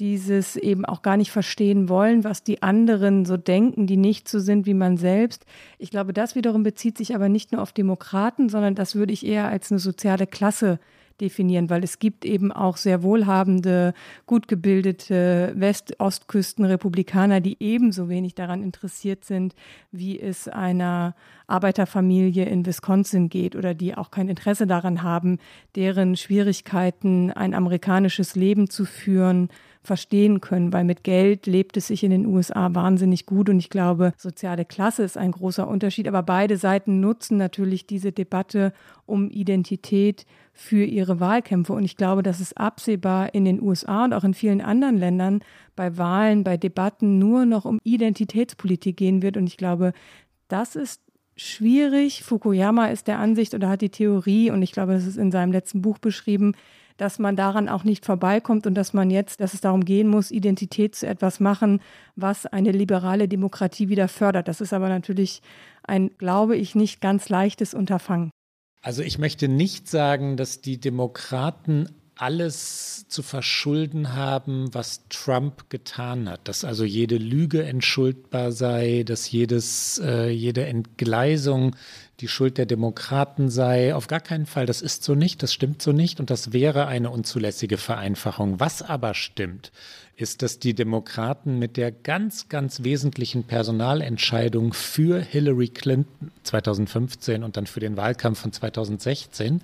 dieses 0.00 0.56
eben 0.56 0.84
auch 0.84 1.02
gar 1.02 1.16
nicht 1.16 1.30
verstehen 1.30 1.88
wollen, 1.88 2.24
was 2.24 2.42
die 2.42 2.62
anderen 2.62 3.24
so 3.24 3.36
denken, 3.36 3.86
die 3.86 3.96
nicht 3.96 4.28
so 4.28 4.40
sind 4.40 4.66
wie 4.66 4.74
man 4.74 4.96
selbst. 4.96 5.44
Ich 5.78 5.90
glaube, 5.90 6.12
das 6.12 6.34
wiederum 6.34 6.64
bezieht 6.64 6.98
sich 6.98 7.14
aber 7.14 7.28
nicht 7.28 7.52
nur 7.52 7.62
auf 7.62 7.72
Demokraten, 7.72 8.48
sondern 8.48 8.74
das 8.74 8.96
würde 8.96 9.12
ich 9.12 9.24
eher 9.24 9.48
als 9.48 9.70
eine 9.70 9.78
soziale 9.78 10.26
Klasse 10.26 10.80
definieren, 11.20 11.70
weil 11.70 11.84
es 11.84 11.98
gibt 11.98 12.24
eben 12.24 12.52
auch 12.52 12.76
sehr 12.76 13.02
wohlhabende, 13.02 13.94
gut 14.26 14.48
gebildete 14.48 15.52
West-Ostküsten-Republikaner, 15.56 17.40
die 17.40 17.56
ebenso 17.60 18.08
wenig 18.08 18.34
daran 18.34 18.62
interessiert 18.62 19.24
sind, 19.24 19.54
wie 19.90 20.20
es 20.20 20.48
einer 20.48 21.14
Arbeiterfamilie 21.46 22.44
in 22.44 22.66
Wisconsin 22.66 23.28
geht 23.28 23.56
oder 23.56 23.74
die 23.74 23.96
auch 23.96 24.10
kein 24.10 24.28
Interesse 24.28 24.66
daran 24.66 25.02
haben, 25.02 25.38
deren 25.76 26.16
Schwierigkeiten, 26.16 27.32
ein 27.32 27.54
amerikanisches 27.54 28.34
Leben 28.36 28.68
zu 28.70 28.84
führen, 28.84 29.48
verstehen 29.82 30.40
können, 30.40 30.72
weil 30.72 30.84
mit 30.84 31.04
Geld 31.04 31.46
lebt 31.46 31.76
es 31.76 31.88
sich 31.88 32.04
in 32.04 32.10
den 32.10 32.26
USA 32.26 32.74
wahnsinnig 32.74 33.26
gut 33.26 33.48
und 33.48 33.58
ich 33.58 33.70
glaube, 33.70 34.12
soziale 34.16 34.64
Klasse 34.64 35.02
ist 35.02 35.16
ein 35.16 35.32
großer 35.32 35.66
Unterschied, 35.66 36.08
aber 36.08 36.22
beide 36.22 36.56
Seiten 36.56 37.00
nutzen 37.00 37.36
natürlich 37.36 37.86
diese 37.86 38.12
Debatte 38.12 38.72
um 39.06 39.30
Identität 39.30 40.26
für 40.52 40.84
ihre 40.84 41.20
Wahlkämpfe. 41.20 41.72
Und 41.72 41.84
ich 41.84 41.96
glaube, 41.96 42.22
dass 42.22 42.40
es 42.40 42.52
absehbar 42.52 43.32
in 43.32 43.44
den 43.44 43.62
USA 43.62 44.04
und 44.04 44.12
auch 44.12 44.24
in 44.24 44.34
vielen 44.34 44.60
anderen 44.60 44.98
Ländern 44.98 45.40
bei 45.76 45.96
Wahlen, 45.96 46.42
bei 46.42 46.56
Debatten 46.56 47.18
nur 47.18 47.46
noch 47.46 47.64
um 47.64 47.78
Identitätspolitik 47.84 48.96
gehen 48.96 49.22
wird. 49.22 49.36
Und 49.36 49.46
ich 49.46 49.56
glaube, 49.56 49.92
das 50.48 50.74
ist 50.74 51.00
schwierig. 51.36 52.24
Fukuyama 52.24 52.86
ist 52.86 53.06
der 53.06 53.18
Ansicht 53.18 53.54
oder 53.54 53.68
hat 53.68 53.80
die 53.80 53.90
Theorie, 53.90 54.50
und 54.50 54.62
ich 54.62 54.72
glaube, 54.72 54.92
das 54.92 55.06
ist 55.06 55.16
in 55.16 55.30
seinem 55.30 55.52
letzten 55.52 55.80
Buch 55.80 55.98
beschrieben, 55.98 56.54
dass 56.98 57.18
man 57.18 57.36
daran 57.36 57.68
auch 57.68 57.84
nicht 57.84 58.04
vorbeikommt 58.04 58.66
und 58.66 58.74
dass 58.74 58.92
man 58.92 59.10
jetzt, 59.10 59.40
dass 59.40 59.54
es 59.54 59.62
darum 59.62 59.84
gehen 59.84 60.08
muss, 60.08 60.30
Identität 60.30 60.94
zu 60.94 61.06
etwas 61.06 61.40
machen, 61.40 61.80
was 62.16 62.44
eine 62.44 62.72
liberale 62.72 63.28
Demokratie 63.28 63.88
wieder 63.88 64.08
fördert. 64.08 64.48
Das 64.48 64.60
ist 64.60 64.74
aber 64.74 64.90
natürlich 64.90 65.40
ein, 65.84 66.10
glaube 66.18 66.56
ich, 66.56 66.74
nicht 66.74 67.00
ganz 67.00 67.30
leichtes 67.30 67.72
Unterfangen. 67.72 68.30
Also 68.82 69.02
ich 69.02 69.18
möchte 69.18 69.48
nicht 69.48 69.88
sagen, 69.88 70.36
dass 70.36 70.60
die 70.60 70.78
Demokraten 70.78 71.88
alles 72.18 73.06
zu 73.08 73.22
verschulden 73.22 74.14
haben, 74.14 74.74
was 74.74 75.04
Trump 75.08 75.70
getan 75.70 76.28
hat. 76.28 76.48
Dass 76.48 76.64
also 76.64 76.84
jede 76.84 77.16
Lüge 77.16 77.62
entschuldbar 77.62 78.50
sei, 78.52 79.04
dass 79.06 79.30
jedes, 79.30 80.00
äh, 80.04 80.28
jede 80.28 80.66
Entgleisung 80.66 81.76
die 82.20 82.28
Schuld 82.28 82.58
der 82.58 82.66
Demokraten 82.66 83.48
sei. 83.48 83.94
Auf 83.94 84.08
gar 84.08 84.20
keinen 84.20 84.46
Fall. 84.46 84.66
Das 84.66 84.82
ist 84.82 85.04
so 85.04 85.14
nicht, 85.14 85.42
das 85.42 85.52
stimmt 85.52 85.82
so 85.82 85.92
nicht 85.92 86.18
und 86.20 86.30
das 86.30 86.52
wäre 86.52 86.86
eine 86.86 87.10
unzulässige 87.10 87.78
Vereinfachung. 87.78 88.58
Was 88.58 88.82
aber 88.82 89.14
stimmt, 89.14 89.70
ist, 90.16 90.42
dass 90.42 90.58
die 90.58 90.74
Demokraten 90.74 91.58
mit 91.58 91.76
der 91.76 91.92
ganz, 91.92 92.48
ganz 92.48 92.82
wesentlichen 92.82 93.44
Personalentscheidung 93.44 94.72
für 94.72 95.20
Hillary 95.20 95.68
Clinton 95.68 96.32
2015 96.42 97.44
und 97.44 97.56
dann 97.56 97.66
für 97.66 97.80
den 97.80 97.96
Wahlkampf 97.96 98.40
von 98.40 98.52
2016 98.52 99.62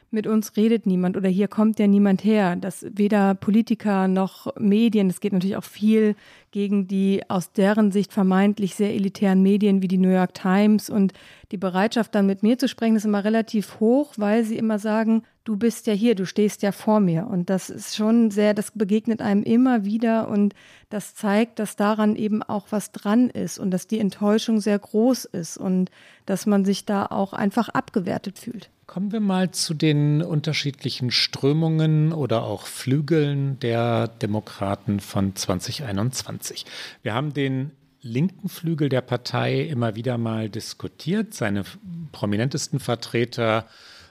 mit 0.10 0.26
uns 0.26 0.56
redet 0.56 0.86
niemand 0.86 1.17
oder 1.17 1.28
hier 1.30 1.48
kommt 1.48 1.80
ja 1.80 1.88
niemand 1.88 2.24
her. 2.24 2.56
dass 2.56 2.86
weder 2.89 3.36
Politiker 3.36 4.08
noch 4.08 4.56
Medien, 4.58 5.10
es 5.10 5.20
geht 5.20 5.34
natürlich 5.34 5.58
auch 5.58 5.63
viel 5.63 6.15
gegen 6.52 6.88
die 6.88 7.22
aus 7.28 7.52
deren 7.52 7.91
Sicht 7.91 8.13
vermeintlich 8.13 8.76
sehr 8.76 8.93
elitären 8.93 9.43
Medien 9.43 9.82
wie 9.82 9.88
die 9.88 9.98
New 9.98 10.10
York 10.10 10.34
Times 10.34 10.89
und 10.89 11.13
die 11.52 11.58
Bereitschaft 11.58 12.15
dann 12.15 12.26
mit 12.26 12.41
mir 12.41 12.58
zu 12.58 12.67
sprechen 12.67 12.96
ist 12.96 13.06
immer 13.06 13.24
relativ 13.24 13.80
hoch, 13.80 14.13
weil 14.17 14.43
sie 14.43 14.58
immer 14.58 14.80
sagen, 14.80 15.24
du 15.43 15.58
bist 15.58 15.88
ja 15.88 15.93
hier, 15.93 16.15
du 16.15 16.26
stehst 16.26 16.62
ja 16.62 16.72
vor 16.72 17.00
mir 17.00 17.28
und 17.28 17.50
das 17.50 17.70
ist 17.70 17.96
schon 17.96 18.32
sehr, 18.32 18.54
das 18.54 18.72
begegnet 18.72 19.22
einem 19.22 19.43
immer 19.43 19.84
wieder 19.86 20.30
und 20.30 20.54
das 20.89 21.15
zeigt, 21.15 21.60
dass 21.60 21.76
daran 21.76 22.15
eben 22.15 22.43
auch 22.43 22.67
was 22.70 22.91
dran 22.91 23.30
ist 23.30 23.60
und 23.60 23.72
dass 23.72 23.88
die 23.88 24.00
Enttäuschung 24.00 24.62
sehr 24.62 24.80
groß 24.80 25.26
ist 25.26 25.58
und 25.58 25.91
dass 26.26 26.46
man 26.46 26.63
sich 26.63 26.86
da 26.86 27.06
auch 27.06 27.34
einfach 27.34 27.70
abgewertet 27.70 28.39
fühlt. 28.39 28.70
Kommen 28.88 29.12
wir 29.12 29.19
mal 29.19 29.52
zu 29.52 29.73
den 29.73 30.21
unterschiedlichen 30.21 31.12
Strömungen 31.12 32.13
oder 32.13 32.43
auch 32.43 32.65
Flügeln 32.67 33.60
der 33.60 34.08
Demokraten 34.08 35.02
von 35.02 35.36
2021. 35.36 36.65
Wir 37.04 37.13
haben 37.13 37.34
den 37.34 37.71
linken 38.02 38.47
Flügel 38.47 38.88
der 38.88 39.02
Partei 39.02 39.60
immer 39.60 39.95
wieder 39.95 40.17
mal 40.17 40.50
diskutiert. 40.50 41.34
Seine 41.34 41.65
prominentesten 42.13 42.80
Vertreter 42.80 43.65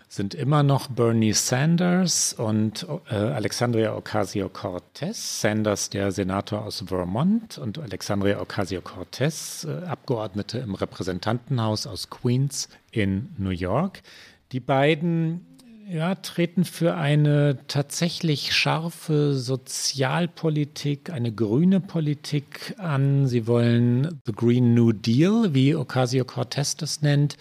sind 0.09 0.35
immer 0.35 0.63
noch 0.63 0.89
Bernie 0.89 1.33
Sanders 1.33 2.35
und 2.35 2.87
äh, 3.09 3.15
Alexandria 3.15 3.97
Ocasio-Cortez. 3.97 5.41
Sanders, 5.41 5.89
der 5.89 6.13
Senator 6.13 6.63
aus 6.63 6.85
Vermont, 6.87 7.57
und 7.57 7.79
Alexandria 7.79 8.41
Ocasio-Cortez, 8.43 9.65
äh, 9.65 9.87
Abgeordnete 9.87 10.59
im 10.59 10.75
Repräsentantenhaus 10.75 11.87
aus 11.87 12.11
Queens 12.11 12.69
in 12.93 13.31
New 13.39 13.51
York. 13.51 14.03
Die 14.53 14.61
beiden 14.61 15.47
ja, 15.89 16.17
treten 16.17 16.65
für 16.65 16.97
eine 16.97 17.59
tatsächlich 17.69 18.53
scharfe 18.53 19.35
Sozialpolitik, 19.35 21.11
eine 21.11 21.33
grüne 21.33 21.81
Politik 21.81 22.75
an. 22.79 23.27
Sie 23.27 23.47
wollen 23.47 24.21
The 24.27 24.33
Green 24.33 24.75
New 24.75 24.93
Deal, 24.93 25.55
wie 25.55 25.77
Ocasio-Cortez 25.77 26.77
das 26.77 27.03
nennt, 27.03 27.37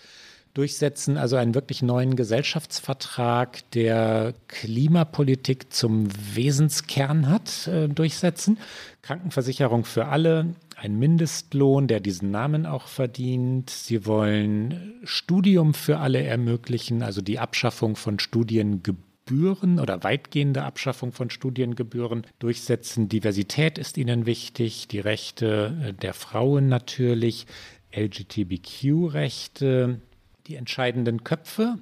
durchsetzen, 0.54 1.18
also 1.18 1.36
einen 1.36 1.56
wirklich 1.56 1.82
neuen 1.82 2.16
Gesellschaftsvertrag, 2.16 3.70
der 3.72 4.34
Klimapolitik 4.48 5.74
zum 5.74 6.08
Wesenskern 6.36 7.30
hat, 7.30 7.68
äh, 7.68 7.90
durchsetzen. 7.90 8.58
Krankenversicherung 9.02 9.86
für 9.86 10.06
alle, 10.06 10.56
ein 10.76 11.00
Mindestlohn, 11.00 11.88
der 11.88 12.00
diesen 12.00 12.32
Namen 12.32 12.66
auch 12.66 12.88
verdient. 12.88 13.70
Sie 13.70 14.06
wollen 14.06 15.00
Studium 15.04 15.74
für 15.74 16.00
alle 16.00 16.24
ermöglichen, 16.24 17.02
also 17.02 17.22
die 17.22 17.40
Abschaffung 17.40 17.96
von 17.96 18.20
Studiengebühren 18.20 19.80
oder 19.80 20.04
weitgehende 20.04 20.64
Abschaffung 20.64 21.12
von 21.12 21.30
Studiengebühren 21.30 22.26
durchsetzen. 22.40 23.10
Diversität 23.10 23.78
ist 23.78 23.98
ihnen 23.98 24.26
wichtig, 24.26 24.88
die 24.88 25.00
Rechte 25.00 25.76
äh, 25.84 25.94
der 25.94 26.14
Frauen 26.14 26.68
natürlich, 26.68 27.48
LGBTQ-Rechte, 27.96 30.02
die 30.48 30.56
entscheidenden 30.56 31.24
Köpfe. 31.24 31.78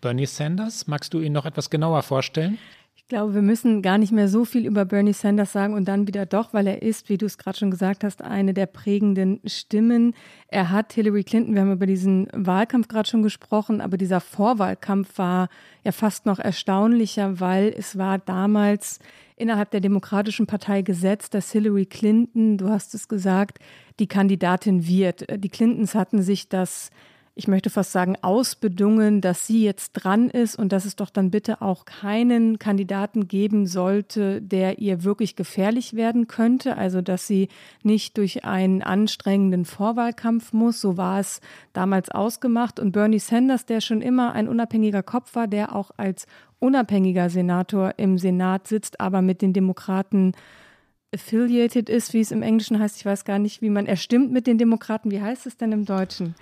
Bernie 0.00 0.26
Sanders, 0.26 0.86
magst 0.86 1.12
du 1.12 1.20
ihn 1.20 1.32
noch 1.32 1.44
etwas 1.44 1.70
genauer 1.70 2.02
vorstellen? 2.02 2.58
Ich 3.08 3.16
glaube, 3.16 3.32
wir 3.32 3.40
müssen 3.40 3.80
gar 3.80 3.96
nicht 3.96 4.12
mehr 4.12 4.28
so 4.28 4.44
viel 4.44 4.66
über 4.66 4.84
Bernie 4.84 5.14
Sanders 5.14 5.52
sagen 5.52 5.72
und 5.72 5.88
dann 5.88 6.06
wieder 6.06 6.26
doch, 6.26 6.52
weil 6.52 6.66
er 6.66 6.82
ist, 6.82 7.08
wie 7.08 7.16
du 7.16 7.24
es 7.24 7.38
gerade 7.38 7.56
schon 7.56 7.70
gesagt 7.70 8.04
hast, 8.04 8.20
eine 8.20 8.52
der 8.52 8.66
prägenden 8.66 9.40
Stimmen. 9.46 10.14
Er 10.48 10.70
hat 10.70 10.92
Hillary 10.92 11.24
Clinton, 11.24 11.54
wir 11.54 11.62
haben 11.62 11.72
über 11.72 11.86
diesen 11.86 12.28
Wahlkampf 12.34 12.86
gerade 12.86 13.08
schon 13.08 13.22
gesprochen, 13.22 13.80
aber 13.80 13.96
dieser 13.96 14.20
Vorwahlkampf 14.20 15.16
war 15.16 15.48
ja 15.84 15.92
fast 15.92 16.26
noch 16.26 16.38
erstaunlicher, 16.38 17.40
weil 17.40 17.74
es 17.74 17.96
war 17.96 18.18
damals 18.18 18.98
innerhalb 19.36 19.70
der 19.70 19.80
Demokratischen 19.80 20.46
Partei 20.46 20.82
gesetzt, 20.82 21.32
dass 21.32 21.50
Hillary 21.50 21.86
Clinton, 21.86 22.58
du 22.58 22.68
hast 22.68 22.94
es 22.94 23.08
gesagt, 23.08 23.58
die 24.00 24.06
Kandidatin 24.06 24.86
wird. 24.86 25.24
Die 25.34 25.48
Clintons 25.48 25.94
hatten 25.94 26.20
sich 26.20 26.50
das 26.50 26.90
ich 27.38 27.46
möchte 27.46 27.70
fast 27.70 27.92
sagen, 27.92 28.16
ausbedungen, 28.20 29.20
dass 29.20 29.46
sie 29.46 29.62
jetzt 29.62 29.92
dran 29.92 30.28
ist 30.28 30.58
und 30.58 30.72
dass 30.72 30.84
es 30.84 30.96
doch 30.96 31.08
dann 31.08 31.30
bitte 31.30 31.62
auch 31.62 31.84
keinen 31.84 32.58
Kandidaten 32.58 33.28
geben 33.28 33.68
sollte, 33.68 34.42
der 34.42 34.80
ihr 34.80 35.04
wirklich 35.04 35.36
gefährlich 35.36 35.94
werden 35.94 36.26
könnte. 36.26 36.76
Also, 36.76 37.00
dass 37.00 37.28
sie 37.28 37.46
nicht 37.84 38.18
durch 38.18 38.44
einen 38.44 38.82
anstrengenden 38.82 39.66
Vorwahlkampf 39.66 40.52
muss. 40.52 40.80
So 40.80 40.96
war 40.96 41.20
es 41.20 41.40
damals 41.72 42.10
ausgemacht. 42.10 42.80
Und 42.80 42.90
Bernie 42.90 43.20
Sanders, 43.20 43.66
der 43.66 43.82
schon 43.82 44.02
immer 44.02 44.32
ein 44.32 44.48
unabhängiger 44.48 45.04
Kopf 45.04 45.36
war, 45.36 45.46
der 45.46 45.76
auch 45.76 45.92
als 45.96 46.26
unabhängiger 46.58 47.30
Senator 47.30 47.94
im 47.98 48.18
Senat 48.18 48.66
sitzt, 48.66 49.00
aber 49.00 49.22
mit 49.22 49.42
den 49.42 49.52
Demokraten 49.52 50.32
affiliated 51.14 51.88
ist, 51.88 52.12
wie 52.14 52.20
es 52.20 52.32
im 52.32 52.42
Englischen 52.42 52.80
heißt. 52.80 52.96
Ich 52.96 53.06
weiß 53.06 53.24
gar 53.24 53.38
nicht, 53.38 53.62
wie 53.62 53.70
man, 53.70 53.86
er 53.86 53.96
stimmt 53.96 54.32
mit 54.32 54.48
den 54.48 54.58
Demokraten. 54.58 55.12
Wie 55.12 55.22
heißt 55.22 55.46
es 55.46 55.56
denn 55.56 55.70
im 55.70 55.84
Deutschen? 55.84 56.34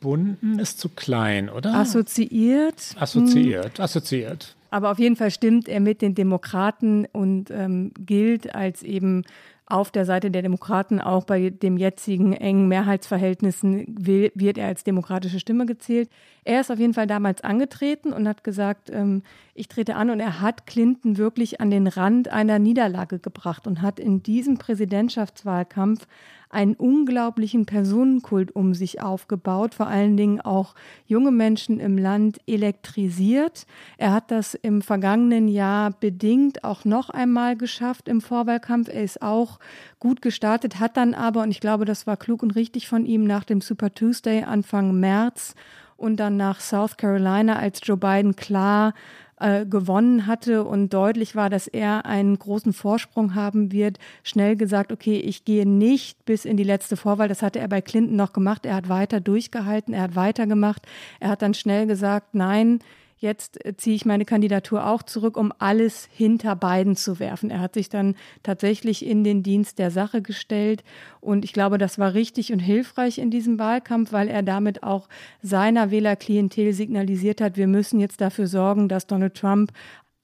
Verbunden 0.00 0.58
ist 0.58 0.78
zu 0.78 0.88
klein, 0.88 1.48
oder? 1.48 1.74
Assoziiert. 1.74 2.94
Assoziiert, 2.98 3.80
assoziiert. 3.80 4.54
Aber 4.70 4.90
auf 4.90 4.98
jeden 4.98 5.16
Fall 5.16 5.30
stimmt 5.30 5.68
er 5.68 5.80
mit 5.80 6.02
den 6.02 6.14
Demokraten 6.14 7.06
und 7.06 7.50
ähm, 7.50 7.92
gilt 7.98 8.54
als 8.54 8.82
eben 8.82 9.24
auf 9.66 9.90
der 9.90 10.06
Seite 10.06 10.30
der 10.30 10.42
Demokraten 10.42 11.00
auch 11.00 11.24
bei 11.24 11.50
dem 11.50 11.76
jetzigen 11.76 12.32
engen 12.32 12.68
Mehrheitsverhältnissen 12.68 13.84
wird 13.98 14.56
er 14.56 14.66
als 14.66 14.82
demokratische 14.82 15.40
Stimme 15.40 15.66
gezählt. 15.66 16.08
Er 16.44 16.60
ist 16.60 16.70
auf 16.70 16.78
jeden 16.78 16.94
Fall 16.94 17.06
damals 17.06 17.42
angetreten 17.42 18.12
und 18.14 18.26
hat 18.26 18.44
gesagt, 18.44 18.88
ähm, 18.90 19.22
ich 19.54 19.68
trete 19.68 19.96
an 19.96 20.10
und 20.10 20.20
er 20.20 20.40
hat 20.40 20.66
Clinton 20.66 21.18
wirklich 21.18 21.60
an 21.60 21.70
den 21.70 21.86
Rand 21.86 22.28
einer 22.28 22.58
Niederlage 22.58 23.18
gebracht 23.18 23.66
und 23.66 23.82
hat 23.82 24.00
in 24.00 24.22
diesem 24.22 24.56
Präsidentschaftswahlkampf 24.56 26.06
einen 26.50 26.74
unglaublichen 26.74 27.66
Personenkult 27.66 28.54
um 28.54 28.74
sich 28.74 29.02
aufgebaut, 29.02 29.74
vor 29.74 29.86
allen 29.86 30.16
Dingen 30.16 30.40
auch 30.40 30.74
junge 31.06 31.30
Menschen 31.30 31.78
im 31.80 31.98
Land 31.98 32.38
elektrisiert. 32.46 33.66
Er 33.98 34.12
hat 34.12 34.30
das 34.30 34.54
im 34.54 34.82
vergangenen 34.82 35.48
Jahr 35.48 35.90
bedingt 35.90 36.64
auch 36.64 36.84
noch 36.84 37.10
einmal 37.10 37.56
geschafft 37.56 38.08
im 38.08 38.20
Vorwahlkampf. 38.20 38.88
Er 38.88 39.02
ist 39.02 39.22
auch 39.22 39.58
gut 39.98 40.22
gestartet, 40.22 40.80
hat 40.80 40.96
dann 40.96 41.14
aber, 41.14 41.42
und 41.42 41.50
ich 41.50 41.60
glaube, 41.60 41.84
das 41.84 42.06
war 42.06 42.16
klug 42.16 42.42
und 42.42 42.56
richtig 42.56 42.88
von 42.88 43.04
ihm, 43.04 43.24
nach 43.24 43.44
dem 43.44 43.60
Super 43.60 43.92
Tuesday 43.92 44.44
Anfang 44.44 44.98
März 44.98 45.54
und 45.96 46.16
dann 46.18 46.36
nach 46.36 46.60
South 46.60 46.96
Carolina, 46.96 47.56
als 47.56 47.80
Joe 47.82 47.96
Biden 47.96 48.36
klar 48.36 48.94
äh, 49.40 49.66
gewonnen 49.66 50.26
hatte 50.26 50.64
und 50.64 50.92
deutlich 50.92 51.36
war, 51.36 51.50
dass 51.50 51.66
er 51.66 52.06
einen 52.06 52.38
großen 52.38 52.72
Vorsprung 52.72 53.34
haben 53.34 53.72
wird, 53.72 53.98
schnell 54.22 54.56
gesagt, 54.56 54.92
okay, 54.92 55.18
ich 55.18 55.44
gehe 55.44 55.68
nicht 55.68 56.24
bis 56.24 56.44
in 56.44 56.56
die 56.56 56.64
letzte 56.64 56.96
Vorwahl. 56.96 57.28
Das 57.28 57.42
hatte 57.42 57.58
er 57.58 57.68
bei 57.68 57.80
Clinton 57.80 58.16
noch 58.16 58.32
gemacht. 58.32 58.66
Er 58.66 58.74
hat 58.74 58.88
weiter 58.88 59.20
durchgehalten, 59.20 59.94
er 59.94 60.02
hat 60.02 60.16
weitergemacht. 60.16 60.86
Er 61.20 61.30
hat 61.30 61.42
dann 61.42 61.54
schnell 61.54 61.86
gesagt, 61.86 62.34
nein, 62.34 62.80
jetzt 63.18 63.58
ziehe 63.76 63.96
ich 63.96 64.04
meine 64.04 64.24
Kandidatur 64.24 64.86
auch 64.86 65.02
zurück, 65.02 65.36
um 65.36 65.52
alles 65.58 66.08
hinter 66.12 66.56
beiden 66.56 66.96
zu 66.96 67.18
werfen. 67.18 67.50
Er 67.50 67.60
hat 67.60 67.74
sich 67.74 67.88
dann 67.88 68.14
tatsächlich 68.42 69.04
in 69.04 69.24
den 69.24 69.42
Dienst 69.42 69.78
der 69.78 69.90
Sache 69.90 70.22
gestellt 70.22 70.84
und 71.20 71.44
ich 71.44 71.52
glaube, 71.52 71.78
das 71.78 71.98
war 71.98 72.14
richtig 72.14 72.52
und 72.52 72.60
hilfreich 72.60 73.18
in 73.18 73.30
diesem 73.30 73.58
Wahlkampf, 73.58 74.12
weil 74.12 74.28
er 74.28 74.42
damit 74.42 74.82
auch 74.82 75.08
seiner 75.42 75.90
Wählerklientel 75.90 76.72
signalisiert 76.72 77.40
hat, 77.40 77.56
wir 77.56 77.66
müssen 77.66 78.00
jetzt 78.00 78.20
dafür 78.20 78.46
sorgen, 78.46 78.88
dass 78.88 79.06
Donald 79.06 79.34
Trump 79.34 79.72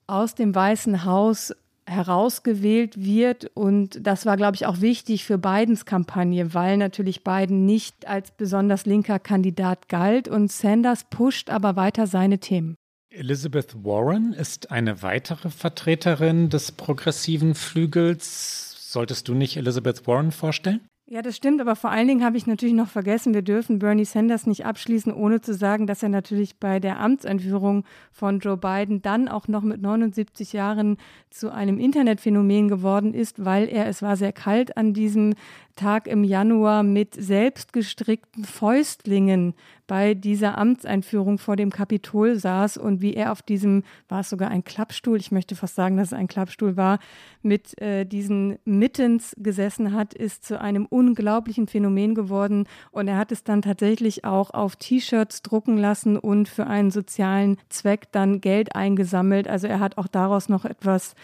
aus 0.06 0.34
dem 0.34 0.54
Weißen 0.54 1.04
Haus 1.04 1.52
herausgewählt 1.86 3.04
wird. 3.04 3.50
Und 3.54 4.06
das 4.06 4.26
war, 4.26 4.36
glaube 4.36 4.56
ich, 4.56 4.66
auch 4.66 4.80
wichtig 4.80 5.24
für 5.24 5.38
Bidens 5.38 5.84
Kampagne, 5.84 6.54
weil 6.54 6.76
natürlich 6.76 7.24
Biden 7.24 7.66
nicht 7.66 8.06
als 8.06 8.30
besonders 8.30 8.86
linker 8.86 9.18
Kandidat 9.18 9.88
galt 9.88 10.28
und 10.28 10.50
Sanders 10.50 11.04
pusht 11.04 11.50
aber 11.50 11.76
weiter 11.76 12.06
seine 12.06 12.38
Themen. 12.38 12.76
Elizabeth 13.14 13.84
Warren 13.84 14.32
ist 14.32 14.72
eine 14.72 15.02
weitere 15.02 15.48
Vertreterin 15.48 16.48
des 16.48 16.72
progressiven 16.72 17.54
Flügels. 17.54 18.90
Solltest 18.90 19.28
du 19.28 19.34
nicht 19.34 19.56
Elizabeth 19.56 20.06
Warren 20.08 20.32
vorstellen? 20.32 20.80
Ja, 21.06 21.20
das 21.20 21.36
stimmt, 21.36 21.60
aber 21.60 21.76
vor 21.76 21.90
allen 21.90 22.08
Dingen 22.08 22.24
habe 22.24 22.38
ich 22.38 22.46
natürlich 22.46 22.74
noch 22.74 22.88
vergessen, 22.88 23.34
wir 23.34 23.42
dürfen 23.42 23.78
Bernie 23.78 24.06
Sanders 24.06 24.46
nicht 24.46 24.64
abschließen, 24.64 25.12
ohne 25.12 25.42
zu 25.42 25.52
sagen, 25.52 25.86
dass 25.86 26.02
er 26.02 26.08
natürlich 26.08 26.58
bei 26.58 26.80
der 26.80 26.98
Amtseinführung 26.98 27.84
von 28.10 28.38
Joe 28.38 28.56
Biden 28.56 29.02
dann 29.02 29.28
auch 29.28 29.46
noch 29.46 29.62
mit 29.62 29.82
79 29.82 30.54
Jahren 30.54 30.96
zu 31.28 31.52
einem 31.52 31.78
Internetphänomen 31.78 32.68
geworden 32.68 33.12
ist, 33.12 33.44
weil 33.44 33.68
er, 33.68 33.86
es 33.86 34.00
war 34.00 34.16
sehr 34.16 34.32
kalt 34.32 34.78
an 34.78 34.94
diesem 34.94 35.34
Tag 35.76 36.06
im 36.06 36.24
Januar 36.24 36.82
mit 36.82 37.14
selbstgestrickten 37.14 38.44
Fäustlingen 38.44 39.54
bei 39.86 40.14
dieser 40.14 40.56
Amtseinführung 40.56 41.38
vor 41.38 41.56
dem 41.56 41.70
Kapitol 41.70 42.36
saß 42.36 42.78
und 42.78 43.02
wie 43.02 43.14
er 43.14 43.32
auf 43.32 43.42
diesem, 43.42 43.82
war 44.08 44.20
es 44.20 44.30
sogar 44.30 44.50
ein 44.50 44.64
Klappstuhl, 44.64 45.18
ich 45.18 45.30
möchte 45.30 45.56
fast 45.56 45.74
sagen, 45.74 45.96
dass 45.96 46.08
es 46.08 46.12
ein 46.14 46.28
Klappstuhl 46.28 46.76
war, 46.76 46.98
mit 47.42 47.80
äh, 47.82 48.06
diesen 48.06 48.58
Mittens 48.64 49.36
gesessen 49.38 49.92
hat, 49.92 50.14
ist 50.14 50.44
zu 50.44 50.60
einem 50.60 50.86
unglaublichen 50.86 51.66
Phänomen 51.66 52.14
geworden 52.14 52.66
und 52.92 53.08
er 53.08 53.18
hat 53.18 53.32
es 53.32 53.44
dann 53.44 53.60
tatsächlich 53.60 54.24
auch 54.24 54.50
auf 54.50 54.76
T-Shirts 54.76 55.42
drucken 55.42 55.76
lassen 55.76 56.16
und 56.16 56.48
für 56.48 56.66
einen 56.66 56.90
sozialen 56.90 57.58
Zweck 57.68 58.10
dann 58.12 58.40
Geld 58.40 58.74
eingesammelt. 58.74 59.48
Also 59.48 59.66
er 59.66 59.80
hat 59.80 59.98
auch 59.98 60.08
daraus 60.08 60.48
noch 60.48 60.64
etwas 60.64 61.14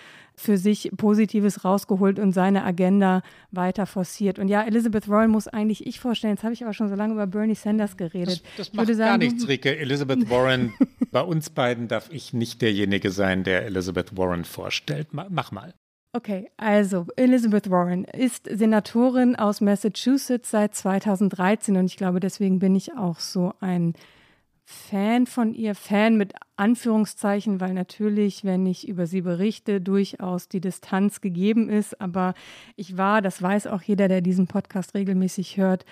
für 0.41 0.57
sich 0.57 0.91
Positives 0.97 1.65
rausgeholt 1.65 2.19
und 2.19 2.33
seine 2.33 2.65
Agenda 2.65 3.23
weiter 3.51 3.87
forciert. 3.87 4.39
Und 4.39 4.49
ja, 4.49 4.63
Elizabeth 4.63 5.09
Warren 5.09 5.31
muss 5.31 5.47
eigentlich 5.47 5.87
ich 5.87 6.01
vorstellen. 6.01 6.35
Jetzt 6.35 6.45
habe 6.45 6.55
ich 6.55 6.63
aber 6.65 6.73
schon 6.73 6.89
so 6.89 6.95
lange 6.95 7.13
über 7.15 7.27
Bernie 7.27 7.55
Sanders 7.55 7.97
geredet. 7.97 8.43
Das, 8.57 8.69
das 8.69 8.73
macht 8.73 8.89
sagen, 8.89 8.99
gar 8.99 9.19
nichts, 9.19 9.47
Rike. 9.47 9.77
Elizabeth 9.77 10.31
Warren, 10.31 10.73
bei 11.13 11.23
uns 11.23 11.51
beiden 11.51 11.89
darf 11.89 12.11
ich 12.11 12.33
nicht 12.33 12.63
derjenige 12.63 13.11
sein, 13.11 13.45
der 13.45 13.67
Elizabeth 13.67 14.17
Warren 14.17 14.45
vorstellt. 14.45 15.09
Mach 15.13 15.53
mal. 15.53 15.75
Okay, 16.13 16.51
also 16.57 17.07
Elizabeth 17.15 17.71
Warren 17.71 18.03
ist 18.03 18.49
Senatorin 18.51 19.37
aus 19.37 19.61
Massachusetts 19.61 20.51
seit 20.51 20.75
2013 20.75 21.77
und 21.77 21.87
ich 21.87 21.97
glaube, 21.97 22.19
deswegen 22.19 22.59
bin 22.59 22.75
ich 22.75 22.97
auch 22.97 23.21
so 23.21 23.53
ein 23.61 23.95
Fan 24.73 25.27
von 25.27 25.53
ihr, 25.53 25.75
Fan 25.75 26.17
mit 26.17 26.33
Anführungszeichen, 26.55 27.61
weil 27.61 27.75
natürlich, 27.75 28.45
wenn 28.45 28.65
ich 28.67 28.87
über 28.87 29.07
sie 29.07 29.23
berichte, 29.23 29.81
durchaus 29.81 30.47
die 30.47 30.61
Distanz 30.61 31.21
gegeben 31.21 31.69
ist. 31.69 32.01
Aber 32.01 32.35
ich 32.77 32.97
war, 32.97 33.21
das 33.21 33.43
weiß 33.43 33.67
auch 33.67 33.83
jeder, 33.83 34.07
der 34.07 34.21
diesen 34.21 34.47
Podcast 34.47 34.95
regelmäßig 34.95 35.57
hört, 35.57 35.85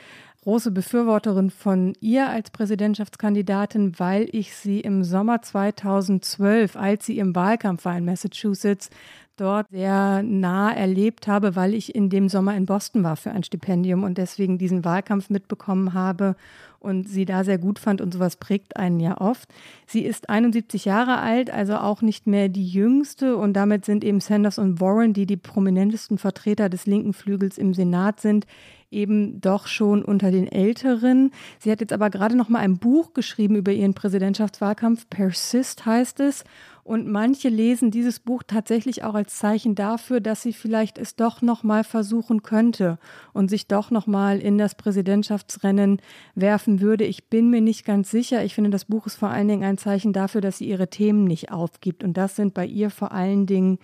große 0.43 0.71
Befürworterin 0.71 1.51
von 1.51 1.95
ihr 2.01 2.29
als 2.29 2.51
Präsidentschaftskandidatin, 2.51 3.99
weil 3.99 4.29
ich 4.31 4.55
sie 4.55 4.79
im 4.79 5.03
Sommer 5.03 5.43
2012, 5.43 6.77
als 6.77 7.05
sie 7.05 7.19
im 7.19 7.35
Wahlkampf 7.35 7.85
war 7.85 7.99
in 7.99 8.05
Massachusetts, 8.05 8.91
dort 9.41 9.69
sehr 9.71 10.23
nah 10.23 10.73
erlebt 10.73 11.27
habe, 11.29 11.57
weil 11.57 11.75
ich 11.75 11.95
in 11.95 12.11
dem 12.11 12.29
Sommer 12.29 12.57
in 12.57 12.67
Boston 12.67 13.05
war 13.05 13.17
für 13.17 13.31
ein 13.31 13.43
Stipendium 13.43 14.05
und 14.05 14.19
deswegen 14.19 14.59
diesen 14.59 14.85
Wahlkampf 14.85 15.31
mitbekommen 15.31 15.95
habe 15.95 16.37
und 16.81 17.09
sie 17.09 17.25
da 17.25 17.45
sehr 17.45 17.59
gut 17.59 17.79
fand 17.79 18.01
und 18.01 18.15
sowas 18.15 18.37
prägt 18.37 18.77
einen 18.77 19.01
ja 19.01 19.21
oft. 19.21 19.49
Sie 19.87 20.05
ist 20.05 20.29
71 20.29 20.85
Jahre 20.85 21.19
alt, 21.19 21.51
also 21.51 21.77
auch 21.77 22.03
nicht 22.03 22.27
mehr 22.27 22.49
die 22.49 22.67
jüngste 22.67 23.37
und 23.37 23.55
damit 23.55 23.85
sind 23.85 24.05
eben 24.05 24.21
Sanders 24.21 24.59
und 24.59 24.81
Warren, 24.81 25.13
die 25.13 25.27
die 25.27 25.37
prominentesten 25.37 26.19
Vertreter 26.19 26.69
des 26.69 26.87
linken 26.87 27.13
Flügels 27.13 27.59
im 27.59 27.75
Senat 27.75 28.21
sind, 28.21 28.47
eben 28.91 29.41
doch 29.41 29.67
schon 29.67 30.05
unter 30.05 30.31
den 30.31 30.51
Älteren. 30.51 31.33
Sie 31.59 31.71
hat 31.71 31.81
jetzt 31.81 31.93
aber 31.93 32.11
gerade 32.11 32.37
noch 32.37 32.49
mal 32.49 32.61
ein 32.61 32.79
Buch 32.79 33.13
geschrieben 33.13 33.57
über 33.57 33.73
ihren 33.73 33.95
Präsidentschaftswahlkampf. 33.95 35.09
Persist 35.11 35.85
heißt 35.85 36.21
es. 36.21 36.45
Und 36.89 37.07
manche 37.07 37.51
lesen 37.51 37.91
dieses 37.91 38.19
Buch 38.19 38.43
tatsächlich 38.47 39.05
auch 39.05 39.13
als 39.13 39.37
Zeichen 39.37 39.75
dafür, 39.75 40.21
dass 40.21 40.41
sie 40.41 40.55
vielleicht 40.55 40.97
es 40.97 41.17
doch 41.17 41.43
noch 41.43 41.63
mal 41.63 41.85
versuchen 41.85 42.43
könnte 42.43 42.99
und 43.35 43.51
sich 43.51 43.67
doch 43.67 43.91
noch 43.91 44.07
mal 44.07 44.39
in 44.39 44.57
das 44.57 44.75
Präsidentschaftsrennen 44.75 46.01
werfen 46.35 46.81
würde. 46.81 47.05
Ich 47.05 47.29
bin 47.29 47.51
mir 47.51 47.61
nicht 47.61 47.85
ganz 47.85 48.11
sicher. 48.11 48.43
Ich 48.43 48.55
finde, 48.55 48.71
das 48.71 48.87
Buch 48.87 49.05
ist 49.05 49.17
vor 49.17 49.29
allen 49.29 49.49
Dingen 49.49 49.65
ein 49.65 49.77
Zeichen 49.77 50.15
dafür, 50.15 50.41
dass 50.41 50.57
sie 50.57 50.67
ihre 50.67 50.89
Themen 50.89 51.25
nicht 51.25 51.53
aufgibt. 51.53 52.03
Und 52.03 52.17
das 52.17 52.37
sind 52.37 52.55
bei 52.55 52.65
ihr 52.65 52.89
vor 52.89 53.13
allen 53.13 53.45
Dingen 53.45 53.79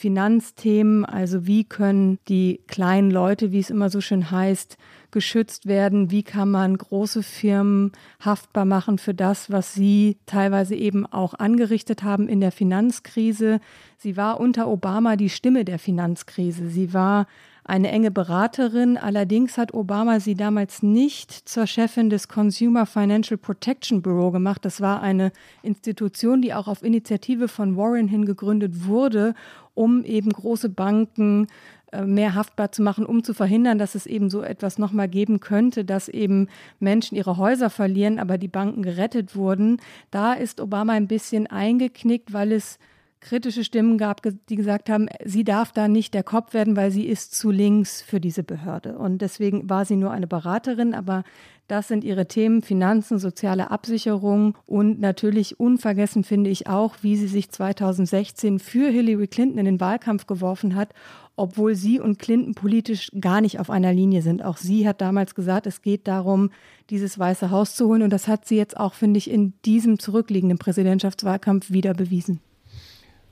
Finanzthemen. 0.00 1.04
Also 1.04 1.46
wie 1.46 1.64
können 1.64 2.18
die 2.26 2.62
kleinen 2.68 3.10
Leute, 3.10 3.52
wie 3.52 3.58
es 3.58 3.68
immer 3.68 3.90
so 3.90 4.00
schön 4.00 4.30
heißt, 4.30 4.78
geschützt 5.10 5.66
werden? 5.66 6.10
Wie 6.10 6.22
kann 6.22 6.50
man 6.50 6.78
große 6.78 7.22
Firmen 7.22 7.92
haftbar 8.18 8.64
machen 8.64 8.96
für 8.96 9.12
das, 9.12 9.50
was 9.50 9.74
sie 9.74 10.16
teilweise 10.24 10.74
eben 10.74 11.04
auch 11.04 11.34
angerichtet 11.34 12.02
haben 12.02 12.28
in 12.28 12.40
der 12.40 12.50
Finanzkrise? 12.50 13.60
Sie 13.98 14.16
war 14.16 14.40
unter 14.40 14.68
Obama 14.68 15.16
die 15.16 15.28
Stimme 15.28 15.66
der 15.66 15.78
Finanzkrise. 15.78 16.70
Sie 16.70 16.94
war 16.94 17.26
eine 17.64 17.90
enge 17.90 18.10
Beraterin. 18.10 18.96
Allerdings 18.96 19.58
hat 19.58 19.74
Obama 19.74 20.20
sie 20.20 20.34
damals 20.34 20.82
nicht 20.82 21.32
zur 21.48 21.66
Chefin 21.66 22.10
des 22.10 22.28
Consumer 22.28 22.86
Financial 22.86 23.38
Protection 23.38 24.02
Bureau 24.02 24.30
gemacht. 24.30 24.64
Das 24.64 24.80
war 24.80 25.02
eine 25.02 25.32
Institution, 25.62 26.42
die 26.42 26.54
auch 26.54 26.68
auf 26.68 26.82
Initiative 26.82 27.48
von 27.48 27.76
Warren 27.76 28.08
hin 28.08 28.24
gegründet 28.24 28.86
wurde, 28.86 29.34
um 29.74 30.04
eben 30.04 30.30
große 30.30 30.68
Banken 30.68 31.46
äh, 31.92 32.04
mehr 32.04 32.34
haftbar 32.34 32.70
zu 32.70 32.82
machen, 32.82 33.04
um 33.04 33.24
zu 33.24 33.34
verhindern, 33.34 33.78
dass 33.78 33.94
es 33.94 34.06
eben 34.06 34.30
so 34.30 34.42
etwas 34.42 34.78
nochmal 34.78 35.08
geben 35.08 35.40
könnte, 35.40 35.84
dass 35.84 36.08
eben 36.08 36.48
Menschen 36.78 37.16
ihre 37.16 37.36
Häuser 37.36 37.68
verlieren, 37.68 38.18
aber 38.18 38.38
die 38.38 38.48
Banken 38.48 38.82
gerettet 38.82 39.34
wurden. 39.34 39.78
Da 40.10 40.34
ist 40.34 40.60
Obama 40.60 40.92
ein 40.92 41.08
bisschen 41.08 41.46
eingeknickt, 41.48 42.32
weil 42.32 42.52
es 42.52 42.78
kritische 43.20 43.64
Stimmen 43.64 43.98
gab, 43.98 44.22
die 44.48 44.56
gesagt 44.56 44.88
haben, 44.88 45.08
sie 45.24 45.44
darf 45.44 45.72
da 45.72 45.88
nicht 45.88 46.14
der 46.14 46.22
Kopf 46.22 46.54
werden, 46.54 46.76
weil 46.76 46.90
sie 46.90 47.06
ist 47.06 47.34
zu 47.34 47.50
links 47.50 48.02
für 48.02 48.20
diese 48.20 48.42
Behörde. 48.42 48.98
Und 48.98 49.22
deswegen 49.22 49.68
war 49.68 49.84
sie 49.84 49.96
nur 49.96 50.10
eine 50.10 50.26
Beraterin, 50.26 50.94
aber 50.94 51.24
das 51.68 51.86
sind 51.86 52.02
ihre 52.02 52.26
Themen, 52.26 52.62
Finanzen, 52.62 53.20
soziale 53.20 53.70
Absicherung 53.70 54.56
und 54.66 54.98
natürlich 54.98 55.60
unvergessen 55.60 56.24
finde 56.24 56.50
ich 56.50 56.66
auch, 56.66 56.96
wie 57.02 57.16
sie 57.16 57.28
sich 57.28 57.50
2016 57.50 58.58
für 58.58 58.90
Hillary 58.90 59.28
Clinton 59.28 59.58
in 59.58 59.66
den 59.66 59.80
Wahlkampf 59.80 60.26
geworfen 60.26 60.74
hat, 60.74 60.94
obwohl 61.36 61.76
sie 61.76 62.00
und 62.00 62.18
Clinton 62.18 62.54
politisch 62.54 63.12
gar 63.20 63.40
nicht 63.40 63.60
auf 63.60 63.70
einer 63.70 63.92
Linie 63.92 64.22
sind. 64.22 64.44
Auch 64.44 64.56
sie 64.56 64.88
hat 64.88 65.00
damals 65.00 65.36
gesagt, 65.36 65.68
es 65.68 65.80
geht 65.80 66.08
darum, 66.08 66.50
dieses 66.90 67.20
Weiße 67.20 67.52
Haus 67.52 67.76
zu 67.76 67.86
holen 67.86 68.02
und 68.02 68.10
das 68.10 68.26
hat 68.26 68.46
sie 68.46 68.56
jetzt 68.56 68.76
auch, 68.76 68.94
finde 68.94 69.18
ich, 69.18 69.30
in 69.30 69.52
diesem 69.64 70.00
zurückliegenden 70.00 70.58
Präsidentschaftswahlkampf 70.58 71.70
wieder 71.70 71.94
bewiesen. 71.94 72.40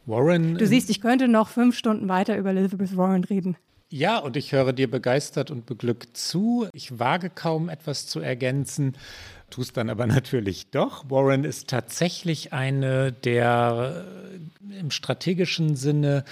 Warren. 0.08 0.56
Du 0.56 0.66
siehst, 0.66 0.90
ich 0.90 1.00
könnte 1.00 1.28
noch 1.28 1.48
fünf 1.48 1.76
Stunden 1.76 2.08
weiter 2.08 2.36
über 2.36 2.50
Elizabeth 2.50 2.96
Warren 2.96 3.24
reden. 3.24 3.56
Ja, 3.90 4.18
und 4.18 4.36
ich 4.36 4.52
höre 4.52 4.74
dir 4.74 4.90
begeistert 4.90 5.50
und 5.50 5.64
beglückt 5.64 6.16
zu. 6.16 6.68
Ich 6.74 6.98
wage 6.98 7.30
kaum 7.30 7.70
etwas 7.70 8.06
zu 8.06 8.20
ergänzen, 8.20 8.96
tust 9.48 9.76
dann 9.78 9.88
aber 9.88 10.06
natürlich 10.08 10.70
doch. 10.70 11.08
Warren 11.10 11.44
ist 11.44 11.68
tatsächlich 11.68 12.52
eine 12.52 13.12
der 13.12 14.04
äh, 14.70 14.80
im 14.80 14.90
strategischen 14.90 15.76
Sinne 15.76 16.24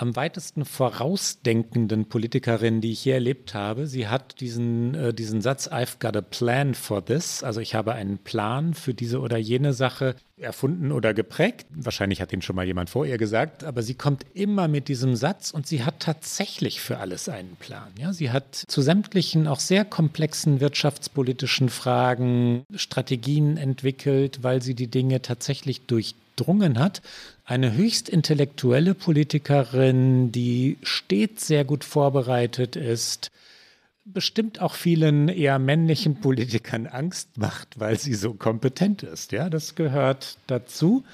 am 0.00 0.16
weitesten 0.16 0.64
vorausdenkenden 0.64 2.06
Politikerinnen, 2.06 2.80
die 2.80 2.92
ich 2.92 3.04
je 3.04 3.12
erlebt 3.12 3.54
habe. 3.54 3.86
Sie 3.86 4.08
hat 4.08 4.40
diesen, 4.40 4.94
äh, 4.94 5.12
diesen 5.12 5.42
Satz, 5.42 5.68
I've 5.68 5.98
got 6.00 6.16
a 6.16 6.22
plan 6.22 6.74
for 6.74 7.04
this, 7.04 7.42
also 7.42 7.60
ich 7.60 7.74
habe 7.74 7.92
einen 7.92 8.18
Plan 8.18 8.72
für 8.72 8.94
diese 8.94 9.20
oder 9.20 9.36
jene 9.36 9.74
Sache 9.74 10.14
erfunden 10.38 10.90
oder 10.90 11.12
geprägt. 11.12 11.66
Wahrscheinlich 11.70 12.22
hat 12.22 12.32
ihn 12.32 12.40
schon 12.40 12.56
mal 12.56 12.64
jemand 12.64 12.88
vor 12.88 13.04
ihr 13.04 13.18
gesagt, 13.18 13.62
aber 13.62 13.82
sie 13.82 13.94
kommt 13.94 14.24
immer 14.32 14.68
mit 14.68 14.88
diesem 14.88 15.16
Satz 15.16 15.50
und 15.50 15.66
sie 15.66 15.84
hat 15.84 16.00
tatsächlich 16.00 16.80
für 16.80 16.96
alles 16.96 17.28
einen 17.28 17.56
Plan. 17.56 17.88
Ja, 17.98 18.14
sie 18.14 18.30
hat 18.30 18.54
zu 18.54 18.80
sämtlichen 18.80 19.46
auch 19.46 19.60
sehr 19.60 19.84
komplexen 19.84 20.60
wirtschaftspolitischen 20.60 21.68
Fragen 21.68 22.64
Strategien 22.74 23.58
entwickelt, 23.58 24.42
weil 24.42 24.62
sie 24.62 24.74
die 24.74 24.88
Dinge 24.88 25.20
tatsächlich 25.20 25.86
durchdrungen 26.40 26.78
hat 26.78 27.02
eine 27.44 27.74
höchst 27.74 28.08
intellektuelle 28.08 28.94
Politikerin, 28.94 30.32
die 30.32 30.78
stets 30.82 31.46
sehr 31.46 31.64
gut 31.64 31.84
vorbereitet 31.84 32.76
ist, 32.76 33.30
bestimmt 34.04 34.60
auch 34.60 34.74
vielen 34.74 35.28
eher 35.28 35.58
männlichen 35.58 36.20
Politikern 36.20 36.86
Angst 36.86 37.36
macht, 37.36 37.78
weil 37.78 37.98
sie 37.98 38.14
so 38.14 38.34
kompetent 38.34 39.02
ist. 39.02 39.32
Ja, 39.32 39.50
das 39.50 39.74
gehört 39.74 40.38
dazu. 40.46 41.04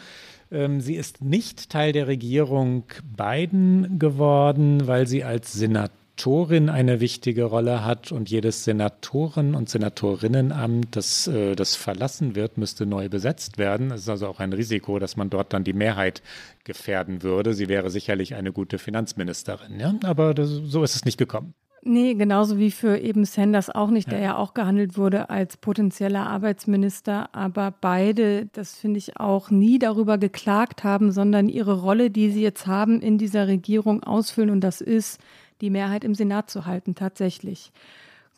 Ähm, 0.53 0.81
sie 0.81 0.95
ist 0.95 1.23
nicht 1.23 1.71
Teil 1.71 1.93
der 1.93 2.07
Regierung 2.07 2.85
Biden 3.17 3.99
geworden, 3.99 4.87
weil 4.87 5.07
sie 5.07 5.25
als 5.25 5.53
Senatorin 5.53 6.06
Senatorin 6.17 6.71
eine 6.71 7.01
wichtige 7.01 7.45
Rolle 7.45 7.85
hat 7.85 8.11
und 8.11 8.31
jedes 8.31 8.65
Senatoren- 8.65 9.55
und 9.55 9.69
Senatoriinnenamt, 9.69 10.97
das, 10.97 11.27
äh, 11.27 11.55
das 11.55 11.77
verlassen 11.77 12.35
wird, 12.35 12.57
müsste 12.57 12.87
neu 12.87 13.11
besetzt 13.11 13.59
werden. 13.59 13.91
Es 13.91 14.03
ist 14.03 14.09
also 14.09 14.27
auch 14.27 14.41
ein 14.41 14.55
Risiko, 14.55 14.99
dass 14.99 15.19
man 15.19 15.29
dort 15.29 15.53
dann 15.53 15.63
die 15.63 15.75
Mehrheit 15.75 16.23
gefährden 16.65 17.23
würde. 17.23 17.53
Sie 17.53 17.69
wäre 17.69 17.91
sicherlich 17.91 18.35
eine 18.35 18.51
gute 18.51 18.79
Finanzministerin, 18.79 19.79
ja? 19.79 19.95
aber 20.05 20.33
das, 20.33 20.49
so 20.49 20.83
ist 20.83 20.97
es 20.97 21.05
nicht 21.05 21.19
gekommen. 21.19 21.53
Nee, 21.83 22.15
genauso 22.15 22.59
wie 22.59 22.71
für 22.71 22.99
eben 22.99 23.27
Sanders 23.27 23.71
auch 23.71 23.91
nicht, 23.91 24.11
der 24.11 24.19
ja. 24.19 24.25
ja 24.25 24.37
auch 24.39 24.55
gehandelt 24.55 24.97
wurde 24.97 25.29
als 25.31 25.57
potenzieller 25.59 26.27
Arbeitsminister. 26.27 27.29
Aber 27.33 27.73
beide, 27.79 28.47
das 28.47 28.75
finde 28.75 28.99
ich 28.99 29.21
auch, 29.21 29.51
nie 29.51 29.79
darüber 29.79 30.19
geklagt 30.19 30.83
haben, 30.83 31.13
sondern 31.13 31.49
ihre 31.49 31.81
Rolle, 31.81 32.11
die 32.11 32.31
sie 32.31 32.43
jetzt 32.43 32.67
haben, 32.67 33.01
in 33.01 33.19
dieser 33.19 33.47
Regierung 33.47 34.03
ausfüllen. 34.03 34.51
Und 34.51 34.63
das 34.63 34.81
ist, 34.81 35.21
die 35.61 35.71
Mehrheit 35.71 36.05
im 36.05 36.15
Senat 36.15 36.51
zu 36.51 36.67
halten, 36.67 36.95
tatsächlich. 36.95 37.73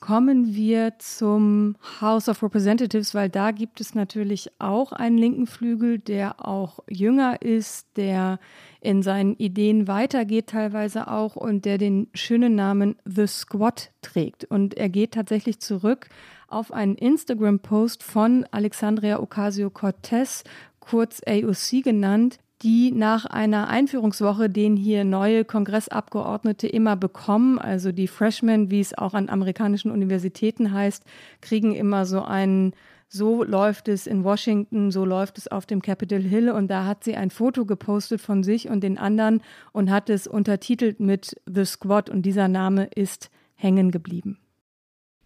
Kommen 0.00 0.54
wir 0.54 0.92
zum 1.00 1.74
House 2.00 2.28
of 2.28 2.44
Representatives, 2.44 3.16
weil 3.16 3.28
da 3.28 3.50
gibt 3.50 3.80
es 3.80 3.96
natürlich 3.96 4.52
auch 4.60 4.92
einen 4.92 5.18
linken 5.18 5.48
Flügel, 5.48 5.98
der 5.98 6.46
auch 6.46 6.78
jünger 6.88 7.42
ist, 7.42 7.88
der 7.96 8.38
in 8.80 9.02
seinen 9.02 9.34
Ideen 9.34 9.88
weitergeht 9.88 10.50
teilweise 10.50 11.10
auch 11.10 11.34
und 11.34 11.64
der 11.64 11.78
den 11.78 12.06
schönen 12.14 12.54
Namen 12.54 12.94
The 13.06 13.26
Squad 13.26 13.90
trägt. 14.00 14.44
Und 14.44 14.74
er 14.74 14.88
geht 14.88 15.14
tatsächlich 15.14 15.58
zurück 15.58 16.08
auf 16.46 16.72
einen 16.72 16.94
Instagram-Post 16.94 18.04
von 18.04 18.46
Alexandria 18.52 19.18
Ocasio-Cortez, 19.18 20.44
kurz 20.78 21.20
AOC 21.26 21.82
genannt, 21.82 22.38
die 22.62 22.90
nach 22.90 23.24
einer 23.24 23.68
Einführungswoche, 23.68 24.50
den 24.50 24.76
hier 24.76 25.04
neue 25.04 25.44
Kongressabgeordnete 25.44 26.66
immer 26.66 26.96
bekommen, 26.96 27.58
also 27.58 27.92
die 27.92 28.08
Freshmen, 28.08 28.70
wie 28.70 28.80
es 28.80 28.96
auch 28.96 29.14
an 29.14 29.28
amerikanischen 29.28 29.90
Universitäten 29.90 30.72
heißt, 30.72 31.04
kriegen 31.40 31.74
immer 31.74 32.04
so 32.04 32.22
einen 32.22 32.72
so 33.10 33.42
läuft 33.42 33.88
es 33.88 34.06
in 34.06 34.22
Washington, 34.22 34.90
so 34.90 35.04
läuft 35.04 35.38
es 35.38 35.48
auf 35.48 35.64
dem 35.64 35.80
Capitol 35.80 36.20
Hill. 36.20 36.50
Und 36.50 36.68
da 36.68 36.84
hat 36.84 37.04
sie 37.04 37.16
ein 37.16 37.30
Foto 37.30 37.64
gepostet 37.64 38.20
von 38.20 38.42
sich 38.42 38.68
und 38.68 38.82
den 38.82 38.98
anderen 38.98 39.40
und 39.72 39.90
hat 39.90 40.10
es 40.10 40.26
untertitelt 40.26 41.00
mit 41.00 41.40
The 41.46 41.64
Squad. 41.64 42.10
Und 42.10 42.22
dieser 42.22 42.48
Name 42.48 42.84
ist 42.94 43.30
hängen 43.54 43.90
geblieben. 43.90 44.38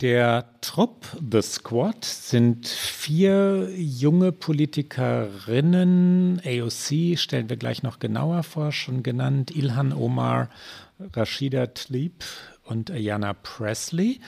Der 0.03 0.45
Trupp, 0.61 1.07
The 1.31 1.41
Squad, 1.43 2.05
sind 2.05 2.67
vier 2.67 3.71
junge 3.77 4.33
Politikerinnen. 4.33 6.43
AOC 6.45 7.17
stellen 7.17 7.49
wir 7.49 7.57
gleich 7.57 7.85
noch 7.85 8.01
genauer 8.01 8.43
vor, 8.43 8.73
schon 8.73 9.05
genannt. 9.05 9.55
Ilhan 9.55 9.93
Omar, 9.93 10.51
Rashida 10.99 11.69
Tlaib 11.69 12.25
und 12.65 12.91
Ayanna 12.91 13.33
Presley. 13.33 14.19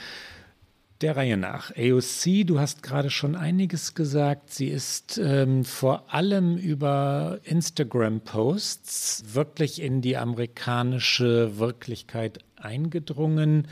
Der 1.01 1.17
Reihe 1.17 1.35
nach. 1.35 1.75
AOC, 1.75 2.47
du 2.47 2.57
hast 2.57 2.81
gerade 2.81 3.09
schon 3.09 3.35
einiges 3.35 3.95
gesagt. 3.95 4.53
Sie 4.53 4.69
ist 4.69 5.19
ähm, 5.21 5.65
vor 5.65 6.13
allem 6.13 6.55
über 6.55 7.41
Instagram-Posts 7.43 9.33
wirklich 9.33 9.81
in 9.81 9.99
die 9.99 10.15
amerikanische 10.15 11.59
Wirklichkeit 11.59 12.39
eingedrungen. 12.55 13.67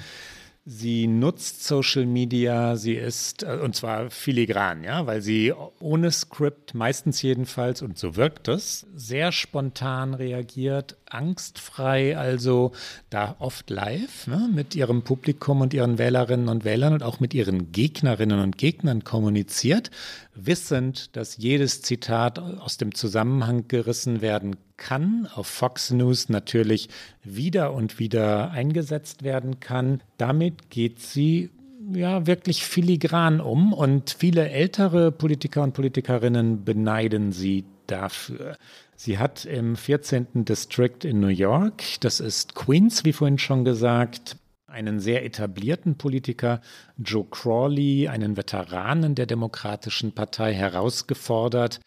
Sie 0.66 1.08
nutzt 1.08 1.66
Social 1.66 2.06
Media, 2.06 2.78
sie 2.78 2.94
ist, 2.94 3.44
äh, 3.44 3.60
und 3.62 3.76
zwar 3.76 4.10
filigran, 4.10 4.86
ja, 4.86 5.06
weil 5.06 5.22
sie 5.22 5.54
ohne 5.82 6.10
Skript, 6.10 6.74
meistens 6.74 7.22
jedenfalls, 7.22 7.82
und 7.82 7.98
so 7.98 8.16
wirkt 8.16 8.48
es, 8.48 8.88
sehr 8.96 9.34
spontan 9.34 10.14
reagiert, 10.14 10.96
angstfrei, 11.10 12.18
also 12.18 12.72
da 13.10 13.36
oft 13.40 13.70
live 13.70 14.28
ne, 14.28 14.50
mit 14.54 14.74
ihrem 14.74 15.04
Publikum 15.04 15.60
und 15.60 15.74
ihren 15.74 15.98
Wählerinnen 15.98 16.48
und 16.48 16.64
Wählern 16.64 16.94
und 16.94 17.04
auch 17.04 17.20
mit 17.20 17.34
ihren 17.34 17.74
Gegnerinnen 17.74 18.40
und 18.40 18.58
Gegnern 18.58 19.04
kommuniziert, 19.04 19.92
wissend, 20.34 21.16
dass 21.18 21.36
jedes 21.36 21.82
Zitat 21.82 22.40
aus 22.40 22.78
dem 22.78 22.96
Zusammenhang 22.96 23.68
gerissen 23.68 24.22
werden 24.22 24.56
kann, 24.78 25.28
auf 25.34 25.48
Fox 25.48 25.92
News 25.92 26.30
natürlich 26.30 26.90
wieder 27.24 27.74
und 27.74 28.00
wieder 28.00 28.52
eingesetzt 28.52 29.24
werden 29.24 29.60
kann. 29.60 30.02
Damit 30.18 30.53
geht 30.70 31.00
sie 31.00 31.50
ja 31.94 32.26
wirklich 32.28 32.64
filigran 32.64 33.42
um 33.42 33.74
und 33.74 34.16
viele 34.18 34.50
ältere 34.50 35.12
Politiker 35.12 35.64
und 35.64 35.74
Politikerinnen 35.74 36.64
beneiden 36.64 37.32
sie 37.32 37.66
dafür. 37.88 38.58
Sie 38.96 39.18
hat 39.18 39.46
im 39.46 39.76
14. 39.76 40.46
District 40.46 41.04
in 41.04 41.20
New 41.20 41.28
York, 41.28 41.84
das 42.02 42.20
ist 42.20 42.56
Queens, 42.56 43.04
wie 43.04 43.14
vorhin 43.14 43.38
schon 43.38 43.66
gesagt, 43.66 44.38
einen 44.74 45.00
sehr 45.00 45.24
etablierten 45.24 45.98
Politiker, 45.98 46.60
Joe 46.98 47.26
Crawley, 47.30 48.08
einen 48.08 48.38
Veteranen 48.38 49.14
der 49.14 49.28
Demokratischen 49.28 50.14
Partei, 50.14 50.54
herausgefordert 50.54 51.80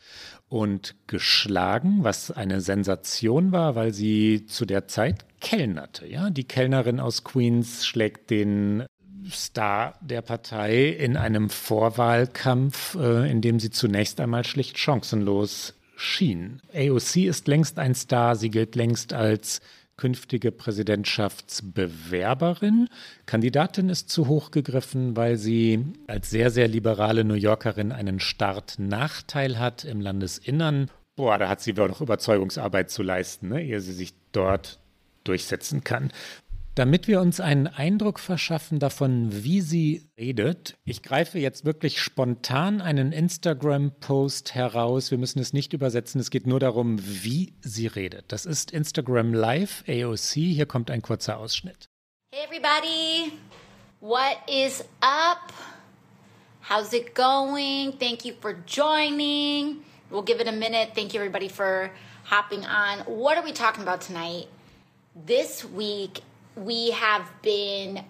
und 0.48 0.94
geschlagen, 1.06 1.98
was 2.02 2.30
eine 2.30 2.60
Sensation 2.60 3.52
war, 3.52 3.74
weil 3.74 3.92
sie 3.92 4.46
zu 4.46 4.64
der 4.64 4.86
Zeit 4.86 5.24
kellnerte. 5.40 6.06
Ja, 6.06 6.30
die 6.30 6.44
Kellnerin 6.44 7.00
aus 7.00 7.24
Queens 7.24 7.86
schlägt 7.86 8.30
den 8.30 8.84
Star 9.30 9.98
der 10.00 10.22
Partei 10.22 10.88
in 10.88 11.16
einem 11.16 11.50
Vorwahlkampf, 11.50 12.94
äh, 12.94 13.30
in 13.30 13.40
dem 13.40 13.58
sie 13.58 13.70
zunächst 13.70 14.20
einmal 14.20 14.44
schlicht 14.44 14.78
chancenlos 14.78 15.74
schien. 15.96 16.60
AOC 16.74 17.16
ist 17.26 17.48
längst 17.48 17.78
ein 17.78 17.94
Star, 17.94 18.36
sie 18.36 18.50
gilt 18.50 18.76
längst 18.76 19.12
als 19.12 19.60
künftige 19.96 20.52
Präsidentschaftsbewerberin. 20.52 22.88
Kandidatin 23.24 23.88
ist 23.88 24.10
zu 24.10 24.28
hoch 24.28 24.50
gegriffen, 24.50 25.16
weil 25.16 25.36
sie 25.36 25.84
als 26.06 26.28
sehr, 26.30 26.50
sehr 26.50 26.68
liberale 26.68 27.24
New 27.24 27.34
Yorkerin 27.34 27.92
einen 27.92 28.20
Startnachteil 28.20 29.58
hat 29.58 29.84
im 29.84 30.00
Landesinnern. 30.00 30.90
Boah, 31.16 31.38
da 31.38 31.48
hat 31.48 31.62
sie 31.62 31.72
doch 31.72 31.88
noch 31.88 32.02
Überzeugungsarbeit 32.02 32.90
zu 32.90 33.02
leisten, 33.02 33.48
ne, 33.48 33.62
ehe 33.62 33.80
sie 33.80 33.94
sich 33.94 34.12
dort 34.32 34.78
durchsetzen 35.24 35.82
kann. 35.82 36.12
Damit 36.76 37.08
wir 37.08 37.22
uns 37.22 37.40
einen 37.40 37.68
Eindruck 37.68 38.20
verschaffen 38.20 38.78
davon, 38.78 39.42
wie 39.42 39.62
sie 39.62 40.10
redet, 40.18 40.76
ich 40.84 41.02
greife 41.02 41.38
jetzt 41.38 41.64
wirklich 41.64 42.02
spontan 42.02 42.82
einen 42.82 43.12
Instagram-Post 43.12 44.54
heraus. 44.54 45.10
Wir 45.10 45.16
müssen 45.16 45.38
es 45.38 45.54
nicht 45.54 45.72
übersetzen, 45.72 46.20
es 46.20 46.28
geht 46.28 46.46
nur 46.46 46.60
darum, 46.60 46.98
wie 47.00 47.54
sie 47.62 47.86
redet. 47.86 48.30
Das 48.30 48.44
ist 48.44 48.72
Instagram 48.72 49.32
Live 49.32 49.84
AOC. 49.88 50.34
Hier 50.34 50.66
kommt 50.66 50.90
ein 50.90 51.00
kurzer 51.00 51.38
Ausschnitt. 51.38 51.88
Hey 52.30 52.44
everybody, 52.44 53.32
what 54.00 54.36
is 54.46 54.84
up? 55.00 55.54
How's 56.68 56.92
it 56.92 57.14
going? 57.14 57.94
Thank 57.98 58.26
you 58.26 58.34
for 58.38 58.54
joining. 58.66 59.78
We'll 60.10 60.26
give 60.26 60.42
it 60.42 60.46
a 60.46 60.52
minute. 60.52 60.90
Thank 60.94 61.14
you 61.14 61.20
everybody 61.22 61.48
for 61.48 61.90
hopping 62.24 62.66
on. 62.66 62.98
What 63.06 63.38
are 63.38 63.44
we 63.46 63.54
talking 63.54 63.82
about 63.82 64.02
tonight? 64.02 64.48
This 65.14 65.64
week 65.64 66.20
we 66.56 66.90
have 66.92 67.30
been 67.42 68.02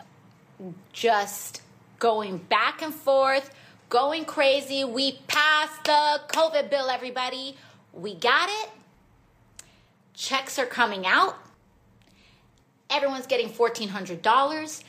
just 0.93 1.63
going 1.99 2.39
back 2.39 2.81
and 2.81 2.95
forth, 2.95 3.51
going 3.89 4.25
crazy. 4.25 4.85
We 4.85 5.19
passed 5.27 5.85
the 5.85 6.21
COVID 6.29 6.71
bill, 6.71 6.89
everybody. 6.89 7.57
We 7.93 8.15
got 8.15 8.49
it. 8.49 8.71
Checks 10.15 10.59
are 10.59 10.67
coming 10.67 11.07
out. 11.07 11.37
Everyone's 12.89 13.27
getting 13.27 13.49
$1,400. 13.51 14.85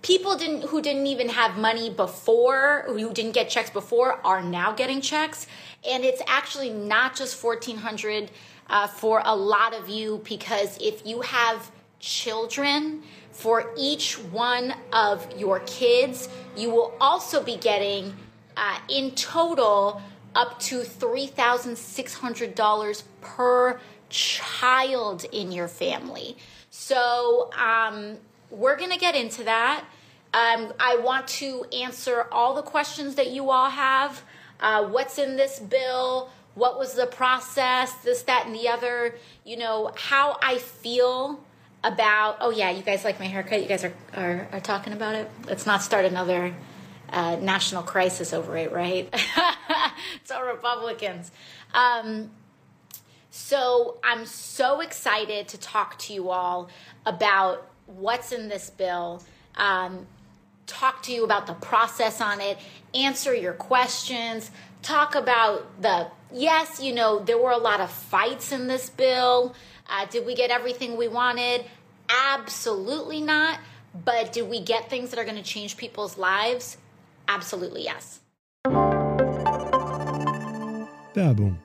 People 0.00 0.36
didn't 0.36 0.62
who 0.62 0.82
didn't 0.82 1.06
even 1.06 1.28
have 1.28 1.58
money 1.58 1.88
before, 1.90 2.84
who 2.86 3.12
didn't 3.12 3.32
get 3.32 3.48
checks 3.48 3.70
before, 3.70 4.24
are 4.26 4.42
now 4.42 4.72
getting 4.72 5.00
checks. 5.00 5.46
And 5.88 6.04
it's 6.04 6.22
actually 6.26 6.70
not 6.70 7.14
just 7.14 7.42
1400 7.42 8.30
uh, 8.68 8.86
for 8.88 9.22
a 9.24 9.34
lot 9.34 9.74
of 9.74 9.88
you 9.88 10.20
because 10.24 10.76
if 10.80 11.06
you 11.06 11.20
have 11.20 11.70
children, 12.02 13.02
for 13.30 13.72
each 13.78 14.18
one 14.18 14.74
of 14.92 15.26
your 15.38 15.60
kids, 15.60 16.28
you 16.54 16.68
will 16.68 16.92
also 17.00 17.42
be 17.42 17.56
getting 17.56 18.14
uh, 18.56 18.78
in 18.90 19.12
total 19.12 20.02
up 20.34 20.58
to 20.58 20.80
$3,600 20.80 23.02
per 23.22 23.80
child 24.10 25.24
in 25.32 25.50
your 25.50 25.68
family. 25.68 26.36
So 26.70 27.50
um, 27.58 28.18
we're 28.50 28.76
going 28.76 28.90
to 28.90 28.98
get 28.98 29.14
into 29.14 29.44
that. 29.44 29.84
Um, 30.34 30.74
I 30.80 30.96
want 30.96 31.28
to 31.28 31.64
answer 31.72 32.26
all 32.32 32.54
the 32.54 32.62
questions 32.62 33.14
that 33.14 33.30
you 33.30 33.50
all 33.50 33.70
have. 33.70 34.22
Uh, 34.60 34.86
what's 34.86 35.18
in 35.18 35.36
this 35.36 35.58
bill? 35.58 36.30
What 36.54 36.78
was 36.78 36.92
the 36.94 37.06
process? 37.06 37.92
This, 37.96 38.22
that, 38.22 38.46
and 38.46 38.54
the 38.54 38.68
other. 38.68 39.16
You 39.44 39.58
know, 39.58 39.92
how 39.96 40.38
I 40.42 40.56
feel 40.58 41.44
about, 41.84 42.36
oh, 42.40 42.50
yeah, 42.50 42.70
you 42.70 42.82
guys 42.82 43.04
like 43.04 43.18
my 43.18 43.26
haircut. 43.26 43.62
You 43.62 43.68
guys 43.68 43.84
are, 43.84 43.94
are, 44.14 44.48
are 44.52 44.60
talking 44.60 44.92
about 44.92 45.14
it. 45.14 45.30
Let's 45.46 45.66
not 45.66 45.82
start 45.82 46.04
another 46.04 46.54
uh, 47.10 47.36
national 47.36 47.82
crisis 47.82 48.32
over 48.32 48.56
it, 48.56 48.72
right? 48.72 49.08
it's 50.20 50.30
all 50.30 50.44
Republicans. 50.44 51.30
Um, 51.74 52.30
so 53.30 53.96
I'm 54.04 54.26
so 54.26 54.80
excited 54.80 55.48
to 55.48 55.58
talk 55.58 55.98
to 56.00 56.12
you 56.12 56.30
all 56.30 56.68
about 57.06 57.68
what's 57.86 58.32
in 58.32 58.48
this 58.48 58.70
bill, 58.70 59.22
um, 59.56 60.06
talk 60.66 61.02
to 61.04 61.12
you 61.12 61.24
about 61.24 61.46
the 61.46 61.54
process 61.54 62.20
on 62.20 62.40
it, 62.40 62.58
answer 62.94 63.34
your 63.34 63.54
questions, 63.54 64.50
talk 64.82 65.14
about 65.14 65.80
the 65.80 66.08
yes, 66.32 66.80
you 66.82 66.94
know, 66.94 67.20
there 67.20 67.38
were 67.38 67.50
a 67.50 67.58
lot 67.58 67.80
of 67.80 67.90
fights 67.90 68.52
in 68.52 68.66
this 68.66 68.90
bill. 68.90 69.54
Uh, 69.88 70.06
did 70.06 70.26
we 70.26 70.34
get 70.34 70.50
everything 70.50 70.96
we 70.96 71.08
wanted? 71.08 71.64
Absolutely 72.08 73.20
not. 73.20 73.58
But 74.04 74.32
did 74.32 74.48
we 74.48 74.60
get 74.60 74.88
things 74.88 75.10
that 75.10 75.18
are 75.18 75.24
going 75.24 75.36
to 75.36 75.42
change 75.42 75.76
people's 75.76 76.16
lives? 76.16 76.78
Absolutely 77.28 77.84
yes. 77.84 78.20
Werbung. 81.14 81.58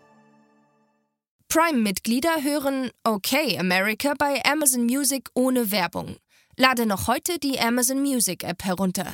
Prime-Mitglieder 1.50 2.44
hören 2.44 2.92
Okay 3.06 3.58
America 3.58 4.14
bei 4.18 4.42
Amazon 4.44 4.86
Music 4.86 5.30
ohne 5.34 5.72
Werbung. 5.72 6.18
Lade 6.58 6.86
noch 6.86 7.08
heute 7.08 7.40
die 7.40 7.58
Amazon 7.60 8.02
Music 8.02 8.44
App 8.44 8.64
herunter. 8.64 9.14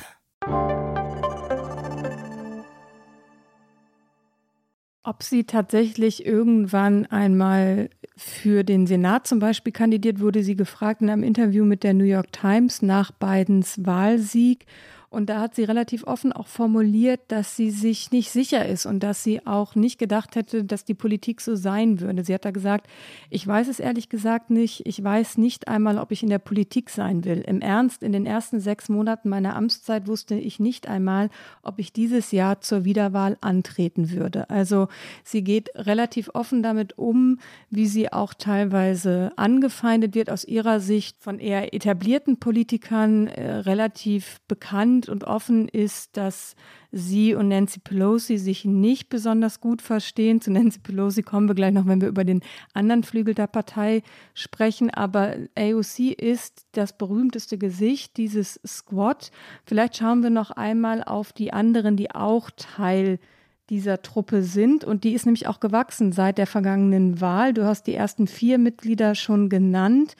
Ob 5.06 5.22
sie 5.22 5.44
tatsächlich 5.44 6.24
irgendwann 6.24 7.04
einmal 7.04 7.90
für 8.16 8.64
den 8.64 8.86
Senat 8.86 9.26
zum 9.26 9.38
Beispiel 9.38 9.70
kandidiert, 9.72 10.18
wurde 10.18 10.42
sie 10.42 10.56
gefragt 10.56 11.02
in 11.02 11.10
einem 11.10 11.22
Interview 11.22 11.66
mit 11.66 11.82
der 11.82 11.92
New 11.92 12.04
York 12.04 12.32
Times 12.32 12.80
nach 12.80 13.10
Bidens 13.10 13.84
Wahlsieg. 13.84 14.64
Und 15.14 15.30
da 15.30 15.40
hat 15.40 15.54
sie 15.54 15.62
relativ 15.62 16.04
offen 16.06 16.32
auch 16.32 16.48
formuliert, 16.48 17.20
dass 17.28 17.56
sie 17.56 17.70
sich 17.70 18.10
nicht 18.10 18.32
sicher 18.32 18.66
ist 18.66 18.84
und 18.84 19.00
dass 19.00 19.22
sie 19.22 19.46
auch 19.46 19.76
nicht 19.76 19.96
gedacht 19.98 20.34
hätte, 20.34 20.64
dass 20.64 20.84
die 20.84 20.94
Politik 20.94 21.40
so 21.40 21.54
sein 21.54 22.00
würde. 22.00 22.24
Sie 22.24 22.34
hat 22.34 22.44
da 22.44 22.50
gesagt, 22.50 22.88
ich 23.30 23.46
weiß 23.46 23.68
es 23.68 23.78
ehrlich 23.78 24.08
gesagt 24.08 24.50
nicht. 24.50 24.84
Ich 24.86 25.02
weiß 25.02 25.38
nicht 25.38 25.68
einmal, 25.68 25.98
ob 25.98 26.10
ich 26.10 26.24
in 26.24 26.30
der 26.30 26.40
Politik 26.40 26.90
sein 26.90 27.24
will. 27.24 27.44
Im 27.46 27.60
Ernst, 27.60 28.02
in 28.02 28.10
den 28.10 28.26
ersten 28.26 28.58
sechs 28.58 28.88
Monaten 28.88 29.28
meiner 29.28 29.54
Amtszeit 29.54 30.08
wusste 30.08 30.34
ich 30.34 30.58
nicht 30.58 30.88
einmal, 30.88 31.30
ob 31.62 31.78
ich 31.78 31.92
dieses 31.92 32.32
Jahr 32.32 32.60
zur 32.60 32.84
Wiederwahl 32.84 33.36
antreten 33.40 34.10
würde. 34.10 34.50
Also 34.50 34.88
sie 35.22 35.44
geht 35.44 35.70
relativ 35.76 36.30
offen 36.34 36.64
damit 36.64 36.98
um, 36.98 37.38
wie 37.70 37.86
sie 37.86 38.12
auch 38.12 38.34
teilweise 38.34 39.30
angefeindet 39.36 40.16
wird 40.16 40.28
aus 40.28 40.44
ihrer 40.44 40.80
Sicht 40.80 41.18
von 41.20 41.38
eher 41.38 41.72
etablierten 41.72 42.40
Politikern, 42.40 43.28
äh, 43.28 43.58
relativ 43.58 44.40
bekannt 44.48 45.03
transparent 45.04 45.08
und 45.08 45.24
offen 45.24 45.68
ist, 45.68 46.16
dass 46.16 46.56
sie 46.92 47.34
und 47.34 47.48
Nancy 47.48 47.80
Pelosi 47.80 48.38
sich 48.38 48.64
nicht 48.64 49.08
besonders 49.08 49.60
gut 49.60 49.82
verstehen. 49.82 50.40
Zu 50.40 50.52
Nancy 50.52 50.78
Pelosi 50.78 51.22
kommen 51.22 51.48
wir 51.48 51.54
gleich 51.54 51.72
noch, 51.72 51.86
wenn 51.86 52.00
wir 52.00 52.08
über 52.08 52.24
den 52.24 52.42
anderen 52.72 53.02
Flügel 53.02 53.34
der 53.34 53.46
Partei 53.46 54.02
sprechen. 54.34 54.90
Aber 54.90 55.34
AOC 55.56 56.12
ist 56.12 56.66
das 56.72 56.96
berühmteste 56.96 57.58
Gesicht 57.58 58.16
dieses 58.16 58.60
Squad. 58.66 59.30
Vielleicht 59.64 59.96
schauen 59.96 60.22
wir 60.22 60.30
noch 60.30 60.50
einmal 60.50 61.02
auf 61.02 61.32
die 61.32 61.52
anderen, 61.52 61.96
die 61.96 62.10
auch 62.10 62.50
Teil 62.50 63.18
dieser 63.70 64.02
Truppe 64.02 64.42
sind. 64.42 64.84
Und 64.84 65.04
die 65.04 65.14
ist 65.14 65.24
nämlich 65.24 65.46
auch 65.48 65.58
gewachsen 65.58 66.12
seit 66.12 66.36
der 66.36 66.46
vergangenen 66.46 67.20
Wahl. 67.20 67.54
Du 67.54 67.64
hast 67.64 67.86
die 67.86 67.94
ersten 67.94 68.26
vier 68.26 68.58
Mitglieder 68.58 69.14
schon 69.14 69.48
genannt. 69.48 70.16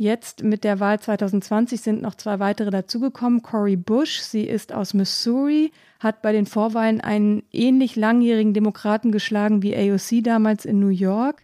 Jetzt 0.00 0.44
mit 0.44 0.62
der 0.62 0.78
Wahl 0.78 1.00
2020 1.00 1.80
sind 1.80 2.02
noch 2.02 2.14
zwei 2.14 2.38
weitere 2.38 2.70
dazugekommen. 2.70 3.42
Cory 3.42 3.74
Bush, 3.74 4.20
sie 4.20 4.44
ist 4.44 4.72
aus 4.72 4.94
Missouri, 4.94 5.72
hat 5.98 6.22
bei 6.22 6.30
den 6.30 6.46
Vorwahlen 6.46 7.00
einen 7.00 7.42
ähnlich 7.50 7.96
langjährigen 7.96 8.54
Demokraten 8.54 9.10
geschlagen 9.10 9.60
wie 9.64 9.74
AOC 9.74 10.22
damals 10.22 10.64
in 10.64 10.78
New 10.78 10.86
York. 10.86 11.42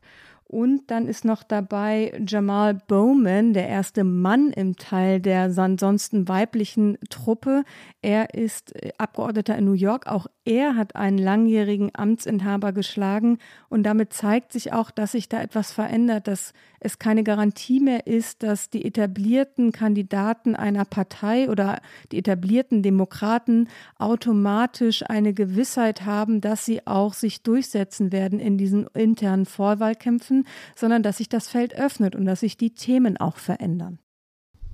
Und 0.54 0.88
dann 0.92 1.08
ist 1.08 1.24
noch 1.24 1.42
dabei 1.42 2.12
Jamal 2.28 2.74
Bowman, 2.74 3.54
der 3.54 3.68
erste 3.68 4.04
Mann 4.04 4.50
im 4.50 4.76
Teil 4.76 5.18
der 5.18 5.50
ansonsten 5.56 6.28
weiblichen 6.28 6.96
Truppe. 7.10 7.64
Er 8.02 8.34
ist 8.34 8.72
Abgeordneter 8.96 9.58
in 9.58 9.64
New 9.64 9.72
York. 9.72 10.06
Auch 10.06 10.28
er 10.44 10.76
hat 10.76 10.94
einen 10.94 11.18
langjährigen 11.18 11.90
Amtsinhaber 11.92 12.72
geschlagen. 12.72 13.38
Und 13.68 13.82
damit 13.82 14.12
zeigt 14.12 14.52
sich 14.52 14.72
auch, 14.72 14.92
dass 14.92 15.12
sich 15.12 15.28
da 15.28 15.42
etwas 15.42 15.72
verändert, 15.72 16.28
dass 16.28 16.52
es 16.78 16.98
keine 16.98 17.24
Garantie 17.24 17.80
mehr 17.80 18.06
ist, 18.06 18.42
dass 18.42 18.68
die 18.68 18.84
etablierten 18.84 19.72
Kandidaten 19.72 20.54
einer 20.54 20.84
Partei 20.84 21.48
oder 21.48 21.80
die 22.12 22.18
etablierten 22.18 22.82
Demokraten 22.82 23.68
automatisch 23.98 25.02
eine 25.08 25.32
Gewissheit 25.32 26.04
haben, 26.04 26.42
dass 26.42 26.66
sie 26.66 26.86
auch 26.86 27.14
sich 27.14 27.42
durchsetzen 27.42 28.12
werden 28.12 28.38
in 28.38 28.58
diesen 28.58 28.86
internen 28.88 29.46
Vorwahlkämpfen, 29.46 30.43
sondern 30.74 31.02
dass 31.02 31.18
sich 31.18 31.28
das 31.28 31.48
Feld 31.48 31.74
öffnet 31.74 32.14
und 32.14 32.24
dass 32.24 32.40
sich 32.40 32.56
die 32.56 32.74
Themen 32.74 33.16
auch 33.16 33.36
verändern. 33.36 33.98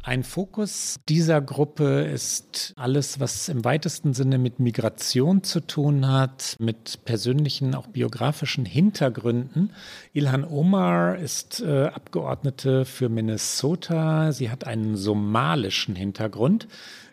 Ein 0.02 0.24
Fokus 0.24 0.98
dieser 1.10 1.42
Gruppe 1.42 2.04
ist 2.04 2.72
alles, 2.76 3.20
was 3.20 3.50
im 3.50 3.66
weitesten 3.66 4.14
Sinne 4.14 4.38
mit 4.38 4.58
Migration 4.58 5.42
zu 5.42 5.60
tun 5.60 6.08
hat, 6.08 6.56
mit 6.58 7.04
persönlichen, 7.04 7.74
auch 7.74 7.86
biografischen 7.86 8.64
Hintergründen. 8.64 9.72
Ilhan 10.14 10.44
Omar 10.44 11.18
ist 11.18 11.60
äh, 11.60 11.88
Abgeordnete 11.88 12.86
für 12.86 13.10
Minnesota. 13.10 14.32
Sie 14.32 14.50
hat 14.50 14.66
einen 14.66 14.96
somalischen 14.96 15.94
Hintergrund, 15.94 16.66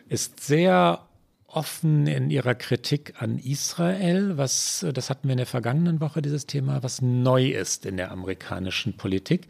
ist 0.08 0.40
sehr 0.40 1.07
offen 1.58 2.06
in 2.06 2.30
ihrer 2.30 2.54
Kritik 2.54 3.14
an 3.18 3.36
Israel, 3.38 4.36
was, 4.36 4.86
das 4.94 5.10
hatten 5.10 5.26
wir 5.26 5.32
in 5.32 5.38
der 5.38 5.46
vergangenen 5.46 6.00
Woche, 6.00 6.22
dieses 6.22 6.46
Thema, 6.46 6.84
was 6.84 7.02
neu 7.02 7.50
ist 7.50 7.84
in 7.84 7.96
der 7.96 8.12
amerikanischen 8.12 8.96
Politik. 8.96 9.48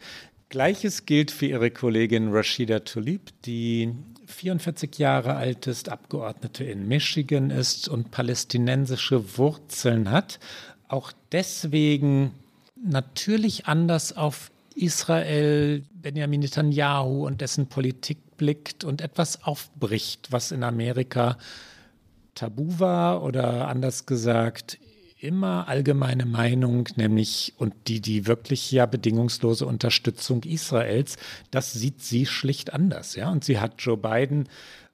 Gleiches 0.49 1.05
gilt 1.05 1.29
für 1.29 1.45
ihre 1.45 1.69
Kollegin 1.69 2.33
Rashida 2.33 2.79
Tlaib, 2.79 3.29
die 3.45 3.93
44 4.25 4.97
Jahre 4.97 5.35
alt 5.35 5.67
ist, 5.67 5.89
Abgeordnete 5.89 6.63
in 6.63 6.87
Michigan 6.87 7.51
ist 7.51 7.87
und 7.87 8.09
palästinensische 8.09 9.37
Wurzeln 9.37 10.09
hat. 10.09 10.39
Auch 10.87 11.11
deswegen 11.31 12.31
natürlich 12.75 13.67
anders 13.67 14.17
auf 14.17 14.49
Israel, 14.73 15.83
Benjamin 15.93 16.39
Netanyahu 16.39 17.27
und 17.27 17.41
dessen 17.41 17.67
Politik 17.67 18.17
blickt 18.37 18.83
und 18.83 19.01
etwas 19.01 19.43
aufbricht, 19.43 20.31
was 20.31 20.51
in 20.51 20.63
Amerika 20.63 21.37
tabu 22.39 22.79
war 22.79 23.21
oder 23.23 23.67
anders 23.67 24.05
gesagt 24.05 24.79
immer 25.19 25.67
allgemeine 25.67 26.25
Meinung, 26.25 26.87
nämlich 26.95 27.53
und 27.57 27.73
die, 27.87 27.99
die 27.99 28.27
wirklich 28.27 28.71
ja 28.71 28.85
bedingungslose 28.85 29.65
Unterstützung 29.65 30.43
Israels, 30.43 31.17
das 31.51 31.73
sieht 31.73 32.01
sie 32.01 32.25
schlicht 32.25 32.71
anders, 32.71 33.15
ja. 33.15 33.29
Und 33.29 33.43
sie 33.43 33.59
hat 33.59 33.73
Joe 33.79 33.97
Biden 33.97 34.47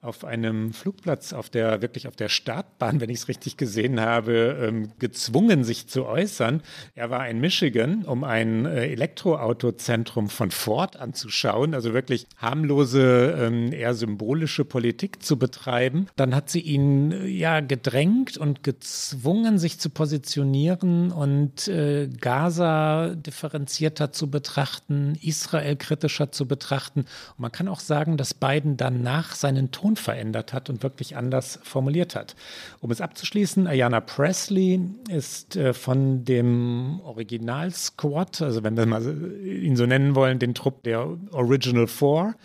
auf 0.05 0.23
einem 0.23 0.73
Flugplatz, 0.73 1.33
auf 1.33 1.49
der 1.49 1.81
wirklich 1.81 2.07
auf 2.07 2.15
der 2.15 2.29
Startbahn, 2.29 2.99
wenn 3.01 3.09
ich 3.09 3.19
es 3.19 3.27
richtig 3.27 3.57
gesehen 3.57 3.99
habe, 3.99 4.57
ähm, 4.61 4.91
gezwungen, 4.99 5.63
sich 5.63 5.87
zu 5.87 6.05
äußern. 6.05 6.61
Er 6.93 7.09
war 7.09 7.27
in 7.27 7.39
Michigan, 7.39 8.05
um 8.05 8.23
ein 8.23 8.65
äh, 8.65 8.87
Elektroautozentrum 8.87 10.29
von 10.29 10.51
Ford 10.51 10.97
anzuschauen, 10.97 11.73
also 11.73 11.93
wirklich 11.93 12.27
harmlose, 12.37 13.35
ähm, 13.39 13.73
eher 13.73 13.93
symbolische 13.93 14.65
Politik 14.65 15.23
zu 15.23 15.37
betreiben. 15.37 16.07
Dann 16.15 16.35
hat 16.35 16.49
sie 16.49 16.61
ihn 16.61 17.11
äh, 17.11 17.25
ja 17.25 17.59
gedrängt 17.59 18.37
und 18.37 18.63
gezwungen, 18.63 19.57
sich 19.57 19.79
zu 19.79 19.89
positionieren 19.89 21.11
und 21.11 21.67
äh, 21.67 22.07
Gaza 22.07 23.15
differenzierter 23.15 24.11
zu 24.11 24.29
betrachten, 24.29 25.17
Israel 25.21 25.75
kritischer 25.75 26.31
zu 26.31 26.47
betrachten. 26.47 27.01
Und 27.01 27.39
man 27.39 27.51
kann 27.51 27.67
auch 27.67 27.79
sagen, 27.79 28.17
dass 28.17 28.33
Biden 28.33 28.77
danach 28.77 29.35
seinen 29.35 29.71
Ton 29.71 29.94
Verändert 29.95 30.53
hat 30.53 30.69
und 30.69 30.83
wirklich 30.83 31.15
anders 31.15 31.59
formuliert 31.63 32.15
hat. 32.15 32.35
Um 32.81 32.91
es 32.91 33.01
abzuschließen, 33.01 33.67
Ayanna 33.67 34.01
Presley 34.01 34.79
ist 35.09 35.55
äh, 35.55 35.73
von 35.73 36.25
dem 36.25 36.99
Original-Squad, 37.03 38.41
also 38.41 38.63
wenn 38.63 38.77
wir 38.77 38.85
mal 38.85 39.03
ihn 39.45 39.75
so 39.75 39.85
nennen 39.85 40.15
wollen, 40.15 40.39
den 40.39 40.53
Trupp 40.53 40.83
der 40.83 41.07
Original 41.31 41.87
Four, 41.87 42.35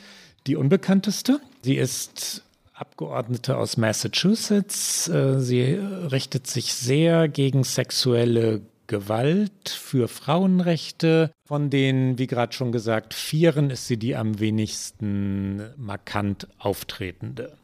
die 0.46 0.56
unbekannteste. 0.56 1.40
Sie 1.62 1.76
ist 1.76 2.44
Abgeordnete 2.80 3.58
aus 3.58 3.76
Massachusetts. 3.76 5.06
Äh, 5.08 5.40
sie 5.40 5.62
richtet 5.64 6.46
sich 6.46 6.72
sehr 6.72 7.28
gegen 7.28 7.62
sexuelle 7.62 8.62
Gewalt, 8.90 9.68
für 9.68 10.08
Frauenrechte. 10.08 11.30
Von 11.46 11.70
den, 11.70 12.18
wie 12.18 12.26
gerade 12.26 12.52
schon 12.52 12.72
gesagt, 12.72 13.14
Vieren 13.14 13.70
ist 13.70 13.86
sie 13.86 13.96
die 13.96 14.16
am 14.16 14.40
wenigsten 14.40 15.62
markant 15.76 16.48
auftretende. 16.58 17.56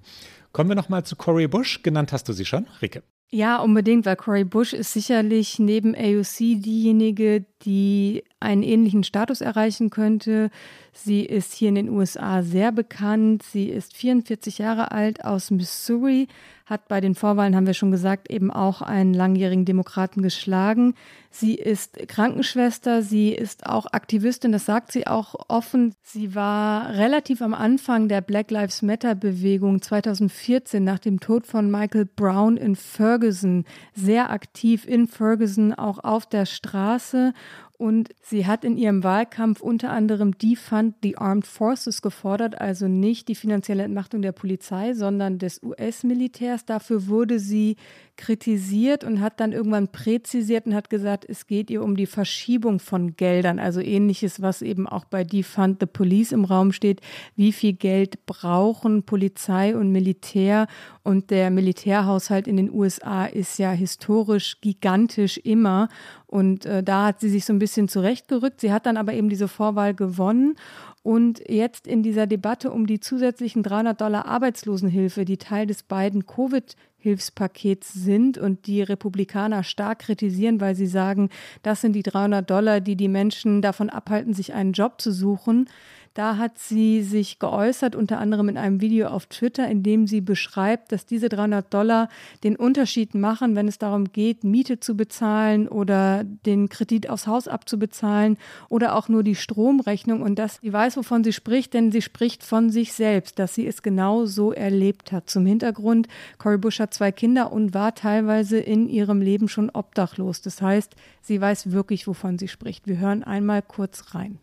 Kommen 0.53 0.71
wir 0.71 0.77
nochmal 0.77 1.05
zu 1.05 1.17
Cory 1.17 1.49
Bush. 1.49 1.83
Genannt 1.83 2.13
hast 2.13 2.29
du 2.29 2.33
sie 2.33 2.45
schon, 2.45 2.69
Rike. 2.81 3.03
Ja, 3.29 3.59
unbedingt, 3.59 4.07
weil 4.07 4.15
Cory 4.15 4.45
Bush 4.45 4.73
ist 4.73 4.93
sicherlich 4.93 5.59
neben 5.59 5.97
AOC 5.97 6.63
diejenige, 6.63 7.45
die 7.65 8.23
einen 8.39 8.63
ähnlichen 8.63 9.03
Status 9.03 9.41
erreichen 9.41 9.91
könnte. 9.91 10.51
Sie 10.99 11.25
ist 11.25 11.53
hier 11.53 11.69
in 11.69 11.75
den 11.75 11.91
USA 11.91 12.43
sehr 12.43 12.73
bekannt. 12.73 13.43
Sie 13.43 13.69
ist 13.69 13.95
44 13.95 14.59
Jahre 14.59 14.93
alt 14.93 15.25
aus 15.25 15.51
Missouri, 15.51 16.27
hat 16.65 16.89
bei 16.89 17.01
den 17.01 17.15
Vorwahlen, 17.15 17.55
haben 17.55 17.67
wir 17.67 17.75
schon 17.75 17.91
gesagt, 17.91 18.31
eben 18.31 18.51
auch 18.51 18.83
einen 18.83 19.15
langjährigen 19.15 19.67
Demokraten 19.67 20.23
geschlagen. 20.23 20.95
Sie 21.31 21.55
ist 21.55 22.09
Krankenschwester, 22.09 23.03
sie 23.03 23.31
ist 23.31 23.67
auch 23.67 23.87
Aktivistin, 23.93 24.53
das 24.53 24.65
sagt 24.65 24.91
sie 24.91 25.07
auch 25.07 25.35
offen. 25.49 25.95
Sie 26.03 26.35
war 26.35 26.95
relativ 26.95 27.43
am 27.43 27.53
Anfang 27.53 28.09
der 28.09 28.23
Black 28.23 28.51
Lives 28.51 28.81
Matter 28.81 29.15
Bewegung 29.15 29.83
2014 29.83 30.83
nach 30.83 30.99
dem 30.99 31.21
Tod 31.21 31.47
von 31.47 31.71
Michael 31.71 32.07
Brown 32.07 32.57
in 32.57 32.75
Ferguson 32.75 33.65
sehr 33.95 34.31
aktiv 34.31 34.87
in 34.89 35.07
Ferguson, 35.07 35.75
auch 35.75 36.03
auf 36.03 36.27
der 36.27 36.47
Straße 36.47 37.35
und 37.79 38.15
sie 38.23 38.47
hat 38.47 38.65
in 38.65 38.77
ihrem 38.77 39.05
Wahlkampf 39.05 39.61
unter 39.61 39.91
anderem 39.91 40.39
Defund 40.87 40.95
the 41.03 41.17
Armed 41.17 41.47
Forces 41.47 42.03
gefordert, 42.03 42.61
also 42.61 42.89
nicht 42.89 43.29
die 43.29 43.35
finanzielle 43.35 43.83
Entmachtung 43.83 44.23
der 44.23 44.33
Polizei, 44.33 44.95
sondern 44.95 45.39
des 45.39 45.63
US-Militärs. 45.63 46.65
Dafür 46.65 47.07
wurde 47.09 47.39
sie 47.39 47.77
kritisiert 48.17 49.05
und 49.05 49.21
hat 49.21 49.41
dann 49.41 49.53
irgendwann 49.53 49.89
präzisiert 49.89 50.67
und 50.67 50.75
hat 50.75 50.91
gesagt, 50.91 51.25
es 51.29 51.47
geht 51.47 51.71
ihr 51.71 51.83
um 51.83 51.97
die 51.97 52.07
Verschiebung 52.07 52.79
von 52.79 53.17
Geldern, 53.17 53.59
also 53.59 53.81
ähnliches, 53.81 54.41
was 54.41 54.63
eben 54.63 54.87
auch 54.87 55.05
bei 55.05 55.25
Defund 55.25 55.79
the 55.81 55.87
Police 55.87 56.33
im 56.33 56.45
Raum 56.45 56.73
steht. 56.73 57.01
Wie 57.35 57.53
viel 57.53 57.75
Geld 57.75 58.25
brauchen 58.27 59.03
Polizei 59.03 59.77
und 59.77 59.93
Militär? 59.93 60.67
Und 61.07 61.31
der 61.31 61.53
Militärhaushalt 61.53 62.49
in 62.49 62.57
den 62.57 62.69
USA 62.69 63.27
ist 63.27 63.61
ja 63.61 63.71
historisch 63.71 64.61
gigantisch 64.61 65.39
immer. 65.39 65.89
Und 66.27 66.67
äh, 66.67 66.83
da 66.83 67.07
hat 67.07 67.21
sie 67.21 67.29
sich 67.29 67.45
so 67.45 67.53
ein 67.53 67.61
bisschen 67.61 67.87
zurechtgerückt. 67.87 68.61
Sie 68.61 68.73
hat 68.73 68.87
dann 68.87 68.97
aber 68.97 69.13
eben 69.13 69.29
diese 69.29 69.47
Vorwahl 69.47 69.95
gewonnen. 69.95 70.57
Und 71.05 71.49
jetzt 71.49 71.87
in 71.87 72.03
dieser 72.03 72.27
Debatte 72.27 72.73
um 72.73 72.89
die 72.89 72.99
zusätzlichen 72.99 73.63
300 73.63 74.01
Dollar 74.01 74.27
Arbeitslosenhilfe, 74.27 75.25
die 75.25 75.37
Teil 75.37 75.69
des 75.69 75.85
beiden 75.85 76.27
Covid 76.27 76.75
Hilfspakets 76.99 77.93
sind 77.93 78.37
und 78.37 78.67
die 78.67 78.83
Republikaner 78.83 79.63
stark 79.63 80.01
kritisieren, 80.01 80.61
weil 80.61 80.75
sie 80.75 80.89
sagen, 80.89 81.31
das 81.63 81.83
sind 81.83 81.93
die 81.93 82.03
300 82.03 82.51
Dollar, 82.51 82.81
die 82.81 82.97
die 82.97 83.07
Menschen 83.07 83.63
davon 83.63 83.91
abhalten, 83.91 84.35
sich 84.35 84.55
einen 84.55 84.73
Job 84.73 85.01
zu 85.01 85.13
suchen. 85.13 85.69
Da 86.17 86.39
hat 86.39 86.59
sie 86.59 87.03
sich 87.03 87.39
geäußert, 87.41 87.95
unter 87.95 88.19
anderem 88.19 88.49
in 88.49 88.57
einem 88.57 88.81
Video 88.81 89.09
auf 89.09 89.27
Twitter, 89.27 89.69
in 89.69 89.83
dem 89.83 90.07
sie 90.07 90.23
beschreibt, 90.23 90.91
dass 90.91 91.05
diese 91.05 91.29
300 91.29 91.75
Dollar 91.75 92.09
den 92.43 92.57
Unterschied 92.57 93.15
machen, 93.15 93.55
wenn 93.55 93.69
es 93.69 93.77
darum 93.77 94.13
geht, 94.13 94.43
Miete 94.43 94.81
zu 94.81 94.97
bezahlen 94.97 95.69
oder 95.69 96.25
den 96.25 96.71
Kredit 96.71 97.11
aufs 97.11 97.27
Haus 97.27 97.49
abzubezahlen 97.49 98.39
oder 98.71 98.97
auch 98.97 99.11
nur 99.11 99.25
die 99.25 99.35
Stromrechnung 99.35 100.23
und 100.23 100.39
dass 100.39 100.59
sie 100.63 100.73
weiß, 100.73 100.97
wovon 100.97 101.23
sie 101.23 101.35
spricht, 101.35 101.75
denn 101.75 101.93
sie 101.93 102.01
spricht 102.01 102.43
von 102.43 102.71
sich 102.71 102.95
selbst, 102.95 103.39
dass 103.39 103.55
sie 103.55 103.67
es 103.67 103.83
genau 103.83 104.25
so 104.25 104.55
erlebt 104.55 105.13
hat. 105.13 105.29
Zum 105.29 105.45
Hintergrund, 105.45 106.09
Cory 106.39 106.57
Bush 106.57 106.81
hat 106.81 106.95
zwei 106.95 107.13
Kinder 107.13 107.53
und 107.53 107.75
war 107.75 107.95
teilweise 107.95 108.57
in 108.57 108.89
ihrem 108.89 109.21
Leben 109.21 109.51
schon 109.51 109.69
obdachlos. 109.69 110.41
Das 110.41 110.63
heißt, 110.63 110.97
sie 111.21 111.39
weiß 111.39 111.73
wirklich, 111.73 112.07
wovon 112.07 112.39
sie 112.39 112.49
spricht. 112.49 112.87
Wir 112.87 112.97
hören 112.97 113.23
einmal 113.23 113.61
kurz 113.61 114.15
rein. 114.15 114.39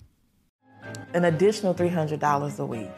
An 1.13 1.25
additional 1.25 1.73
$300 1.73 2.59
a 2.59 2.65
week. 2.65 2.89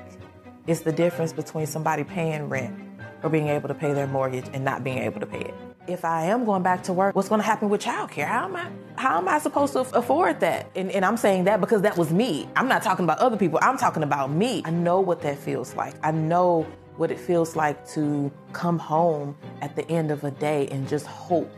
It's 0.67 0.81
the 0.81 0.91
difference 0.91 1.33
between 1.33 1.67
somebody 1.67 2.03
paying 2.03 2.49
rent 2.49 2.77
or 3.23 3.29
being 3.29 3.47
able 3.47 3.67
to 3.67 3.73
pay 3.73 3.93
their 3.93 4.07
mortgage 4.07 4.45
and 4.53 4.63
not 4.63 4.83
being 4.83 4.99
able 4.99 5.19
to 5.19 5.25
pay 5.25 5.41
it. 5.41 5.53
If 5.87 6.03
I 6.03 6.25
am 6.25 6.45
going 6.45 6.63
back 6.63 6.83
to 6.83 6.93
work, 6.93 7.15
what's 7.15 7.29
going 7.29 7.41
to 7.41 7.45
happen 7.45 7.69
with 7.69 7.81
childcare? 7.81 8.25
How 8.25 8.45
am 8.45 8.55
I 8.55 8.69
how 8.97 9.17
am 9.17 9.27
I 9.27 9.39
supposed 9.39 9.73
to 9.73 9.81
afford 9.81 10.39
that? 10.39 10.69
And, 10.75 10.89
and 10.91 11.03
I'm 11.05 11.17
saying 11.17 11.43
that 11.43 11.59
because 11.59 11.81
that 11.81 11.97
was 11.97 12.11
me. 12.11 12.47
I'm 12.55 12.67
not 12.67 12.81
talking 12.81 13.03
about 13.03 13.19
other 13.19 13.37
people. 13.37 13.59
I'm 13.61 13.77
talking 13.77 14.03
about 14.03 14.31
me. 14.31 14.63
I 14.65 14.71
know 14.71 14.99
what 15.01 15.21
that 15.21 15.37
feels 15.37 15.75
like. 15.75 15.93
I 16.01 16.11
know 16.11 16.65
what 16.97 17.11
it 17.11 17.19
feels 17.19 17.55
like 17.55 17.85
to 17.89 18.31
come 18.53 18.79
home 18.79 19.35
at 19.61 19.75
the 19.75 19.87
end 19.91 20.11
of 20.11 20.23
a 20.23 20.31
day 20.31 20.67
and 20.69 20.87
just 20.87 21.05
hope 21.05 21.51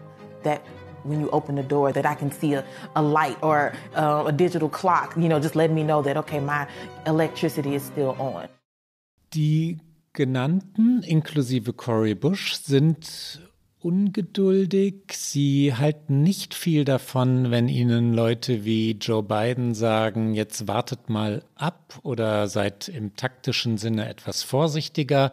that 0.44 0.66
when 1.08 1.22
you 1.22 1.30
open 1.32 1.56
the 1.56 1.64
door 1.64 1.92
that 1.92 2.06
I 2.06 2.16
can 2.16 2.32
see 2.32 2.54
a, 2.54 2.64
a 2.96 3.02
light 3.02 3.38
or 3.42 3.74
uh, 3.96 4.26
a 4.28 4.32
digital 4.32 4.70
clock, 4.70 5.16
you 5.18 5.30
know, 5.30 5.40
just 5.40 5.56
letting 5.56 5.76
me 5.76 5.84
know 5.84 6.02
that, 6.02 6.18
okay, 6.18 6.40
my 6.40 6.68
electricity 7.06 7.76
is 7.76 7.84
still 7.84 8.16
on. 8.20 8.48
Die 9.34 9.80
genannten, 10.14 11.04
inklusive 11.04 11.74
Cory 11.74 12.16
Bush, 12.16 12.54
sind 12.54 13.42
ungeduldig. 13.80 15.14
Sie 15.14 15.74
halten 15.76 16.24
nicht 16.24 16.54
viel 16.54 16.84
davon, 16.86 17.52
wenn 17.52 17.70
ihnen 17.70 18.14
Leute 18.14 18.66
wie 18.66 18.92
Joe 19.00 19.24
Biden 19.24 19.74
sagen, 19.74 20.34
jetzt 20.34 20.68
wartet 20.68 21.10
mal 21.10 21.44
ab 21.56 22.00
oder 22.04 22.48
seid 22.48 22.90
im 22.90 23.16
taktischen 23.16 23.78
Sinne 23.78 24.10
etwas 24.10 24.44
vorsichtiger. 24.44 25.32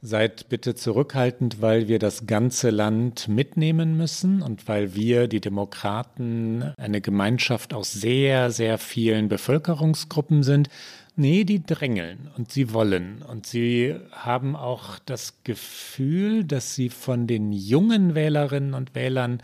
Seid 0.00 0.48
bitte 0.48 0.76
zurückhaltend, 0.76 1.60
weil 1.60 1.88
wir 1.88 1.98
das 1.98 2.26
ganze 2.26 2.70
Land 2.70 3.26
mitnehmen 3.26 3.96
müssen 3.96 4.42
und 4.42 4.68
weil 4.68 4.94
wir, 4.94 5.26
die 5.26 5.40
Demokraten, 5.40 6.72
eine 6.76 7.00
Gemeinschaft 7.00 7.74
aus 7.74 7.92
sehr, 7.92 8.52
sehr 8.52 8.78
vielen 8.78 9.28
Bevölkerungsgruppen 9.28 10.44
sind. 10.44 10.68
Nee, 11.16 11.42
die 11.42 11.66
drängeln 11.66 12.30
und 12.36 12.52
sie 12.52 12.72
wollen. 12.72 13.22
Und 13.22 13.44
sie 13.46 13.96
haben 14.12 14.54
auch 14.54 15.00
das 15.04 15.42
Gefühl, 15.42 16.44
dass 16.44 16.76
sie 16.76 16.90
von 16.90 17.26
den 17.26 17.52
jungen 17.52 18.14
Wählerinnen 18.14 18.74
und 18.74 18.94
Wählern 18.94 19.42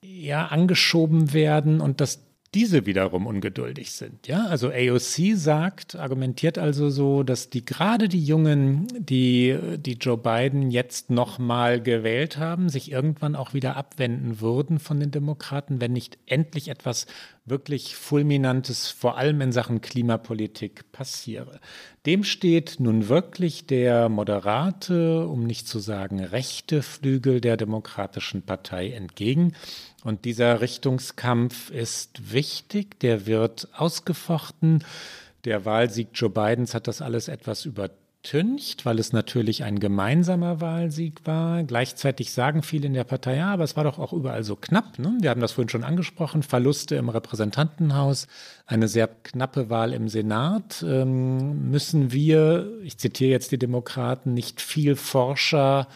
ja 0.00 0.46
angeschoben 0.46 1.32
werden 1.32 1.80
und 1.80 2.00
dass 2.00 2.25
diese 2.54 2.86
wiederum 2.86 3.26
ungeduldig 3.26 3.92
sind. 3.92 4.26
Ja, 4.26 4.46
also 4.46 4.70
AOC 4.70 5.36
sagt, 5.36 5.96
argumentiert 5.96 6.58
also 6.58 6.90
so, 6.90 7.22
dass 7.22 7.50
die 7.50 7.64
gerade 7.64 8.08
die 8.08 8.24
Jungen, 8.24 8.86
die, 8.98 9.56
die 9.78 9.94
Joe 9.94 10.16
Biden 10.16 10.70
jetzt 10.70 11.10
nochmal 11.10 11.82
gewählt 11.82 12.38
haben, 12.38 12.68
sich 12.68 12.90
irgendwann 12.90 13.36
auch 13.36 13.54
wieder 13.54 13.76
abwenden 13.76 14.40
würden 14.40 14.78
von 14.78 15.00
den 15.00 15.10
Demokraten, 15.10 15.80
wenn 15.80 15.92
nicht 15.92 16.18
endlich 16.26 16.68
etwas 16.68 17.06
wirklich 17.46 17.94
Fulminantes, 17.94 18.90
vor 18.90 19.16
allem 19.16 19.40
in 19.40 19.52
Sachen 19.52 19.80
Klimapolitik, 19.80 20.90
passiere. 20.92 21.60
Dem 22.04 22.24
steht 22.24 22.76
nun 22.80 23.08
wirklich 23.08 23.66
der 23.66 24.08
moderate, 24.08 25.26
um 25.28 25.44
nicht 25.44 25.68
zu 25.68 25.78
sagen 25.78 26.20
rechte 26.20 26.82
Flügel 26.82 27.40
der 27.40 27.56
Demokratischen 27.56 28.42
Partei 28.42 28.90
entgegen. 28.90 29.54
Und 30.06 30.24
dieser 30.24 30.60
Richtungskampf 30.60 31.70
ist 31.70 32.32
wichtig, 32.32 33.00
der 33.00 33.26
wird 33.26 33.66
ausgefochten. 33.76 34.84
Der 35.44 35.64
Wahlsieg 35.64 36.10
Joe 36.14 36.30
Bidens 36.30 36.74
hat 36.74 36.86
das 36.86 37.02
alles 37.02 37.26
etwas 37.26 37.64
übertüncht, 37.64 38.86
weil 38.86 39.00
es 39.00 39.12
natürlich 39.12 39.64
ein 39.64 39.80
gemeinsamer 39.80 40.60
Wahlsieg 40.60 41.22
war. 41.24 41.64
Gleichzeitig 41.64 42.30
sagen 42.30 42.62
viele 42.62 42.86
in 42.86 42.94
der 42.94 43.02
Partei, 43.02 43.38
ja, 43.38 43.52
aber 43.52 43.64
es 43.64 43.76
war 43.76 43.82
doch 43.82 43.98
auch 43.98 44.12
überall 44.12 44.44
so 44.44 44.54
knapp. 44.54 44.96
Ne? 45.00 45.18
Wir 45.22 45.30
haben 45.30 45.40
das 45.40 45.50
vorhin 45.50 45.70
schon 45.70 45.82
angesprochen, 45.82 46.44
Verluste 46.44 46.94
im 46.94 47.08
Repräsentantenhaus, 47.08 48.28
eine 48.64 48.86
sehr 48.86 49.08
knappe 49.08 49.70
Wahl 49.70 49.92
im 49.92 50.08
Senat. 50.08 50.84
Ähm, 50.86 51.68
müssen 51.68 52.12
wir, 52.12 52.80
ich 52.84 52.96
zitiere 52.98 53.32
jetzt 53.32 53.50
die 53.50 53.58
Demokraten, 53.58 54.34
nicht 54.34 54.60
viel 54.60 54.94
forscher 54.94 55.88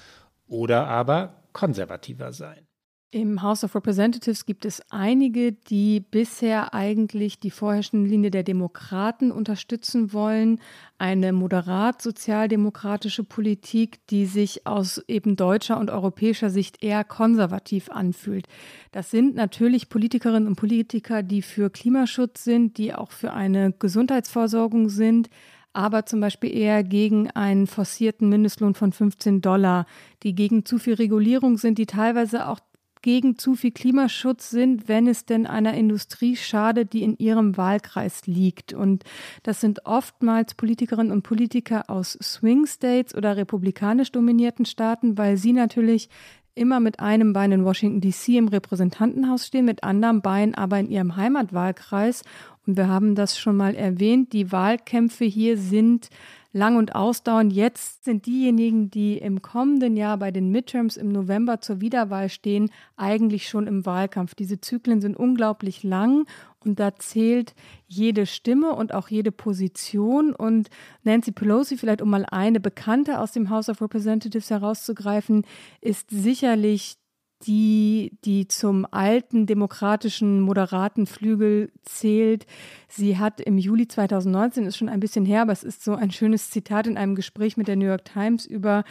oder 0.48 0.88
aber 0.88 1.44
konservativer 1.52 2.32
sein? 2.32 2.66
Im 3.12 3.42
House 3.42 3.64
of 3.64 3.74
Representatives 3.74 4.46
gibt 4.46 4.64
es 4.64 4.80
einige, 4.88 5.50
die 5.50 5.98
bisher 5.98 6.74
eigentlich 6.74 7.40
die 7.40 7.50
vorherrschende 7.50 8.08
Linie 8.08 8.30
der 8.30 8.44
Demokraten 8.44 9.32
unterstützen 9.32 10.12
wollen. 10.12 10.60
Eine 10.96 11.32
moderat 11.32 12.00
sozialdemokratische 12.02 13.24
Politik, 13.24 13.98
die 14.10 14.26
sich 14.26 14.64
aus 14.64 15.02
eben 15.08 15.34
deutscher 15.34 15.80
und 15.80 15.90
europäischer 15.90 16.50
Sicht 16.50 16.84
eher 16.84 17.02
konservativ 17.02 17.90
anfühlt. 17.90 18.46
Das 18.92 19.10
sind 19.10 19.34
natürlich 19.34 19.88
Politikerinnen 19.88 20.46
und 20.46 20.54
Politiker, 20.54 21.24
die 21.24 21.42
für 21.42 21.68
Klimaschutz 21.68 22.44
sind, 22.44 22.78
die 22.78 22.94
auch 22.94 23.10
für 23.10 23.32
eine 23.32 23.72
Gesundheitsversorgung 23.76 24.88
sind, 24.88 25.30
aber 25.72 26.06
zum 26.06 26.20
Beispiel 26.20 26.56
eher 26.56 26.84
gegen 26.84 27.28
einen 27.32 27.66
forcierten 27.66 28.28
Mindestlohn 28.28 28.74
von 28.74 28.92
15 28.92 29.40
Dollar, 29.40 29.86
die 30.22 30.36
gegen 30.36 30.64
zu 30.64 30.78
viel 30.78 30.94
Regulierung 30.94 31.58
sind, 31.58 31.78
die 31.78 31.86
teilweise 31.86 32.46
auch 32.48 32.60
gegen 33.02 33.38
zu 33.38 33.54
viel 33.54 33.70
Klimaschutz 33.70 34.50
sind, 34.50 34.88
wenn 34.88 35.06
es 35.06 35.24
denn 35.24 35.46
einer 35.46 35.74
Industrie 35.74 36.36
schadet, 36.36 36.92
die 36.92 37.02
in 37.02 37.16
ihrem 37.16 37.56
Wahlkreis 37.56 38.26
liegt. 38.26 38.72
Und 38.72 39.04
das 39.42 39.60
sind 39.60 39.86
oftmals 39.86 40.54
Politikerinnen 40.54 41.12
und 41.12 41.22
Politiker 41.22 41.88
aus 41.88 42.18
Swing 42.22 42.66
States 42.66 43.14
oder 43.14 43.36
republikanisch 43.36 44.12
dominierten 44.12 44.64
Staaten, 44.64 45.16
weil 45.18 45.36
sie 45.36 45.52
natürlich 45.52 46.08
immer 46.54 46.80
mit 46.80 47.00
einem 47.00 47.32
Bein 47.32 47.52
in 47.52 47.64
Washington 47.64 48.00
DC 48.00 48.36
im 48.36 48.48
Repräsentantenhaus 48.48 49.46
stehen, 49.46 49.64
mit 49.64 49.84
anderem 49.84 50.20
Bein 50.20 50.54
aber 50.54 50.78
in 50.78 50.90
ihrem 50.90 51.16
Heimatwahlkreis. 51.16 52.22
Und 52.66 52.76
wir 52.76 52.88
haben 52.88 53.14
das 53.14 53.38
schon 53.38 53.56
mal 53.56 53.74
erwähnt, 53.74 54.32
die 54.32 54.52
Wahlkämpfe 54.52 55.24
hier 55.24 55.56
sind 55.56 56.10
lang 56.52 56.76
und 56.76 56.94
ausdauernd. 56.94 57.52
Jetzt 57.52 58.04
sind 58.04 58.26
diejenigen, 58.26 58.90
die 58.90 59.18
im 59.18 59.42
kommenden 59.42 59.96
Jahr 59.96 60.16
bei 60.16 60.30
den 60.30 60.50
Midterms 60.50 60.96
im 60.96 61.10
November 61.10 61.60
zur 61.60 61.80
Wiederwahl 61.80 62.28
stehen, 62.28 62.70
eigentlich 62.96 63.48
schon 63.48 63.66
im 63.66 63.86
Wahlkampf. 63.86 64.34
Diese 64.34 64.60
Zyklen 64.60 65.00
sind 65.00 65.16
unglaublich 65.16 65.82
lang 65.82 66.26
und 66.64 66.78
da 66.78 66.94
zählt 66.96 67.54
jede 67.86 68.26
Stimme 68.26 68.74
und 68.74 68.92
auch 68.92 69.08
jede 69.08 69.32
Position. 69.32 70.34
Und 70.34 70.68
Nancy 71.04 71.32
Pelosi, 71.32 71.76
vielleicht 71.76 72.02
um 72.02 72.10
mal 72.10 72.26
eine 72.30 72.60
Bekannte 72.60 73.18
aus 73.18 73.32
dem 73.32 73.50
House 73.50 73.68
of 73.68 73.80
Representatives 73.80 74.50
herauszugreifen, 74.50 75.46
ist 75.80 76.10
sicherlich 76.10 76.99
die, 77.46 78.12
die 78.24 78.48
zum 78.48 78.86
alten 78.90 79.46
demokratischen 79.46 80.40
moderaten 80.40 81.06
Flügel 81.06 81.72
zählt. 81.82 82.46
Sie 82.88 83.18
hat 83.18 83.40
im 83.40 83.56
Juli 83.56 83.88
2019, 83.88 84.66
ist 84.66 84.76
schon 84.76 84.88
ein 84.88 85.00
bisschen 85.00 85.24
her, 85.24 85.42
aber 85.42 85.52
es 85.52 85.64
ist 85.64 85.82
so 85.82 85.94
ein 85.94 86.10
schönes 86.10 86.50
Zitat 86.50 86.86
in 86.86 86.98
einem 86.98 87.14
Gespräch 87.14 87.56
mit 87.56 87.68
der 87.68 87.76
New 87.76 87.86
York 87.86 88.04
Times 88.04 88.44
über 88.44 88.84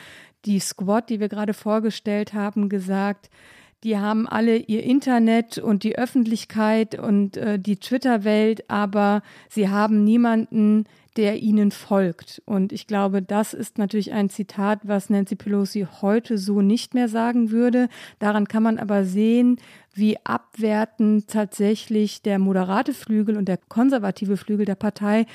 die 0.46 0.60
Squad, 0.60 1.10
die 1.10 1.20
wir 1.20 1.30
gerade 1.30 1.54
vorgestellt 1.54 2.34
haben, 2.34 2.70
gesagt, 2.70 3.30
die 3.84 3.98
haben 3.98 4.28
alle 4.28 4.58
ihr 4.58 4.84
Internet 4.84 5.58
und 5.58 5.84
die 5.84 5.98
Öffentlichkeit 5.98 7.00
und 7.00 7.38
äh, 7.38 7.60
die 7.60 7.78
Twitter-Welt, 7.78 8.70
aber 8.70 9.22
sie 9.48 9.70
haben 9.70 10.04
niemanden, 10.04 10.86
der 11.18 11.38
ihnen 11.38 11.72
folgt. 11.72 12.42
Und 12.46 12.72
ich 12.72 12.88
glaube, 12.88 13.22
das 13.22 13.54
ist 13.54 13.78
natürlich 13.78 14.12
ein 14.12 14.30
Zitat, 14.30 14.82
was 14.84 15.10
Nancy 15.10 15.36
Pelosi 15.36 15.88
heute 16.02 16.38
so 16.38 16.62
nicht 16.62 16.94
mehr 16.94 17.08
sagen 17.08 17.52
würde. 17.52 17.90
Daran 18.20 18.48
kann 18.48 18.64
man 18.64 18.78
aber 18.78 19.04
sehen, 19.04 19.60
wie 19.94 20.18
abwertend 20.24 21.28
tatsächlich 21.28 22.22
der 22.22 22.40
moderate 22.40 22.94
Flügel 22.94 23.38
und 23.38 23.48
der 23.48 23.58
konservative 23.58 24.38
Flügel 24.38 24.66
der 24.66 24.76
Partei 24.76 25.26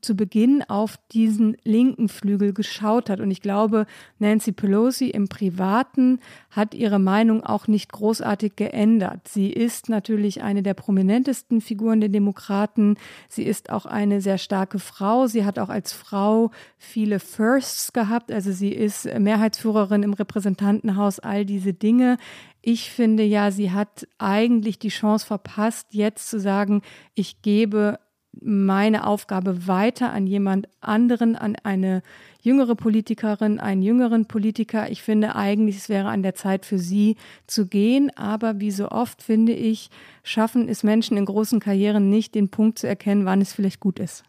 zu 0.00 0.14
Beginn 0.14 0.62
auf 0.68 0.98
diesen 1.12 1.56
linken 1.64 2.08
Flügel 2.08 2.52
geschaut 2.52 3.10
hat. 3.10 3.20
Und 3.20 3.30
ich 3.30 3.42
glaube, 3.42 3.86
Nancy 4.18 4.52
Pelosi 4.52 5.08
im 5.08 5.28
Privaten 5.28 6.20
hat 6.50 6.74
ihre 6.74 6.98
Meinung 6.98 7.42
auch 7.42 7.66
nicht 7.66 7.92
großartig 7.92 8.56
geändert. 8.56 9.28
Sie 9.28 9.50
ist 9.50 9.88
natürlich 9.88 10.42
eine 10.42 10.62
der 10.62 10.74
prominentesten 10.74 11.60
Figuren 11.60 12.00
der 12.00 12.08
Demokraten. 12.08 12.96
Sie 13.28 13.42
ist 13.42 13.70
auch 13.70 13.86
eine 13.86 14.20
sehr 14.20 14.38
starke 14.38 14.78
Frau. 14.78 15.26
Sie 15.26 15.44
hat 15.44 15.58
auch 15.58 15.68
als 15.68 15.92
Frau 15.92 16.50
viele 16.78 17.18
Firsts 17.18 17.92
gehabt. 17.92 18.32
Also 18.32 18.52
sie 18.52 18.72
ist 18.72 19.06
Mehrheitsführerin 19.18 20.02
im 20.02 20.12
Repräsentantenhaus, 20.12 21.18
all 21.18 21.44
diese 21.44 21.74
Dinge. 21.74 22.16
Ich 22.62 22.90
finde 22.90 23.22
ja, 23.22 23.50
sie 23.50 23.70
hat 23.70 24.06
eigentlich 24.18 24.78
die 24.78 24.88
Chance 24.88 25.26
verpasst, 25.26 25.88
jetzt 25.90 26.28
zu 26.28 26.38
sagen, 26.38 26.82
ich 27.14 27.42
gebe 27.42 27.98
meine 28.40 29.06
Aufgabe 29.06 29.66
weiter 29.66 30.12
an 30.12 30.26
jemand 30.26 30.68
anderen, 30.80 31.36
an 31.36 31.56
eine 31.62 32.02
jüngere 32.42 32.74
Politikerin, 32.74 33.58
einen 33.58 33.82
jüngeren 33.82 34.26
Politiker. 34.26 34.90
Ich 34.90 35.02
finde 35.02 35.34
eigentlich, 35.34 35.76
es 35.76 35.88
wäre 35.88 36.08
an 36.08 36.22
der 36.22 36.34
Zeit 36.34 36.64
für 36.64 36.78
sie 36.78 37.16
zu 37.46 37.66
gehen. 37.66 38.10
Aber 38.16 38.60
wie 38.60 38.70
so 38.70 38.90
oft 38.90 39.22
finde 39.22 39.52
ich, 39.52 39.90
schaffen 40.22 40.68
es 40.68 40.82
Menschen 40.82 41.16
in 41.16 41.24
großen 41.24 41.60
Karrieren 41.60 42.08
nicht, 42.08 42.34
den 42.34 42.48
Punkt 42.48 42.78
zu 42.78 42.86
erkennen, 42.86 43.24
wann 43.24 43.40
es 43.40 43.52
vielleicht 43.52 43.80
gut 43.80 43.98
ist. 43.98 44.24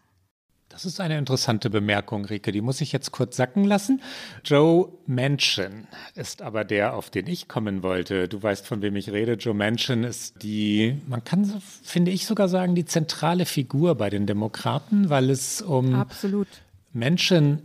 Das 0.72 0.86
ist 0.86 1.00
eine 1.00 1.18
interessante 1.18 1.68
Bemerkung, 1.68 2.24
Rike. 2.24 2.50
Die 2.50 2.62
muss 2.62 2.80
ich 2.80 2.92
jetzt 2.92 3.12
kurz 3.12 3.36
sacken 3.36 3.64
lassen. 3.64 4.00
Joe 4.42 4.88
Manchin 5.06 5.86
ist 6.14 6.40
aber 6.40 6.64
der, 6.64 6.94
auf 6.94 7.10
den 7.10 7.26
ich 7.26 7.46
kommen 7.46 7.82
wollte. 7.82 8.26
Du 8.26 8.42
weißt, 8.42 8.66
von 8.66 8.80
wem 8.80 8.96
ich 8.96 9.12
rede. 9.12 9.34
Joe 9.34 9.52
Manchin 9.52 10.02
ist 10.02 10.42
die, 10.42 10.96
man 11.06 11.22
kann, 11.22 11.60
finde 11.82 12.10
ich 12.10 12.24
sogar 12.24 12.48
sagen, 12.48 12.74
die 12.74 12.86
zentrale 12.86 13.44
Figur 13.44 13.96
bei 13.96 14.08
den 14.08 14.26
Demokraten, 14.26 15.10
weil 15.10 15.28
es 15.28 15.60
um 15.60 15.94
Absolut. 15.94 16.48
Menschen 16.94 17.60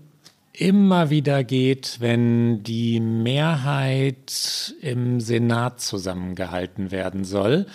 immer 0.51 1.09
wieder 1.09 1.45
geht, 1.45 1.97
wenn 2.01 2.61
die 2.63 2.99
Mehrheit 2.99 4.75
im 4.81 5.21
Senat 5.21 5.79
zusammengehalten 5.79 6.91
werden 6.91 7.23
soll. 7.23 7.67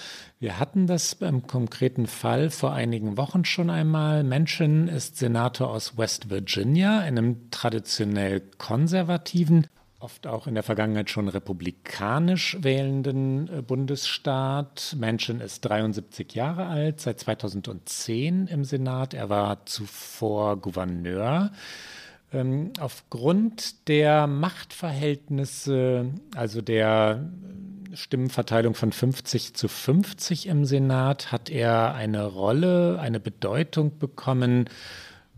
Wir 0.43 0.59
hatten 0.59 0.88
das 0.88 1.14
beim 1.14 1.47
konkreten 1.47 2.09
Fall 2.09 2.51
vor 2.51 2.72
einigen 2.72 3.16
Wochen 3.16 3.45
schon 3.45 3.70
einmal. 3.70 4.24
Manchin 4.24 4.88
ist 4.88 5.16
Senator 5.16 5.70
aus 5.70 5.97
West 5.97 6.30
Virginia, 6.30 6.99
einem 6.99 7.49
traditionell 7.53 8.43
konservativen, 8.59 9.68
oft 10.01 10.26
auch 10.26 10.49
in 10.49 10.55
der 10.55 10.64
Vergangenheit 10.64 11.11
schon 11.11 11.28
republikanisch 11.28 12.57
wählenden 12.61 13.57
äh, 13.57 13.62
Bundesstaat. 13.62 14.97
Manchin 14.99 15.38
ist 15.38 15.61
73 15.61 16.34
Jahre 16.34 16.66
alt, 16.66 17.01
seit 17.01 17.20
2010 17.20 18.49
im 18.49 18.64
Senat. 18.64 19.14
Er 19.14 19.28
war 19.28 19.64
zuvor 19.66 20.57
Gouverneur. 20.57 21.53
Ähm, 22.32 22.72
aufgrund 22.80 23.86
der 23.86 24.26
Machtverhältnisse, 24.26 26.07
also 26.34 26.62
der 26.62 27.30
Stimmenverteilung 27.95 28.74
von 28.74 28.93
50 28.93 29.55
zu 29.55 29.68
50 29.68 30.47
im 30.47 30.64
Senat 30.64 31.32
hat 31.32 31.51
er 31.51 31.95
eine 31.95 32.24
Rolle, 32.24 32.99
eine 33.01 33.20
Bedeutung 33.20 33.99
bekommen, 33.99 34.68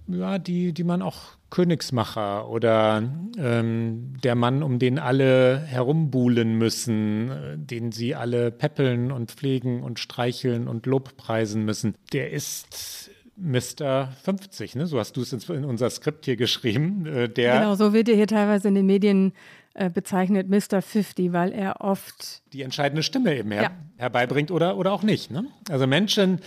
ja, 0.06 0.38
die, 0.38 0.72
die 0.72 0.84
man 0.84 1.02
auch 1.02 1.36
Königsmacher 1.50 2.48
oder 2.48 3.02
ähm, 3.38 4.14
der 4.22 4.34
Mann, 4.34 4.62
um 4.62 4.78
den 4.78 4.98
alle 4.98 5.60
herumbuhlen 5.60 6.58
müssen, 6.58 7.30
den 7.56 7.92
sie 7.92 8.14
alle 8.14 8.50
peppeln 8.50 9.12
und 9.12 9.30
pflegen 9.30 9.82
und 9.82 10.00
streicheln 10.00 10.66
und 10.68 10.86
Lobpreisen 10.86 11.64
müssen, 11.64 11.94
der 12.12 12.32
ist 12.32 13.10
Mr. 13.36 14.12
50, 14.22 14.76
ne? 14.76 14.86
So 14.86 14.98
hast 14.98 15.16
du 15.16 15.22
es 15.22 15.32
in 15.32 15.64
unser 15.64 15.90
Skript 15.90 16.24
hier 16.24 16.36
geschrieben. 16.36 17.06
Äh, 17.06 17.28
der 17.28 17.60
genau, 17.60 17.74
so 17.74 17.92
wird 17.92 18.08
er 18.08 18.16
hier 18.16 18.26
teilweise 18.26 18.68
in 18.68 18.74
den 18.74 18.86
Medien 18.86 19.32
äh, 19.74 19.90
bezeichnet 19.90 20.48
Mr. 20.48 20.82
50, 20.82 21.32
weil 21.32 21.52
er 21.52 21.80
oft 21.80 22.42
die 22.52 22.62
entscheidende 22.62 23.02
Stimme 23.02 23.36
eben 23.36 23.50
her 23.50 23.62
ja. 23.62 23.70
herbeibringt 23.96 24.50
oder, 24.50 24.76
oder 24.76 24.92
auch 24.92 25.02
nicht. 25.02 25.30
Ne? 25.30 25.46
Also 25.68 25.86
Menschen 25.86 26.40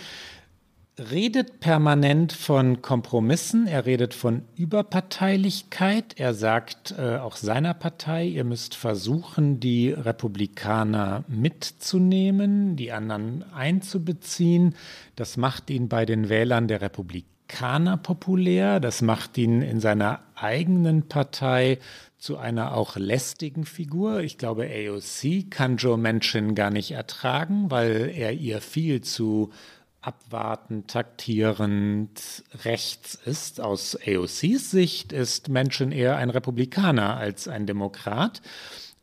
redet 0.98 1.60
permanent 1.60 2.32
von 2.32 2.82
Kompromissen, 2.82 3.66
er 3.66 3.86
redet 3.86 4.14
von 4.14 4.42
Überparteilichkeit, 4.56 6.14
er 6.18 6.34
sagt 6.34 6.94
äh, 6.98 7.18
auch 7.18 7.36
seiner 7.36 7.74
Partei, 7.74 8.24
ihr 8.26 8.44
müsst 8.44 8.74
versuchen, 8.74 9.60
die 9.60 9.90
Republikaner 9.90 11.24
mitzunehmen, 11.28 12.76
die 12.76 12.92
anderen 12.92 13.44
einzubeziehen. 13.52 14.74
Das 15.16 15.36
macht 15.36 15.70
ihn 15.70 15.88
bei 15.88 16.04
den 16.04 16.28
Wählern 16.28 16.66
der 16.66 16.80
Republikaner 16.80 17.96
populär, 17.96 18.80
das 18.80 19.02
macht 19.02 19.38
ihn 19.38 19.62
in 19.62 19.80
seiner 19.80 20.20
eigenen 20.34 21.08
Partei 21.08 21.78
zu 22.18 22.36
einer 22.36 22.74
auch 22.74 22.96
lästigen 22.96 23.64
Figur. 23.64 24.20
Ich 24.20 24.38
glaube, 24.38 24.68
AOC 24.68 25.50
kann 25.50 25.76
Joe 25.76 25.96
Manchin 25.96 26.54
gar 26.54 26.70
nicht 26.70 26.90
ertragen, 26.90 27.70
weil 27.70 28.10
er 28.14 28.32
ihr 28.32 28.60
viel 28.60 29.00
zu 29.02 29.50
abwartend, 30.00 30.88
taktierend 30.90 32.42
rechts 32.64 33.14
ist. 33.14 33.60
Aus 33.60 33.96
AOCs 34.06 34.70
Sicht 34.70 35.12
ist 35.12 35.48
Manchin 35.48 35.92
eher 35.92 36.16
ein 36.16 36.30
Republikaner 36.30 37.16
als 37.16 37.46
ein 37.46 37.66
Demokrat. 37.66 38.42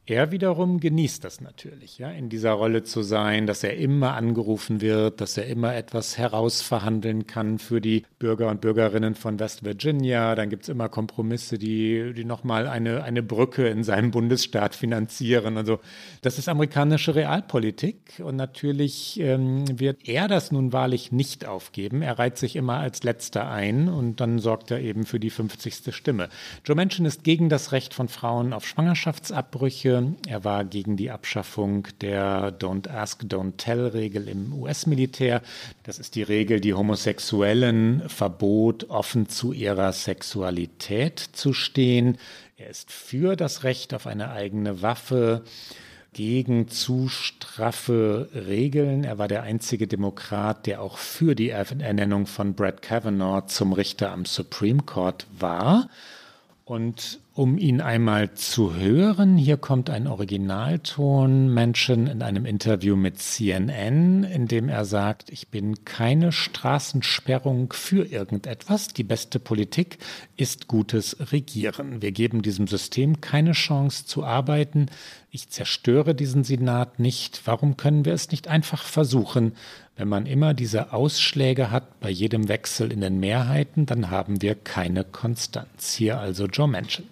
Er 0.07 0.31
wiederum 0.31 0.79
genießt 0.79 1.23
das 1.23 1.41
natürlich, 1.41 1.97
ja, 1.97 2.11
in 2.11 2.29
dieser 2.29 2.51
Rolle 2.51 2.83
zu 2.83 3.01
sein, 3.01 3.47
dass 3.47 3.63
er 3.63 3.75
immer 3.75 4.13
angerufen 4.13 4.79
wird, 4.79 5.19
dass 5.19 5.35
er 5.35 5.47
immer 5.47 5.73
etwas 5.73 6.19
herausverhandeln 6.19 7.25
kann 7.25 7.57
für 7.57 7.81
die 7.81 8.03
Bürger 8.19 8.49
und 8.49 8.61
Bürgerinnen 8.61 9.15
von 9.15 9.39
West 9.39 9.65
Virginia. 9.65 10.35
Dann 10.35 10.51
gibt 10.51 10.63
es 10.63 10.69
immer 10.69 10.89
Kompromisse, 10.89 11.57
die, 11.57 12.13
die 12.13 12.23
nochmal 12.23 12.67
eine, 12.67 13.03
eine 13.03 13.23
Brücke 13.23 13.67
in 13.67 13.83
seinem 13.83 14.11
Bundesstaat 14.11 14.75
finanzieren. 14.75 15.57
Also 15.57 15.79
das 16.21 16.37
ist 16.37 16.49
amerikanische 16.49 17.15
Realpolitik 17.15 18.21
und 18.23 18.35
natürlich 18.35 19.19
ähm, 19.19 19.63
wird 19.79 20.07
er 20.07 20.27
das 20.27 20.51
nun 20.51 20.71
wahrlich 20.71 21.11
nicht 21.13 21.47
aufgeben. 21.47 22.03
Er 22.03 22.19
reiht 22.19 22.37
sich 22.37 22.55
immer 22.55 22.77
als 22.77 23.01
Letzter 23.01 23.49
ein 23.49 23.89
und 23.89 24.21
dann 24.21 24.37
sorgt 24.37 24.69
er 24.69 24.81
eben 24.81 25.07
für 25.07 25.19
die 25.19 25.31
50. 25.31 25.95
Stimme. 25.95 26.29
Joe 26.63 26.75
Manchin 26.75 27.05
ist 27.05 27.23
gegen 27.23 27.49
das 27.49 27.71
Recht 27.71 27.95
von 27.95 28.07
Frauen 28.07 28.53
auf 28.53 28.67
Schwangerschaftsabbrüche 28.67 29.94
Er 30.27 30.43
war 30.43 30.65
gegen 30.65 30.97
die 30.97 31.11
Abschaffung 31.11 31.87
der 32.01 32.57
Don't 32.57 32.89
Ask, 32.89 33.23
Don't 33.23 33.57
Tell-Regel 33.57 34.27
im 34.27 34.53
US-Militär. 34.53 35.41
Das 35.83 35.99
ist 35.99 36.15
die 36.15 36.23
Regel, 36.23 36.59
die 36.59 36.73
Homosexuellen 36.73 38.03
verbot, 38.07 38.89
offen 38.89 39.29
zu 39.29 39.53
ihrer 39.53 39.91
Sexualität 39.93 41.19
zu 41.19 41.53
stehen. 41.53 42.17
Er 42.57 42.69
ist 42.69 42.91
für 42.91 43.35
das 43.35 43.63
Recht 43.63 43.93
auf 43.93 44.07
eine 44.07 44.31
eigene 44.31 44.81
Waffe 44.81 45.43
gegen 46.13 46.69
zu 46.69 47.09
straffe 47.09 48.29
Regeln. 48.33 49.03
Er 49.03 49.17
war 49.17 49.27
der 49.27 49.43
einzige 49.43 49.85
Demokrat, 49.85 50.65
der 50.65 50.81
auch 50.81 50.97
für 50.97 51.35
die 51.35 51.49
Ernennung 51.49 52.25
von 52.25 52.53
Brett 52.53 52.81
Kavanaugh 52.81 53.47
zum 53.47 53.73
Richter 53.73 54.11
am 54.13 54.23
Supreme 54.23 54.83
Court 54.83 55.27
war. 55.37 55.89
Und 56.63 57.19
um 57.35 57.57
ihn 57.57 57.81
einmal 57.81 58.33
zu 58.33 58.75
hören, 58.75 59.37
hier 59.37 59.57
kommt 59.57 59.89
ein 59.89 60.07
Originalton 60.07 61.53
Menschen 61.53 62.07
in 62.07 62.21
einem 62.21 62.45
Interview 62.45 62.95
mit 62.95 63.19
CNN, 63.19 64.23
in 64.23 64.47
dem 64.47 64.69
er 64.69 64.85
sagt, 64.85 65.29
ich 65.29 65.49
bin 65.49 65.83
keine 65.83 66.31
Straßensperrung 66.31 67.73
für 67.73 68.05
irgendetwas. 68.05 68.87
Die 68.87 69.03
beste 69.03 69.39
Politik 69.39 69.97
ist 70.37 70.69
gutes 70.69 71.17
Regieren. 71.33 72.01
Wir 72.01 72.13
geben 72.13 72.41
diesem 72.41 72.67
System 72.67 73.19
keine 73.19 73.51
Chance 73.51 74.05
zu 74.05 74.23
arbeiten. 74.23 74.85
Ich 75.29 75.49
zerstöre 75.49 76.15
diesen 76.15 76.45
Senat 76.45 76.99
nicht. 76.99 77.41
Warum 77.43 77.75
können 77.75 78.05
wir 78.05 78.13
es 78.13 78.31
nicht 78.31 78.47
einfach 78.47 78.81
versuchen? 78.81 79.57
Wenn 79.97 80.07
man 80.07 80.25
immer 80.25 80.53
diese 80.53 80.93
Ausschläge 80.93 81.69
hat 81.69 81.99
bei 81.99 82.09
jedem 82.09 82.47
Wechsel 82.47 82.93
in 82.93 83.01
den 83.01 83.19
Mehrheiten, 83.19 83.85
dann 83.85 84.09
haben 84.09 84.41
wir 84.41 84.55
keine 84.55 85.03
Konstanz. 85.03 85.95
Hier 85.95 86.17
also 86.17 86.45
Joe 86.45 86.69
Manchin. 86.69 87.03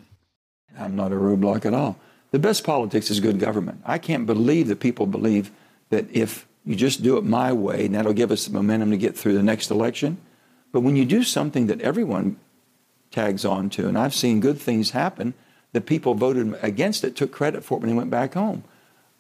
I'm 0.77 0.95
not 0.95 1.11
a 1.11 1.15
roadblock 1.15 1.65
at 1.65 1.73
all. 1.73 1.97
The 2.31 2.39
best 2.39 2.63
politics 2.63 3.11
is 3.11 3.19
good 3.19 3.39
government. 3.39 3.81
I 3.85 3.97
can't 3.97 4.25
believe 4.25 4.67
that 4.67 4.79
people 4.79 5.05
believe 5.05 5.51
that 5.89 6.05
if 6.11 6.47
you 6.65 6.75
just 6.75 7.03
do 7.03 7.17
it 7.17 7.23
my 7.23 7.53
way, 7.53 7.85
and 7.85 7.95
that'll 7.95 8.13
give 8.13 8.31
us 8.31 8.45
the 8.45 8.53
momentum 8.53 8.91
to 8.91 8.97
get 8.97 9.17
through 9.17 9.33
the 9.35 9.43
next 9.43 9.69
election. 9.69 10.17
But 10.71 10.81
when 10.81 10.95
you 10.95 11.05
do 11.05 11.23
something 11.23 11.67
that 11.67 11.81
everyone 11.81 12.37
tags 13.11 13.45
on 13.45 13.69
to, 13.71 13.87
and 13.87 13.97
I've 13.97 14.15
seen 14.15 14.39
good 14.39 14.57
things 14.57 14.91
happen, 14.91 15.33
the 15.73 15.81
people 15.81 16.15
voted 16.15 16.57
against 16.61 17.03
it, 17.03 17.15
took 17.15 17.31
credit 17.31 17.63
for 17.63 17.77
it 17.77 17.81
when 17.81 17.89
they 17.89 17.95
went 17.95 18.09
back 18.09 18.33
home. 18.33 18.63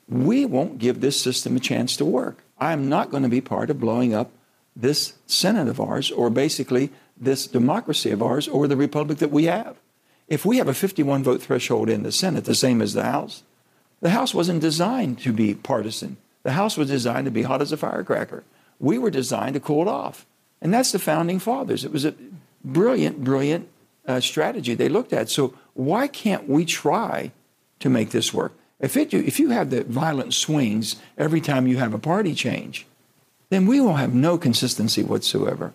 We 0.07 0.45
won't 0.45 0.79
give 0.79 1.01
this 1.01 1.19
system 1.19 1.55
a 1.55 1.59
chance 1.59 1.95
to 1.97 2.05
work. 2.05 2.43
I'm 2.57 2.89
not 2.89 3.11
going 3.11 3.23
to 3.23 3.29
be 3.29 3.41
part 3.41 3.69
of 3.69 3.79
blowing 3.79 4.13
up 4.13 4.31
this 4.75 5.13
Senate 5.27 5.67
of 5.67 5.79
ours, 5.79 6.09
or 6.09 6.29
basically 6.29 6.89
this 7.15 7.45
democracy 7.45 8.09
of 8.09 8.23
ours, 8.23 8.47
or 8.47 8.67
the 8.67 8.77
republic 8.77 9.19
that 9.19 9.31
we 9.31 9.43
have. 9.43 9.77
If 10.27 10.45
we 10.45 10.57
have 10.57 10.67
a 10.67 10.73
51 10.73 11.23
vote 11.23 11.41
threshold 11.41 11.89
in 11.89 12.03
the 12.03 12.11
Senate, 12.11 12.45
the 12.45 12.55
same 12.55 12.81
as 12.81 12.93
the 12.93 13.03
House, 13.03 13.43
the 14.01 14.11
House 14.11 14.33
wasn't 14.33 14.61
designed 14.61 15.19
to 15.19 15.33
be 15.33 15.53
partisan. 15.53 16.17
The 16.43 16.53
House 16.53 16.77
was 16.77 16.89
designed 16.89 17.25
to 17.25 17.31
be 17.31 17.43
hot 17.43 17.61
as 17.61 17.71
a 17.71 17.77
firecracker. 17.77 18.43
We 18.79 18.97
were 18.97 19.09
designed 19.09 19.53
to 19.53 19.59
cool 19.59 19.83
it 19.83 19.87
off. 19.87 20.25
And 20.61 20.73
that's 20.73 20.91
the 20.91 20.99
founding 20.99 21.39
fathers. 21.39 21.83
It 21.83 21.91
was 21.91 22.05
a 22.05 22.15
brilliant, 22.63 23.23
brilliant 23.23 23.69
uh, 24.07 24.19
strategy 24.19 24.73
they 24.73 24.89
looked 24.89 25.13
at. 25.13 25.29
So 25.29 25.53
why 25.73 26.07
can't 26.07 26.47
we 26.47 26.65
try 26.65 27.31
to 27.79 27.89
make 27.89 28.11
this 28.11 28.33
work? 28.33 28.53
If, 28.79 28.97
it, 28.97 29.13
if 29.13 29.39
you 29.39 29.49
have 29.49 29.69
the 29.69 29.83
violent 29.83 30.33
swings 30.33 30.97
every 31.17 31.41
time 31.41 31.67
you 31.67 31.77
have 31.77 31.93
a 31.93 31.99
party 31.99 32.33
change, 32.33 32.85
then 33.49 33.65
we 33.65 33.79
will 33.79 33.95
have 33.95 34.13
no 34.13 34.37
consistency 34.37 35.03
whatsoever. 35.03 35.73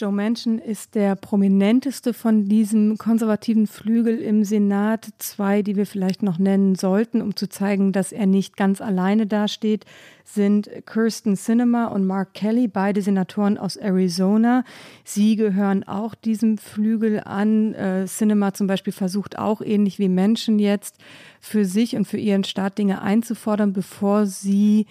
Joe 0.00 0.12
Manchin 0.12 0.60
ist 0.60 0.94
der 0.94 1.16
prominenteste 1.16 2.14
von 2.14 2.44
diesem 2.44 2.98
konservativen 2.98 3.66
Flügel 3.66 4.18
im 4.18 4.44
Senat. 4.44 5.08
Zwei, 5.18 5.62
die 5.62 5.74
wir 5.74 5.86
vielleicht 5.86 6.22
noch 6.22 6.38
nennen 6.38 6.76
sollten, 6.76 7.20
um 7.20 7.34
zu 7.34 7.48
zeigen, 7.48 7.90
dass 7.90 8.12
er 8.12 8.26
nicht 8.26 8.56
ganz 8.56 8.80
alleine 8.80 9.26
dasteht, 9.26 9.86
sind 10.24 10.70
Kirsten 10.86 11.34
Sinema 11.34 11.86
und 11.86 12.06
Mark 12.06 12.34
Kelly, 12.34 12.68
beide 12.68 13.02
Senatoren 13.02 13.58
aus 13.58 13.74
Arizona. 13.74 14.62
Sie 15.02 15.34
gehören 15.34 15.82
auch 15.82 16.14
diesem 16.14 16.58
Flügel 16.58 17.20
an. 17.24 17.74
Äh, 17.74 18.06
Sinema 18.06 18.54
zum 18.54 18.68
Beispiel 18.68 18.92
versucht 18.92 19.36
auch 19.36 19.60
ähnlich 19.62 19.98
wie 19.98 20.08
Manchin 20.08 20.60
jetzt 20.60 20.98
für 21.40 21.64
sich 21.64 21.96
und 21.96 22.04
für 22.04 22.18
ihren 22.18 22.44
Staat 22.44 22.78
Dinge 22.78 23.02
einzufordern, 23.02 23.72
bevor 23.72 24.26
sie 24.26 24.86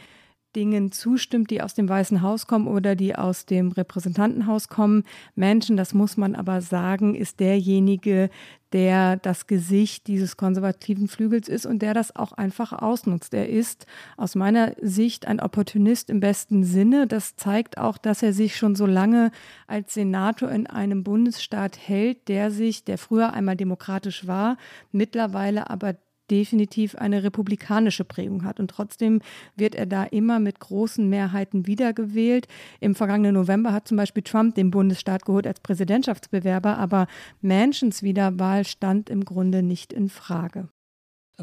Dingen 0.58 0.92
zustimmt, 0.92 1.52
die 1.52 1.62
aus 1.62 1.76
dem 1.76 1.88
Weißen 1.88 2.24
Haus 2.24 2.48
kommen 2.48 2.68
oder 2.68 2.96
die 2.96 3.16
aus 3.16 3.46
dem 3.46 3.72
Repräsentantenhaus 3.72 4.70
kommen. 4.70 5.04
Menschen, 5.36 5.78
das 5.78 5.94
muss 5.94 6.18
man 6.18 6.34
aber 6.34 6.62
sagen, 6.62 7.14
ist 7.14 7.40
derjenige, 7.40 8.32
der 8.74 9.18
das 9.18 9.46
Gesicht 9.46 10.08
dieses 10.08 10.36
konservativen 10.36 11.08
Flügels 11.08 11.48
ist 11.48 11.68
und 11.68 11.84
der 11.84 11.94
das 11.94 12.16
auch 12.16 12.32
einfach 12.32 12.74
ausnutzt. 12.74 13.36
Er 13.36 13.48
ist 13.48 13.86
aus 14.18 14.34
meiner 14.34 14.74
Sicht 14.82 15.28
ein 15.28 15.40
Opportunist 15.40 16.10
im 16.10 16.20
besten 16.20 16.64
Sinne. 16.64 17.06
Das 17.06 17.36
zeigt 17.36 17.78
auch, 17.78 18.00
dass 18.00 18.24
er 18.24 18.34
sich 18.34 18.58
schon 18.58 18.76
so 18.76 18.88
lange 18.88 19.32
als 19.68 19.94
Senator 19.94 20.50
in 20.50 20.66
einem 20.66 21.04
Bundesstaat 21.04 21.78
hält, 21.78 22.28
der 22.28 22.50
sich, 22.50 22.84
der 22.84 22.98
früher 22.98 23.32
einmal 23.32 23.56
demokratisch 23.56 24.26
war, 24.26 24.58
mittlerweile 24.92 25.70
aber 25.70 25.96
definitiv 26.30 26.96
eine 26.96 27.24
republikanische 27.24 28.04
Prägung 28.04 28.44
hat. 28.44 28.60
Und 28.60 28.70
trotzdem 28.70 29.22
wird 29.56 29.76
er 29.76 29.86
da 29.86 30.04
immer 30.04 30.40
mit 30.40 30.60
großen 30.60 31.08
Mehrheiten 31.10 31.68
wiedergewählt. 31.68 32.48
Im 32.80 32.96
vergangenen 32.96 33.36
November 33.36 33.74
hat 33.74 33.88
zum 33.88 33.98
Beispiel 33.98 34.24
Trump 34.24 34.56
den 34.56 34.72
Bundesstaat 34.72 35.26
geholt 35.26 35.48
als 35.48 35.60
Präsidentschaftsbewerber, 35.60 36.78
aber 36.78 37.08
Manchins 37.42 38.04
Wiederwahl 38.04 38.66
stand 38.66 39.10
im 39.10 39.26
Grunde 39.26 39.64
nicht 39.64 39.94
in 39.94 40.10
Frage. 40.10 40.70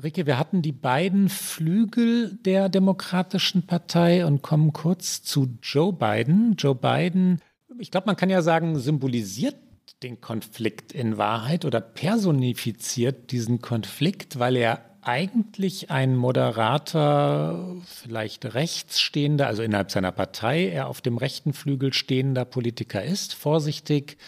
Rike, 0.02 0.26
wir 0.26 0.38
hatten 0.38 0.60
die 0.60 0.72
beiden 0.72 1.28
Flügel 1.28 2.36
der 2.44 2.68
Demokratischen 2.68 3.64
Partei 3.64 4.26
und 4.26 4.42
kommen 4.42 4.72
kurz 4.72 5.22
zu 5.22 5.56
Joe 5.62 5.92
Biden. 5.92 6.56
Joe 6.58 6.74
Biden, 6.74 7.40
ich 7.78 7.92
glaube, 7.92 8.06
man 8.06 8.16
kann 8.16 8.28
ja 8.28 8.42
sagen, 8.42 8.76
symbolisiert 8.78 9.63
den 10.04 10.20
Konflikt 10.20 10.92
in 10.92 11.16
Wahrheit 11.18 11.64
oder 11.64 11.80
personifiziert 11.80 13.32
diesen 13.32 13.60
Konflikt, 13.60 14.38
weil 14.38 14.54
er 14.54 14.80
eigentlich 15.00 15.90
ein 15.90 16.14
moderater, 16.14 17.76
vielleicht 17.86 18.54
rechtsstehender, 18.54 19.46
also 19.46 19.62
innerhalb 19.62 19.90
seiner 19.90 20.12
Partei, 20.12 20.68
er 20.68 20.88
auf 20.88 21.00
dem 21.00 21.16
rechten 21.16 21.52
Flügel 21.52 21.92
stehender 21.92 22.44
Politiker 22.44 23.02
ist, 23.02 23.34
vorsichtig, 23.34 24.18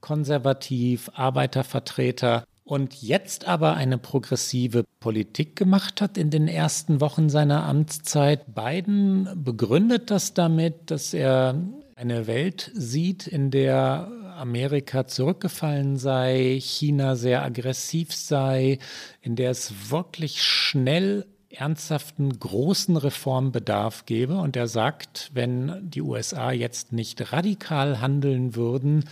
konservativ, 0.00 1.10
Arbeitervertreter 1.14 2.44
und 2.64 3.02
jetzt 3.02 3.46
aber 3.46 3.74
eine 3.74 3.98
progressive 3.98 4.84
Politik 5.00 5.56
gemacht 5.56 6.00
hat 6.00 6.16
in 6.16 6.30
den 6.30 6.48
ersten 6.48 7.00
Wochen 7.00 7.28
seiner 7.28 7.64
Amtszeit. 7.64 8.54
Biden 8.54 9.28
begründet 9.34 10.10
das 10.10 10.34
damit, 10.34 10.90
dass 10.90 11.12
er 11.14 11.54
eine 11.96 12.26
Welt 12.26 12.70
sieht, 12.74 13.26
in 13.26 13.50
der 13.50 14.10
Amerika 14.42 15.06
zurückgefallen 15.06 15.96
sei, 15.96 16.58
China 16.60 17.16
sehr 17.16 17.42
aggressiv 17.42 18.12
sei, 18.12 18.78
in 19.20 19.36
der 19.36 19.52
es 19.52 19.90
wirklich 19.90 20.42
schnell 20.42 21.26
ernsthaften 21.48 22.38
großen 22.38 22.96
Reformbedarf 22.96 24.04
gebe. 24.04 24.34
Und 24.36 24.56
er 24.56 24.66
sagt, 24.66 25.30
wenn 25.32 25.88
die 25.88 26.02
USA 26.02 26.50
jetzt 26.50 26.92
nicht 26.92 27.32
radikal 27.32 28.00
handeln 28.00 28.56
würden, 28.56 29.04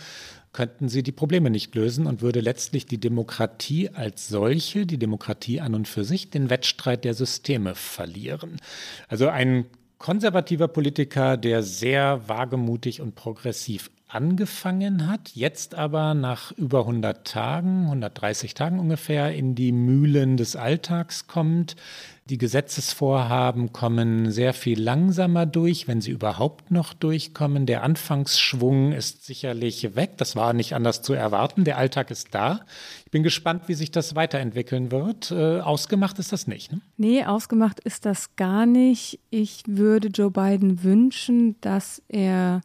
könnten 0.51 0.89
sie 0.89 1.01
die 1.01 1.13
Probleme 1.13 1.49
nicht 1.49 1.73
lösen 1.75 2.07
und 2.07 2.21
würde 2.21 2.41
letztlich 2.41 2.85
die 2.85 2.99
Demokratie 2.99 3.89
als 3.89 4.27
solche, 4.27 4.85
die 4.85 4.97
Demokratie 4.97 5.61
an 5.61 5.75
und 5.75 5.87
für 5.87 6.03
sich, 6.03 6.29
den 6.29 6.49
Wettstreit 6.49 7.05
der 7.05 7.13
Systeme 7.13 7.73
verlieren. 7.73 8.57
Also 9.07 9.29
ein 9.29 9.65
konservativer 9.97 10.67
Politiker, 10.67 11.37
der 11.37 11.63
sehr 11.63 12.27
wagemutig 12.27 13.01
und 13.01 13.15
progressiv 13.15 13.91
angefangen 14.13 15.07
hat, 15.07 15.31
jetzt 15.35 15.75
aber 15.75 16.13
nach 16.13 16.51
über 16.51 16.81
100 16.81 17.25
Tagen, 17.25 17.85
130 17.85 18.53
Tagen 18.53 18.79
ungefähr, 18.79 19.33
in 19.33 19.55
die 19.55 19.71
Mühlen 19.71 20.35
des 20.35 20.55
Alltags 20.55 21.27
kommt. 21.27 21.77
Die 22.29 22.37
Gesetzesvorhaben 22.37 23.73
kommen 23.73 24.31
sehr 24.31 24.53
viel 24.53 24.81
langsamer 24.81 25.45
durch, 25.45 25.87
wenn 25.87 26.01
sie 26.01 26.11
überhaupt 26.11 26.71
noch 26.71 26.93
durchkommen. 26.93 27.65
Der 27.65 27.83
Anfangsschwung 27.83 28.91
ist 28.91 29.25
sicherlich 29.25 29.95
weg. 29.95 30.17
Das 30.17 30.35
war 30.35 30.53
nicht 30.53 30.75
anders 30.75 31.01
zu 31.01 31.13
erwarten. 31.13 31.63
Der 31.63 31.77
Alltag 31.77 32.11
ist 32.11 32.35
da. 32.35 32.61
Ich 33.05 33.11
bin 33.11 33.23
gespannt, 33.23 33.63
wie 33.67 33.73
sich 33.73 33.91
das 33.91 34.15
weiterentwickeln 34.15 34.91
wird. 34.91 35.31
Äh, 35.31 35.61
ausgemacht 35.61 36.19
ist 36.19 36.31
das 36.31 36.47
nicht. 36.47 36.71
Ne? 36.71 36.81
Nee, 36.97 37.25
ausgemacht 37.25 37.79
ist 37.79 38.05
das 38.05 38.35
gar 38.35 38.65
nicht. 38.65 39.19
Ich 39.29 39.63
würde 39.67 40.09
Joe 40.09 40.31
Biden 40.31 40.83
wünschen, 40.83 41.59
dass 41.61 42.01
er 42.07 42.61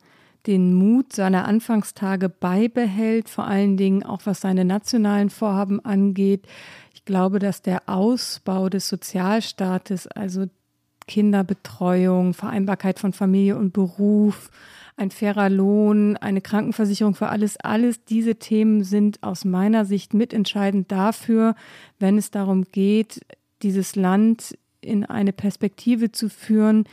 den 0.46 0.74
Mut 0.74 1.12
seiner 1.12 1.46
Anfangstage 1.46 2.28
beibehält, 2.28 3.28
vor 3.28 3.46
allen 3.46 3.76
Dingen 3.76 4.02
auch 4.02 4.20
was 4.24 4.40
seine 4.40 4.64
nationalen 4.64 5.30
Vorhaben 5.30 5.84
angeht. 5.84 6.46
Ich 6.94 7.04
glaube, 7.04 7.38
dass 7.38 7.62
der 7.62 7.82
Ausbau 7.86 8.68
des 8.68 8.88
Sozialstaates, 8.88 10.06
also 10.06 10.46
Kinderbetreuung, 11.06 12.34
Vereinbarkeit 12.34 12.98
von 12.98 13.12
Familie 13.12 13.56
und 13.56 13.72
Beruf, 13.72 14.50
ein 14.96 15.10
fairer 15.10 15.50
Lohn, 15.50 16.16
eine 16.16 16.40
Krankenversicherung 16.40 17.14
für 17.14 17.28
alles, 17.28 17.58
alles 17.58 18.04
diese 18.04 18.36
Themen 18.36 18.82
sind 18.82 19.22
aus 19.22 19.44
meiner 19.44 19.84
Sicht 19.84 20.14
mitentscheidend 20.14 20.90
dafür, 20.90 21.54
wenn 21.98 22.16
es 22.16 22.30
darum 22.30 22.64
geht, 22.72 23.20
dieses 23.62 23.94
Land 23.94 24.56
in 24.80 25.04
eine 25.04 25.32
Perspektive 25.32 26.12
zu 26.12 26.30
führen, 26.30 26.84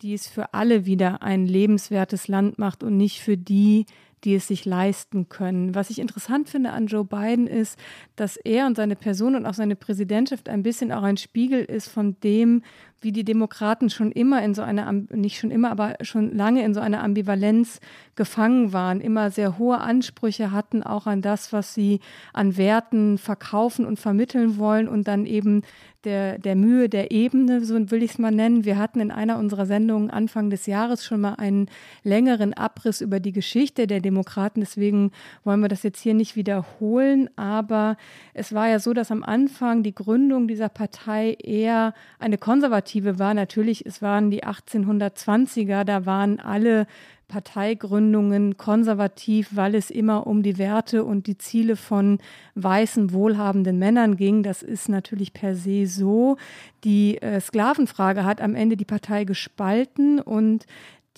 die 0.00 0.14
es 0.14 0.28
für 0.28 0.54
alle 0.54 0.86
wieder 0.86 1.22
ein 1.22 1.46
lebenswertes 1.46 2.28
Land 2.28 2.58
macht 2.58 2.82
und 2.82 2.96
nicht 2.96 3.20
für 3.20 3.36
die, 3.36 3.86
die 4.24 4.34
es 4.34 4.48
sich 4.48 4.64
leisten 4.64 5.28
können. 5.28 5.74
Was 5.74 5.90
ich 5.90 5.98
interessant 5.98 6.48
finde 6.48 6.72
an 6.72 6.86
Joe 6.86 7.04
Biden 7.04 7.46
ist, 7.46 7.78
dass 8.16 8.36
er 8.36 8.66
und 8.66 8.76
seine 8.76 8.96
Person 8.96 9.34
und 9.34 9.46
auch 9.46 9.54
seine 9.54 9.76
Präsidentschaft 9.76 10.48
ein 10.48 10.62
bisschen 10.62 10.92
auch 10.92 11.02
ein 11.02 11.16
Spiegel 11.16 11.64
ist 11.64 11.88
von 11.88 12.18
dem, 12.20 12.62
wie 13.00 13.12
die 13.12 13.24
Demokraten 13.24 13.90
schon 13.90 14.10
immer 14.10 14.42
in 14.42 14.54
so 14.54 14.62
einer, 14.62 14.90
nicht 14.92 15.38
schon 15.38 15.50
immer, 15.50 15.70
aber 15.70 15.96
schon 16.00 16.34
lange 16.34 16.64
in 16.64 16.74
so 16.74 16.80
einer 16.80 17.02
Ambivalenz 17.02 17.80
gefangen 18.16 18.72
waren, 18.72 19.00
immer 19.00 19.30
sehr 19.30 19.58
hohe 19.58 19.78
Ansprüche 19.78 20.50
hatten, 20.50 20.82
auch 20.82 21.06
an 21.06 21.22
das, 21.22 21.52
was 21.52 21.74
sie 21.74 22.00
an 22.32 22.56
Werten 22.56 23.18
verkaufen 23.18 23.86
und 23.86 23.98
vermitteln 23.98 24.58
wollen 24.58 24.88
und 24.88 25.06
dann 25.06 25.26
eben 25.26 25.62
der, 26.04 26.38
der 26.38 26.54
Mühe 26.54 26.88
der 26.88 27.10
Ebene, 27.10 27.64
so 27.64 27.74
will 27.90 28.02
ich 28.02 28.12
es 28.12 28.18
mal 28.18 28.30
nennen. 28.30 28.64
Wir 28.64 28.78
hatten 28.78 29.00
in 29.00 29.10
einer 29.10 29.38
unserer 29.38 29.66
Sendungen 29.66 30.10
Anfang 30.10 30.48
des 30.48 30.66
Jahres 30.66 31.04
schon 31.04 31.20
mal 31.20 31.34
einen 31.34 31.68
längeren 32.04 32.54
Abriss 32.54 33.00
über 33.00 33.18
die 33.18 33.32
Geschichte 33.32 33.86
der 33.86 34.00
Demokraten. 34.00 34.60
Deswegen 34.60 35.10
wollen 35.42 35.60
wir 35.60 35.68
das 35.68 35.82
jetzt 35.82 36.00
hier 36.00 36.14
nicht 36.14 36.36
wiederholen. 36.36 37.28
Aber 37.36 37.96
es 38.32 38.54
war 38.54 38.68
ja 38.68 38.78
so, 38.78 38.94
dass 38.94 39.10
am 39.10 39.24
Anfang 39.24 39.82
die 39.82 39.94
Gründung 39.94 40.46
dieser 40.46 40.68
Partei 40.68 41.36
eher 41.42 41.94
eine 42.20 42.38
konservative 42.38 42.87
war. 43.18 43.34
Natürlich, 43.34 43.86
es 43.86 44.02
waren 44.02 44.30
die 44.30 44.44
1820er, 44.44 45.84
da 45.84 46.06
waren 46.06 46.40
alle 46.40 46.86
Parteigründungen 47.28 48.56
konservativ, 48.56 49.50
weil 49.52 49.74
es 49.74 49.90
immer 49.90 50.26
um 50.26 50.42
die 50.42 50.56
Werte 50.56 51.04
und 51.04 51.26
die 51.26 51.36
Ziele 51.36 51.76
von 51.76 52.18
weißen, 52.54 53.12
wohlhabenden 53.12 53.78
Männern 53.78 54.16
ging. 54.16 54.42
Das 54.42 54.62
ist 54.62 54.88
natürlich 54.88 55.34
per 55.34 55.54
se 55.54 55.86
so. 55.86 56.38
Die 56.84 57.20
äh, 57.20 57.40
Sklavenfrage 57.40 58.24
hat 58.24 58.40
am 58.40 58.54
Ende 58.54 58.76
die 58.76 58.86
Partei 58.86 59.24
gespalten 59.24 60.20
und 60.20 60.64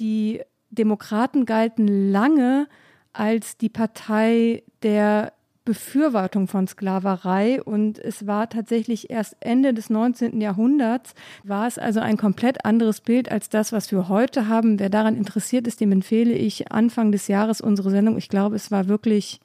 die 0.00 0.42
Demokraten 0.70 1.46
galten 1.46 2.10
lange 2.10 2.66
als 3.12 3.56
die 3.56 3.68
Partei 3.68 4.62
der 4.82 5.32
Befürwortung 5.64 6.48
von 6.48 6.66
Sklaverei 6.66 7.62
und 7.62 7.98
es 7.98 8.26
war 8.26 8.48
tatsächlich 8.48 9.11
erst 9.11 9.36
Ende 9.40 9.74
des 9.74 9.90
19. 9.90 10.40
Jahrhunderts, 10.40 11.14
war 11.44 11.66
es 11.66 11.78
also 11.78 12.00
ein 12.00 12.16
komplett 12.16 12.64
anderes 12.64 13.00
Bild 13.00 13.30
als 13.30 13.48
das, 13.48 13.72
was 13.72 13.92
wir 13.92 14.08
heute 14.08 14.48
haben. 14.48 14.78
Wer 14.78 14.90
daran 14.90 15.16
interessiert 15.16 15.66
ist, 15.66 15.80
dem 15.80 15.92
empfehle 15.92 16.32
ich 16.32 16.72
Anfang 16.72 17.12
des 17.12 17.28
Jahres 17.28 17.61
unsere 17.61 17.90
Sendung. 17.90 18.16
Ich 18.16 18.28
glaube, 18.28 18.56
es 18.56 18.70
war 18.70 18.88
wirklich 18.88 19.40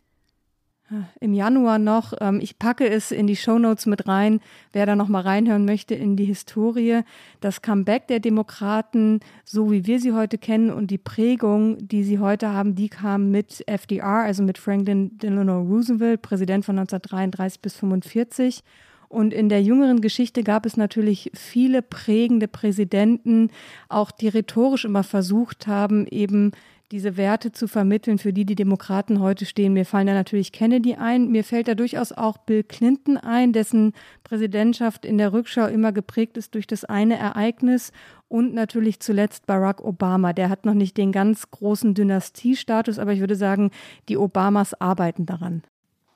im 1.20 1.34
Januar 1.34 1.80
noch. 1.80 2.14
Ähm, 2.22 2.40
ich 2.42 2.60
packe 2.60 2.88
es 2.88 3.12
in 3.12 3.28
die 3.28 3.36
Shownotes 3.36 3.86
mit 3.86 4.08
rein, 4.08 4.40
wer 4.72 4.86
da 4.86 4.96
noch 4.96 5.08
mal 5.08 5.22
reinhören 5.22 5.66
möchte 5.66 5.96
in 5.96 6.16
die 6.16 6.26
Historie. 6.26 7.02
Das 7.42 7.62
Comeback 7.62 8.08
der 8.08 8.20
Demokraten, 8.20 9.20
so 9.44 9.72
wie 9.72 9.86
wir 9.86 10.00
sie 10.00 10.14
heute 10.14 10.38
kennen 10.38 10.70
und 10.70 10.92
die 10.92 10.98
Prägung, 10.98 11.88
die 11.88 12.04
sie 12.04 12.20
heute 12.20 12.52
haben, 12.52 12.76
die 12.76 12.90
kam 12.90 13.32
mit 13.32 13.64
FDR, 13.68 14.24
also 14.24 14.44
mit 14.44 14.58
Franklin 14.58 15.18
Delano 15.18 15.62
Roosevelt, 15.62 16.22
Präsident 16.22 16.66
von 16.66 16.78
1933 16.78 17.62
bis 17.62 17.76
1945. 17.76 18.64
Und 19.08 19.34
in 19.34 19.50
der 19.50 19.62
jüngeren 19.62 20.02
Geschichte 20.02 20.44
gab 20.44 20.66
es 20.66 20.78
natürlich 20.78 21.32
viele 21.34 21.82
prägende 21.82 22.48
Präsidenten, 22.48 23.50
auch 23.88 24.12
die 24.12 24.28
rhetorisch 24.28 24.84
immer 24.84 25.04
versucht 25.04 25.68
haben, 25.68 26.08
eben 26.08 26.52
diese 26.92 27.18
Werte 27.18 27.52
zu 27.52 27.68
vermitteln, 27.68 28.18
für 28.18 28.34
die 28.34 28.46
die 28.46 28.56
Demokraten 28.56 29.20
heute 29.20 29.46
stehen. 29.46 29.74
Mir 29.74 29.86
fallen 29.86 30.08
da 30.08 30.14
natürlich 30.14 30.52
Kennedy 30.52 30.96
ein. 30.96 31.30
Mir 31.30 31.44
fällt 31.44 31.68
da 31.68 31.76
durchaus 31.76 32.12
auch 32.12 32.38
Bill 32.38 32.64
Clinton 32.64 33.18
ein, 33.18 33.54
dessen 33.54 33.94
Präsidentschaft 34.24 35.06
in 35.06 35.18
der 35.18 35.34
Rückschau 35.34 35.66
immer 35.68 35.92
geprägt 35.92 36.38
ist 36.38 36.54
durch 36.54 36.68
das 36.68 36.86
eine 36.86 37.18
Ereignis 37.18 37.92
und 38.28 38.54
natürlich 38.54 39.00
zuletzt 39.00 39.48
Barack 39.48 39.84
Obama. 39.84 40.34
Der 40.34 40.50
hat 40.50 40.66
noch 40.66 40.74
nicht 40.74 40.98
den 40.98 41.12
ganz 41.12 41.50
großen 41.50 41.94
Dynastiestatus, 41.96 43.00
aber 43.00 43.14
ich 43.14 43.20
würde 43.20 43.36
sagen, 43.36 43.72
die 44.10 44.18
Obamas 44.18 44.74
arbeiten 44.80 45.26
daran. 45.26 45.64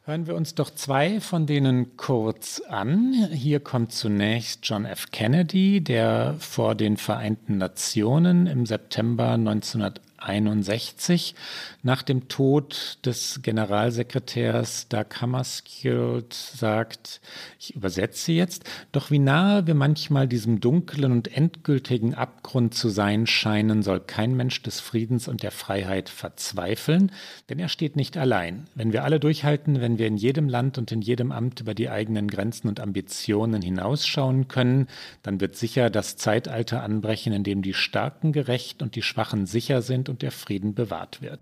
Hören 0.04 0.26
wir 0.26 0.36
uns 0.36 0.56
doch 0.56 0.72
zwei 0.72 1.20
von 1.20 1.46
denen 1.46 1.96
kurz 1.96 2.62
an. 2.68 3.14
Hier 3.32 3.60
kommt 3.60 3.92
zunächst 3.92 4.62
John 4.64 4.86
F. 4.86 5.12
Kennedy, 5.12 5.84
der 5.84 6.36
vor 6.40 6.74
den 6.74 6.98
Vereinten 6.98 7.60
Nationen 7.60 8.48
im 8.48 8.66
September 8.66 9.34
1980 9.34 10.09
61 10.22 11.36
nach 11.82 12.02
dem 12.02 12.28
Tod 12.28 13.00
des 13.06 13.42
Generalsekretärs 13.42 14.88
Doug 14.90 15.06
Hammarskjöld 15.22 16.34
sagt, 16.34 17.22
ich 17.60 17.76
übersetze 17.76 18.32
jetzt, 18.32 18.64
doch 18.92 19.12
wie 19.12 19.20
nahe 19.20 19.66
wir 19.68 19.76
manchmal 19.76 20.28
diesem 20.28 20.60
dunklen 20.60 21.12
und 21.12 21.36
endgültigen 21.36 22.16
Abgrund 22.16 22.74
zu 22.74 22.90
sein 22.90 23.28
scheinen, 23.28 23.82
soll 23.82 24.02
kein 24.02 24.36
Mensch 24.36 24.62
des 24.62 24.80
Friedens 24.80 25.28
und 25.28 25.44
der 25.44 25.52
Freiheit 25.52 26.10
verzweifeln, 26.10 27.12
denn 27.50 27.60
er 27.60 27.70
steht 27.70 27.96
nicht 27.96 28.18
allein. 28.18 28.68
Wenn 28.76 28.92
wir 28.92 29.04
alle 29.04 29.20
durchhalten, 29.20 29.80
wenn 29.80 29.98
wir 29.98 30.08
in 30.08 30.18
jedem 30.18 30.50
Land 30.50 30.78
und 30.78 30.92
in 30.92 31.02
jedem 31.02 31.32
Amt 31.32 31.62
über 31.62 31.74
die 31.74 31.90
eigenen 31.90 32.28
Grenzen 32.28 32.68
und 32.68 32.80
Ambitionen 32.80 33.62
hinausschauen 33.62 34.48
können, 34.48 34.88
dann 35.24 35.40
wird 35.40 35.56
sicher 35.56 35.90
das 35.90 36.18
Zeitalter 36.18 36.84
anbrechen, 36.84 37.32
in 37.32 37.44
dem 37.44 37.62
die 37.62 37.74
Starken 37.74 38.34
gerecht 38.34 38.82
und 38.82 38.96
die 38.96 39.02
Schwachen 39.02 39.46
sicher 39.46 39.82
sind 39.82 40.09
und 40.10 40.22
der 40.22 40.32
Frieden 40.32 40.74
bewahrt 40.74 41.22
wird. 41.22 41.40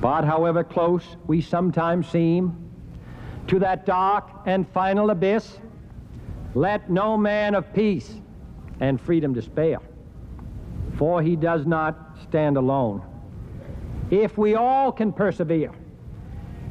But 0.00 0.24
however 0.24 0.64
close 0.64 1.04
we 1.26 1.40
sometimes 1.40 2.08
seem 2.10 2.52
to 3.48 3.58
that 3.58 3.84
dark 3.86 4.24
and 4.46 4.66
final 4.72 5.10
abyss, 5.10 5.58
let 6.54 6.88
no 6.88 7.16
man 7.16 7.54
of 7.54 7.72
peace 7.72 8.20
and 8.80 9.00
freedom 9.00 9.34
despair, 9.34 9.80
for 10.96 11.22
he 11.22 11.36
does 11.36 11.66
not 11.66 11.94
stand 12.22 12.56
alone. 12.56 13.02
If 14.10 14.38
we 14.38 14.54
all 14.54 14.92
can 14.92 15.12
persevere, 15.12 15.72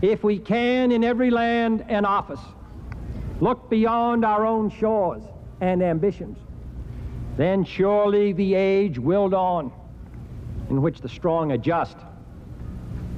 if 0.01 0.23
we 0.23 0.39
can 0.39 0.91
in 0.91 1.03
every 1.03 1.29
land 1.29 1.83
and 1.89 2.05
office 2.05 2.41
look 3.41 3.69
beyond 3.69 4.23
our 4.25 4.45
own 4.45 4.69
shores 4.69 5.23
and 5.59 5.83
ambitions, 5.83 6.37
then 7.35 7.63
surely 7.63 8.33
the 8.33 8.55
age 8.55 8.97
will 8.97 9.29
dawn 9.29 9.71
in 10.69 10.83
which 10.83 11.01
the 11.01 11.09
strong 11.09 11.51
are 11.51 11.61
just 11.61 11.97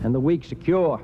and 0.04 0.14
the 0.14 0.20
weak 0.20 0.44
secure 0.46 1.00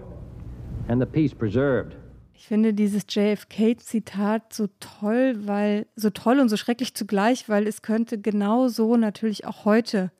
and 0.88 1.02
the 1.02 1.06
peace 1.06 1.34
preserved. 1.34 1.96
Ich 2.34 2.48
finde 2.48 2.74
dieses 2.74 3.06
JFK-Zitat 3.08 4.54
so 4.54 4.68
toll, 4.80 5.36
weil 5.48 5.88
so 5.96 6.10
toll 6.10 6.40
und 6.40 6.50
so 6.50 6.58
schrecklich 6.58 6.94
zugleich, 6.94 7.48
weil 7.48 7.66
es 7.66 7.82
könnte 7.82 8.20
genau 8.20 8.68
so 8.68 8.98
natürlich 8.98 9.46
auch 9.46 9.66
heute 9.66 10.12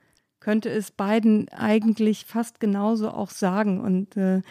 könnte 0.46 0.70
es 0.70 0.92
beiden 0.92 1.50
eigentlich 1.50 2.24
fast 2.26 2.60
genauso 2.60 3.10
auch 3.10 3.32
sagen. 3.32 3.82
Und 3.82 4.16
äh, 4.16 4.44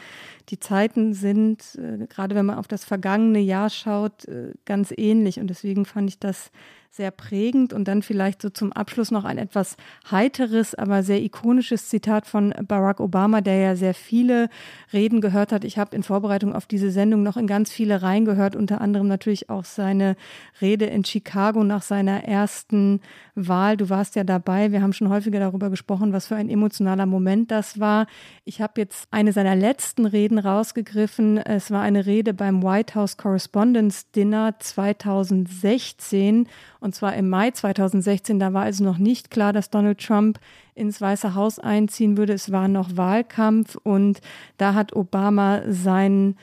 die 0.49 0.59
Zeiten 0.59 1.14
sind, 1.14 1.77
äh, 1.77 2.09
gerade 2.09 2.35
wenn 2.35 2.47
man 2.47 2.59
auf 2.59 2.66
das 2.66 2.85
vergangene 2.85 3.39
Jahr 3.39 3.70
schaut, 3.70 4.25
äh, 4.25 4.55
ganz 4.64 4.93
ähnlich. 4.97 5.39
Und 5.39 5.47
deswegen 5.47 5.85
fand 5.85 6.11
ich 6.11 6.18
das 6.18 6.51
sehr 6.95 7.11
prägend. 7.11 7.72
Und 7.72 7.88
dann 7.88 8.03
vielleicht 8.03 8.40
so 8.40 8.51
zum 8.51 8.72
Abschluss 8.72 9.11
noch 9.11 9.24
ein 9.24 9.36
etwas 9.36 9.76
heiteres, 10.11 10.76
aber 10.76 11.03
sehr 11.03 11.20
ikonisches 11.22 11.88
Zitat 11.88 12.26
von 12.26 12.55
Barack 12.68 13.01
Obama, 13.01 13.40
der 13.40 13.57
ja 13.57 13.74
sehr 13.74 13.95
viele 13.95 14.49
Reden 14.92 15.20
gehört 15.20 15.51
hat. 15.51 15.64
Ich 15.64 15.76
habe 15.76 15.97
in 15.97 16.05
Vorbereitung 16.05 16.55
auf 16.55 16.66
diese 16.66 16.92
Sendung 16.92 17.24
noch 17.24 17.36
in 17.36 17.49
ganz 17.49 17.72
viele 17.72 18.03
reingehört, 18.03 18.55
unter 18.55 18.80
anderem 18.80 19.09
natürlich 19.09 19.51
auch 19.51 19.64
seine 19.64 20.14
Rede 20.61 20.84
in 20.86 21.05
Chicago 21.05 21.64
nach 21.64 21.82
seiner 21.82 22.24
ersten 22.24 23.01
Wahl. 23.34 23.76
Du 23.76 23.90
warst 23.90 24.14
ja 24.14 24.22
dabei. 24.22 24.70
Wir 24.70 24.80
haben 24.80 24.92
schon 24.92 25.09
häufiger 25.09 25.40
darüber 25.40 25.70
gesprochen, 25.70 26.12
was 26.12 26.28
für 26.28 26.36
ein 26.36 26.49
emotionaler 26.49 27.07
Moment 27.07 27.51
das 27.51 27.80
war. 27.80 28.07
Ich 28.45 28.61
habe 28.61 28.80
jetzt 28.80 29.09
eine 29.11 29.32
seiner 29.32 29.57
letzten 29.57 30.07
Reden 30.07 30.38
rausgegriffen. 30.38 31.38
Es 31.38 31.72
war 31.72 31.82
eine 31.82 32.07
Rede 32.07 32.34
beim 32.34 32.62
White 32.62 32.95
House 32.95 33.16
Correspondence 33.16 34.12
Dinner 34.12 34.55
2016 34.61 36.47
und 36.85 36.95
zwar 36.95 37.14
im 37.16 37.30
Mai 37.30 37.51
2016. 37.51 38.39
Da 38.39 38.53
war 38.53 38.64
also 38.64 38.85
noch 38.85 38.99
nicht 38.99 39.30
klar, 39.30 39.55
dass 39.55 39.70
Donald 39.70 39.99
Trump 39.99 40.39
ins 40.74 41.01
Weiße 41.01 41.35
Haus 41.35 41.59
einziehen 41.59 42.18
würde. 42.18 42.35
Es 42.35 42.53
war 42.53 42.68
noch 42.68 42.97
Wahlkampf 42.97 43.76
und 43.82 44.20
da 44.59 44.74
hat 44.74 44.95
Obama 44.95 45.62
seinen 45.66 46.37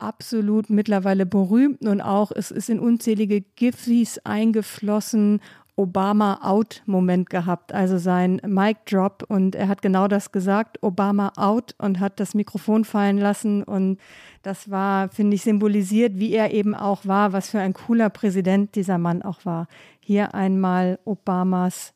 absolut 0.00 0.68
mittlerweile 0.68 1.26
berühmten 1.26 1.86
und 1.86 2.00
auch 2.00 2.32
es 2.32 2.50
ist 2.50 2.68
in 2.68 2.80
unzählige 2.80 3.40
Gifis 3.40 4.18
eingeflossen 4.24 5.40
Obama-out-Moment 5.76 7.30
gehabt, 7.30 7.72
also 7.72 7.98
sein 7.98 8.40
Mic-Drop. 8.44 9.24
Und 9.28 9.54
er 9.54 9.68
hat 9.68 9.80
genau 9.80 10.06
das 10.06 10.32
gesagt, 10.32 10.82
Obama 10.82 11.32
out 11.36 11.74
und 11.78 11.98
hat 11.98 12.20
das 12.20 12.34
Mikrofon 12.34 12.84
fallen 12.84 13.18
lassen. 13.18 13.62
Und 13.62 13.98
das 14.42 14.70
war, 14.70 15.08
finde 15.08 15.34
ich, 15.34 15.42
symbolisiert, 15.42 16.12
wie 16.16 16.34
er 16.34 16.52
eben 16.52 16.74
auch 16.74 17.06
war, 17.06 17.32
was 17.32 17.50
für 17.50 17.58
ein 17.58 17.72
cooler 17.72 18.10
Präsident 18.10 18.74
dieser 18.74 18.98
Mann 18.98 19.22
auch 19.22 19.44
war. 19.44 19.66
Hier 20.00 20.34
einmal 20.34 20.98
Obamas 21.04 21.94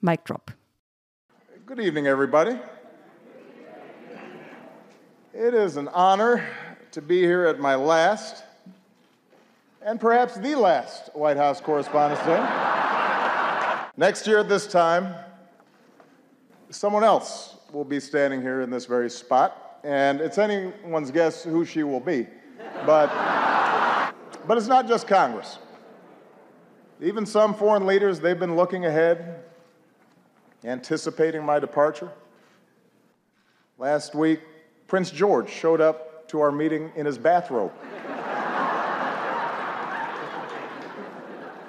Mic-Drop. 0.00 0.52
Good 1.66 1.80
evening, 1.80 2.06
everybody. 2.06 2.56
It 5.32 5.52
is 5.52 5.76
an 5.76 5.88
honor 5.88 6.40
to 6.92 7.02
be 7.02 7.20
here 7.26 7.48
at 7.48 7.58
my 7.58 7.74
last 7.74 8.44
and 9.84 10.00
perhaps 10.00 10.34
the 10.34 10.54
last 10.54 11.10
White 11.14 11.36
House 11.36 11.60
Correspondents' 11.60 12.22
Dinner. 12.24 12.95
Next 13.98 14.26
year 14.26 14.38
at 14.38 14.48
this 14.48 14.66
time, 14.66 15.14
someone 16.68 17.02
else 17.02 17.56
will 17.72 17.84
be 17.84 17.98
standing 17.98 18.42
here 18.42 18.60
in 18.60 18.68
this 18.68 18.84
very 18.84 19.08
spot, 19.08 19.80
and 19.84 20.20
it's 20.20 20.36
anyone's 20.36 21.10
guess 21.10 21.42
who 21.42 21.64
she 21.64 21.82
will 21.82 22.00
be. 22.00 22.26
But, 22.84 23.06
but 24.46 24.58
it's 24.58 24.66
not 24.66 24.86
just 24.86 25.08
Congress. 25.08 25.58
Even 27.00 27.24
some 27.24 27.54
foreign 27.54 27.86
leaders, 27.86 28.20
they've 28.20 28.38
been 28.38 28.54
looking 28.54 28.84
ahead, 28.84 29.44
anticipating 30.62 31.42
my 31.42 31.58
departure. 31.58 32.10
Last 33.78 34.14
week, 34.14 34.40
Prince 34.88 35.10
George 35.10 35.48
showed 35.48 35.80
up 35.80 36.28
to 36.28 36.40
our 36.40 36.52
meeting 36.52 36.92
in 36.96 37.06
his 37.06 37.16
bathrobe. 37.16 37.72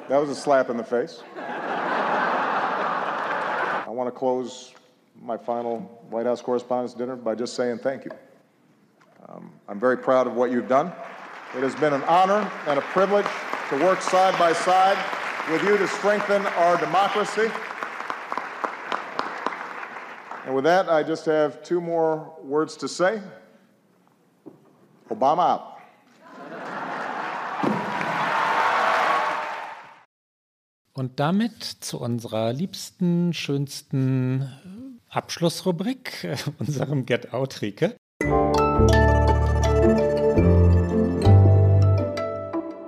That 0.09 0.21
was 0.21 0.29
a 0.29 0.35
slap 0.35 0.69
in 0.69 0.77
the 0.77 0.85
face. 0.85 1.21
Want 4.07 4.15
to 4.15 4.19
close 4.19 4.73
my 5.21 5.35
final 5.35 5.79
White 6.09 6.25
House 6.25 6.41
Correspondents' 6.41 6.93
Dinner 6.93 7.17
by 7.17 7.35
just 7.35 7.55
saying 7.55 7.79
thank 7.79 8.05
you. 8.05 8.11
Um, 9.27 9.51
I'm 9.67 9.81
very 9.81 9.97
proud 9.97 10.27
of 10.27 10.33
what 10.33 10.49
you've 10.49 10.69
done. 10.69 10.93
It 11.57 11.61
has 11.61 11.75
been 11.75 11.91
an 11.91 12.03
honor 12.03 12.49
and 12.67 12.79
a 12.79 12.81
privilege 12.83 13.25
to 13.69 13.83
work 13.83 14.01
side 14.01 14.39
by 14.39 14.53
side 14.53 14.97
with 15.51 15.61
you 15.61 15.77
to 15.77 15.85
strengthen 15.89 16.45
our 16.45 16.77
democracy. 16.77 17.51
And 20.45 20.55
with 20.55 20.63
that, 20.63 20.87
I 20.87 21.03
just 21.03 21.25
have 21.25 21.61
two 21.61 21.81
more 21.81 22.33
words 22.41 22.77
to 22.77 22.87
say 22.87 23.21
Obama 25.09 25.49
out. 25.49 25.76
Und 30.97 31.19
damit 31.19 31.63
zu 31.63 32.01
unserer 32.01 32.53
liebsten, 32.53 33.31
schönsten 33.31 34.51
Abschlussrubrik, 35.09 36.27
unserem 36.57 37.05
Get 37.05 37.35
Out, 37.35 37.61
Rike. 37.61 37.95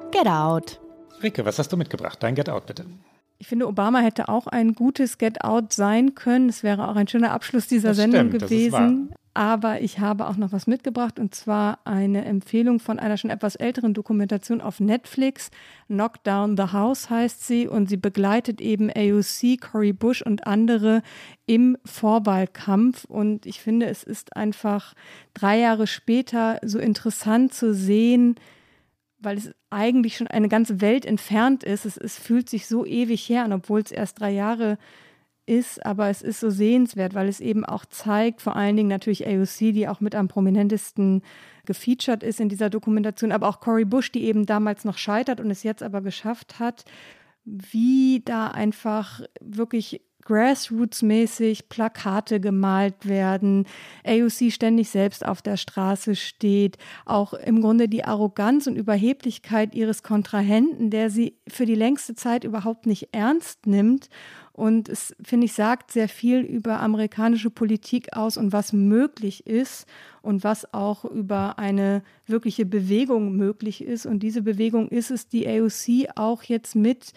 Get 0.10 0.26
Out. 0.26 0.80
Rike, 1.22 1.46
was 1.46 1.60
hast 1.60 1.72
du 1.72 1.78
mitgebracht? 1.78 2.18
Dein 2.24 2.34
Get 2.34 2.50
Out, 2.50 2.66
bitte. 2.66 2.86
Ich 3.38 3.46
finde, 3.46 3.68
Obama 3.68 4.00
hätte 4.00 4.28
auch 4.28 4.48
ein 4.48 4.74
gutes 4.74 5.20
Get 5.20 5.44
Out 5.44 5.72
sein 5.72 6.16
können. 6.16 6.50
Es 6.50 6.64
wäre 6.64 6.88
auch 6.88 6.96
ein 6.96 7.08
schöner 7.08 7.32
Abschluss 7.32 7.68
dieser 7.68 7.90
Das 7.90 7.98
Sendung 7.98 8.30
stimmt, 8.30 8.42
das 8.42 8.50
ist 8.50 8.72
gewesen. 8.72 9.14
Aber 9.34 9.82
ich 9.82 10.00
habe 10.00 10.28
auch 10.28 10.38
noch 10.38 10.52
was 10.52 10.66
mitgebracht 10.66 11.20
und 11.20 11.36
zwar 11.36 11.80
eine 11.86 12.26
Empfehlung 12.26 12.80
von 12.80 12.98
einer 12.98 13.16
schon 13.16 13.30
etwas 13.30 13.56
älteren 13.56 13.94
Dokumentation 13.94 14.60
auf 14.60 14.80
Netflix. 14.80 15.52
Knock 15.88 16.24
Down 16.24 16.58
the 16.58 16.74
House 16.74 17.10
heißt 17.10 17.46
sie 17.46 17.68
und 17.68 17.90
sie 17.90 17.98
begleitet 17.98 18.60
eben 18.60 18.90
AOC, 18.90 19.62
Cory 19.62 19.94
Bush 19.94 20.22
und 20.24 20.48
andere 20.48 21.04
im 21.46 21.78
Vorwahlkampf. 21.86 23.06
Und 23.06 23.46
ich 23.46 23.62
finde, 23.62 23.86
es 23.86 24.04
ist 24.04 24.36
einfach 24.36 24.94
drei 25.34 25.60
Jahre 25.60 25.86
später 25.86 26.60
so 26.64 26.80
interessant 26.80 27.54
zu 27.54 27.74
sehen, 27.74 28.36
weil 29.20 29.38
es 29.38 29.52
eigentlich 29.70 30.18
schon 30.18 30.28
eine 30.28 30.50
ganze 30.50 30.82
Welt 30.82 31.06
entfernt 31.06 31.64
ist. 31.64 31.86
Es, 31.86 31.98
es 31.98 32.18
fühlt 32.18 32.50
sich 32.50 32.68
so 32.68 32.86
ewig 32.86 33.30
her 33.30 33.44
an, 33.44 33.54
obwohl 33.54 33.82
es 33.82 33.92
erst 33.92 34.20
drei 34.20 34.32
Jahre 34.32 34.78
ist, 35.50 35.86
aber 35.86 36.10
es 36.10 36.22
ist 36.22 36.40
so 36.40 36.50
sehenswert, 36.50 37.16
weil 37.16 37.28
es 37.28 37.40
eben 37.40 37.66
auch 37.66 37.86
zeigt, 37.86 38.42
vor 38.42 38.56
allen 38.56 38.78
Dingen 38.78 38.90
natürlich 38.90 39.28
AOC, 39.28 39.74
die 39.74 39.88
auch 39.88 40.00
mit 40.00 40.14
am 40.14 40.28
prominentesten 40.28 41.24
gefeatured 41.66 42.24
ist 42.24 42.40
in 42.40 42.50
dieser 42.50 42.70
Dokumentation, 42.70 43.32
aber 43.32 43.50
auch 43.50 43.60
Cory 43.60 43.86
Bush, 43.86 44.12
die 44.12 44.26
eben 44.26 44.46
damals 44.46 44.86
noch 44.86 44.98
scheitert 44.98 45.42
und 45.42 45.50
es 45.50 45.64
jetzt 45.64 45.84
aber 45.84 46.02
geschafft 46.02 46.60
hat, 46.60 46.86
wie 47.46 48.22
da 48.24 48.48
einfach 48.48 49.22
wirklich 49.42 50.02
grassroots-mäßig 50.30 51.70
Plakate 51.70 52.40
gemalt 52.40 53.08
werden, 53.08 53.66
AOC 54.06 54.52
ständig 54.52 54.90
selbst 54.90 55.26
auf 55.26 55.42
der 55.42 55.58
Straße 55.58 56.16
steht, 56.16 56.78
auch 57.06 57.34
im 57.34 57.62
Grunde 57.62 57.90
die 57.90 58.06
Arroganz 58.06 58.68
und 58.68 58.76
Überheblichkeit 58.76 59.74
ihres 59.74 60.04
Kontrahenten, 60.04 60.92
der 60.92 61.10
sie 61.10 61.36
für 61.48 61.66
die 61.66 61.76
längste 61.76 62.14
Zeit 62.14 62.44
überhaupt 62.44 62.86
nicht 62.86 63.10
ernst 63.12 63.66
nimmt. 63.66 64.10
Und 64.60 64.90
es, 64.90 65.16
finde 65.24 65.46
ich, 65.46 65.54
sagt 65.54 65.90
sehr 65.90 66.10
viel 66.10 66.42
über 66.42 66.82
amerikanische 66.82 67.50
Politik 67.50 68.18
aus 68.18 68.36
und 68.36 68.52
was 68.52 68.74
möglich 68.74 69.48
ist 69.48 69.88
und 70.22 70.44
was 70.44 70.74
auch 70.74 71.06
über 71.06 71.58
eine 71.60 72.04
wirkliche 72.26 72.66
Bewegung 72.66 73.38
möglich 73.38 73.82
ist. 73.82 74.06
Und 74.06 74.20
diese 74.20 74.42
Bewegung 74.42 74.90
ist 74.90 75.12
es, 75.12 75.30
die 75.30 75.48
AOC 75.48 76.10
auch 76.18 76.44
jetzt 76.44 76.76
mit 76.76 77.14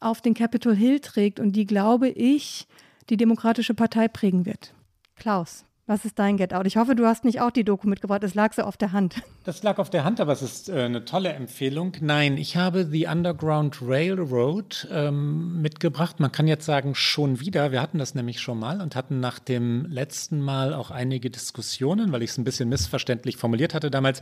auf 0.00 0.20
den 0.20 0.34
Capitol 0.34 0.74
Hill 0.74 1.00
trägt 1.00 1.40
und 1.40 1.52
die, 1.52 1.66
glaube 1.66 2.08
ich, 2.08 2.66
die 3.08 3.16
Demokratische 3.16 3.74
Partei 3.74 4.08
prägen 4.08 4.46
wird. 4.46 4.74
Klaus, 5.16 5.64
was 5.88 6.04
ist 6.04 6.18
dein 6.18 6.36
Get 6.36 6.52
Out? 6.52 6.66
Ich 6.66 6.76
hoffe, 6.76 6.96
du 6.96 7.06
hast 7.06 7.24
nicht 7.24 7.40
auch 7.40 7.52
die 7.52 7.62
Doku 7.62 7.86
mitgebracht. 7.86 8.24
Es 8.24 8.34
lag 8.34 8.52
so 8.52 8.62
auf 8.62 8.76
der 8.76 8.92
Hand. 8.92 9.22
Das 9.46 9.62
lag 9.62 9.78
auf 9.78 9.90
der 9.90 10.02
Hand, 10.02 10.20
aber 10.20 10.32
es 10.32 10.42
ist 10.42 10.68
äh, 10.68 10.82
eine 10.82 11.04
tolle 11.04 11.28
Empfehlung. 11.28 11.92
Nein, 12.00 12.36
ich 12.36 12.56
habe 12.56 12.84
The 12.84 13.06
Underground 13.06 13.78
Railroad 13.80 14.88
ähm, 14.90 15.62
mitgebracht. 15.62 16.18
Man 16.18 16.32
kann 16.32 16.48
jetzt 16.48 16.66
sagen, 16.66 16.96
schon 16.96 17.38
wieder. 17.38 17.70
Wir 17.70 17.80
hatten 17.80 17.98
das 17.98 18.16
nämlich 18.16 18.40
schon 18.40 18.58
mal 18.58 18.80
und 18.80 18.96
hatten 18.96 19.20
nach 19.20 19.38
dem 19.38 19.86
letzten 19.86 20.40
Mal 20.40 20.74
auch 20.74 20.90
einige 20.90 21.30
Diskussionen, 21.30 22.10
weil 22.10 22.24
ich 22.24 22.30
es 22.30 22.38
ein 22.38 22.42
bisschen 22.42 22.68
missverständlich 22.68 23.36
formuliert 23.36 23.72
hatte 23.72 23.88
damals. 23.88 24.20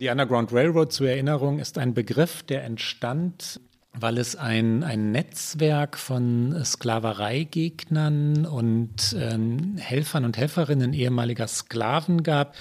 The 0.00 0.08
Underground 0.08 0.52
Railroad, 0.52 0.92
zur 0.92 1.08
Erinnerung, 1.08 1.60
ist 1.60 1.78
ein 1.78 1.94
Begriff, 1.94 2.42
der 2.42 2.64
entstand 2.64 3.60
weil 3.98 4.18
es 4.18 4.36
ein, 4.36 4.84
ein 4.84 5.10
Netzwerk 5.10 5.96
von 5.96 6.64
Sklavereigegnern 6.64 8.46
und 8.46 9.16
ähm, 9.18 9.76
Helfern 9.78 10.24
und 10.24 10.36
Helferinnen 10.36 10.92
ehemaliger 10.92 11.48
Sklaven 11.48 12.22
gab, 12.22 12.54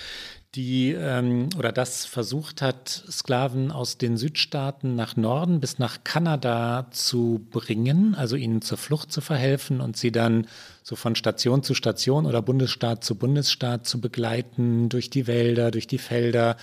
die 0.56 0.92
ähm, 0.92 1.50
oder 1.58 1.72
das 1.72 2.06
versucht 2.06 2.62
hat, 2.62 2.88
Sklaven 2.90 3.72
aus 3.72 3.98
den 3.98 4.16
Südstaaten 4.16 4.96
nach 4.96 5.18
Norden 5.18 5.60
bis 5.60 5.80
nach 5.80 6.04
Kanada 6.04 6.88
zu 6.92 7.46
bringen, 7.52 8.16
also 8.16 8.38
ihnen 8.38 8.62
zur 8.62 8.78
Flucht 8.78 9.12
zu 9.12 9.20
verhelfen 9.20 9.82
und 9.82 9.98
sie 9.98 10.12
dann 10.12 10.48
so 10.82 10.96
von 10.96 11.16
Station 11.16 11.64
zu 11.64 11.74
Station 11.74 12.26
oder 12.26 12.42
Bundesstaat 12.42 13.04
zu 13.04 13.16
Bundesstaat 13.16 13.86
zu 13.86 14.00
begleiten, 14.00 14.88
durch 14.88 15.10
die 15.10 15.28
Wälder, 15.28 15.72
durch 15.72 15.88
die 15.88 15.98
Felder, 15.98 16.56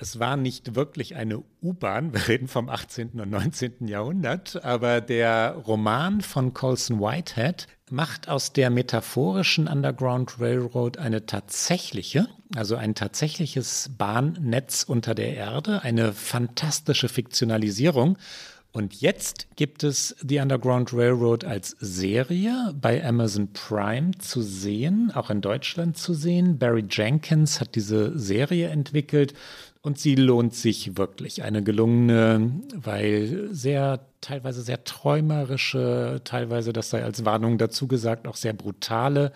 es 0.00 0.18
war 0.18 0.36
nicht 0.38 0.74
wirklich 0.74 1.14
eine 1.14 1.42
U-Bahn, 1.62 2.14
wir 2.14 2.26
reden 2.26 2.48
vom 2.48 2.70
18. 2.70 3.20
und 3.20 3.30
19. 3.30 3.86
Jahrhundert, 3.86 4.64
aber 4.64 5.02
der 5.02 5.52
Roman 5.66 6.22
von 6.22 6.54
Colson 6.54 7.00
Whitehead 7.00 7.66
macht 7.90 8.28
aus 8.28 8.54
der 8.54 8.70
metaphorischen 8.70 9.68
Underground 9.68 10.40
Railroad 10.40 10.96
eine 10.96 11.26
tatsächliche, 11.26 12.28
also 12.56 12.76
ein 12.76 12.94
tatsächliches 12.94 13.90
Bahnnetz 13.98 14.84
unter 14.84 15.14
der 15.14 15.34
Erde, 15.34 15.82
eine 15.82 16.14
fantastische 16.14 17.08
Fiktionalisierung. 17.08 18.16
Und 18.72 19.00
jetzt 19.00 19.48
gibt 19.56 19.82
es 19.82 20.14
The 20.26 20.38
Underground 20.38 20.92
Railroad 20.94 21.44
als 21.44 21.76
Serie 21.80 22.72
bei 22.80 23.04
Amazon 23.04 23.52
Prime 23.52 24.12
zu 24.18 24.42
sehen, 24.42 25.10
auch 25.12 25.28
in 25.28 25.40
Deutschland 25.40 25.98
zu 25.98 26.14
sehen. 26.14 26.56
Barry 26.56 26.84
Jenkins 26.88 27.60
hat 27.60 27.74
diese 27.74 28.16
Serie 28.16 28.68
entwickelt 28.68 29.34
und 29.82 29.98
sie 29.98 30.14
lohnt 30.14 30.54
sich 30.54 30.96
wirklich. 30.96 31.42
Eine 31.42 31.62
gelungene, 31.62 32.52
weil 32.74 33.48
sehr, 33.52 34.00
teilweise 34.20 34.62
sehr 34.62 34.84
träumerische, 34.84 36.20
teilweise, 36.24 36.72
das 36.72 36.90
sei 36.90 37.02
als 37.02 37.24
Warnung 37.24 37.58
dazu 37.58 37.86
gesagt, 37.88 38.28
auch 38.28 38.36
sehr 38.36 38.52
brutale 38.52 39.32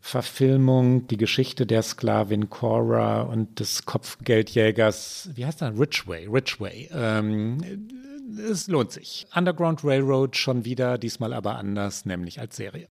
Verfilmung. 0.00 1.06
Die 1.08 1.16
Geschichte 1.16 1.66
der 1.66 1.82
Sklavin 1.82 2.48
Cora 2.48 3.22
und 3.22 3.58
des 3.60 3.84
Kopfgeldjägers, 3.84 5.30
wie 5.34 5.46
heißt 5.46 5.62
er? 5.62 5.78
Richway, 5.78 6.26
Richway. 6.26 6.88
Ähm, 6.92 7.58
es 8.50 8.68
lohnt 8.68 8.92
sich. 8.92 9.26
Underground 9.34 9.84
Railroad 9.84 10.36
schon 10.36 10.64
wieder, 10.64 10.96
diesmal 10.96 11.32
aber 11.32 11.56
anders, 11.56 12.04
nämlich 12.06 12.38
als 12.40 12.56
Serie. 12.56 12.88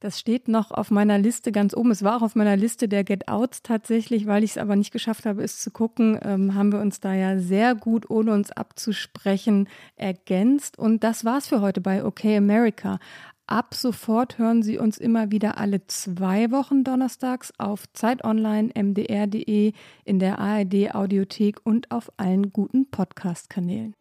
Das 0.00 0.20
steht 0.20 0.46
noch 0.46 0.70
auf 0.70 0.92
meiner 0.92 1.18
Liste 1.18 1.50
ganz 1.50 1.74
oben. 1.74 1.90
Es 1.90 2.04
war 2.04 2.16
auch 2.16 2.22
auf 2.22 2.36
meiner 2.36 2.56
Liste 2.56 2.88
der 2.88 3.02
Get 3.02 3.26
Outs 3.26 3.62
tatsächlich, 3.62 4.26
weil 4.26 4.44
ich 4.44 4.52
es 4.52 4.58
aber 4.58 4.76
nicht 4.76 4.92
geschafft 4.92 5.26
habe, 5.26 5.42
es 5.42 5.58
zu 5.58 5.72
gucken, 5.72 6.18
ähm, 6.22 6.54
haben 6.54 6.70
wir 6.72 6.80
uns 6.80 7.00
da 7.00 7.14
ja 7.14 7.38
sehr 7.38 7.74
gut, 7.74 8.08
ohne 8.08 8.32
uns 8.32 8.52
abzusprechen, 8.52 9.68
ergänzt. 9.96 10.78
Und 10.78 11.02
das 11.02 11.24
war's 11.24 11.48
für 11.48 11.60
heute 11.60 11.80
bei 11.80 12.04
OK 12.04 12.24
America. 12.26 13.00
Ab 13.48 13.74
sofort 13.74 14.38
hören 14.38 14.62
Sie 14.62 14.78
uns 14.78 14.98
immer 14.98 15.32
wieder 15.32 15.58
alle 15.58 15.84
zwei 15.86 16.52
Wochen 16.52 16.84
donnerstags 16.84 17.52
auf 17.58 17.90
Zeit 17.92 18.22
Online, 18.22 18.70
mdr.de, 18.74 19.72
in 20.04 20.18
der 20.20 20.38
ARD 20.38 20.94
Audiothek 20.94 21.58
und 21.64 21.90
auf 21.90 22.12
allen 22.18 22.52
guten 22.52 22.88
Podcast-Kanälen. 22.90 23.97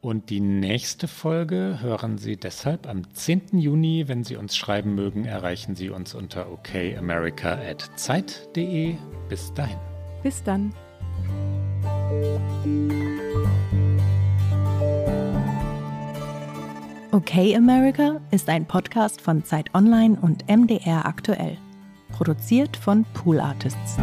Und 0.00 0.30
die 0.30 0.40
nächste 0.40 1.06
Folge 1.08 1.78
hören 1.80 2.18
Sie 2.18 2.36
deshalb 2.36 2.88
am 2.88 3.12
10. 3.12 3.58
Juni. 3.58 4.04
Wenn 4.06 4.22
Sie 4.24 4.36
uns 4.36 4.56
schreiben 4.56 4.94
mögen, 4.94 5.24
erreichen 5.24 5.74
Sie 5.74 5.90
uns 5.90 6.14
unter 6.14 6.52
okamerica.zeit.de. 6.52 8.94
Bis 9.28 9.52
dahin. 9.54 9.78
Bis 10.22 10.40
dann. 10.42 10.72
Okay 17.12 17.54
America 17.56 18.20
ist 18.30 18.48
ein 18.50 18.66
Podcast 18.66 19.22
von 19.22 19.42
Zeit 19.42 19.74
Online 19.74 20.18
und 20.20 20.46
MDR 20.48 21.06
aktuell. 21.06 21.56
Produziert 22.12 22.76
von 22.76 23.06
Pool 23.14 23.40
Artists. 23.40 23.96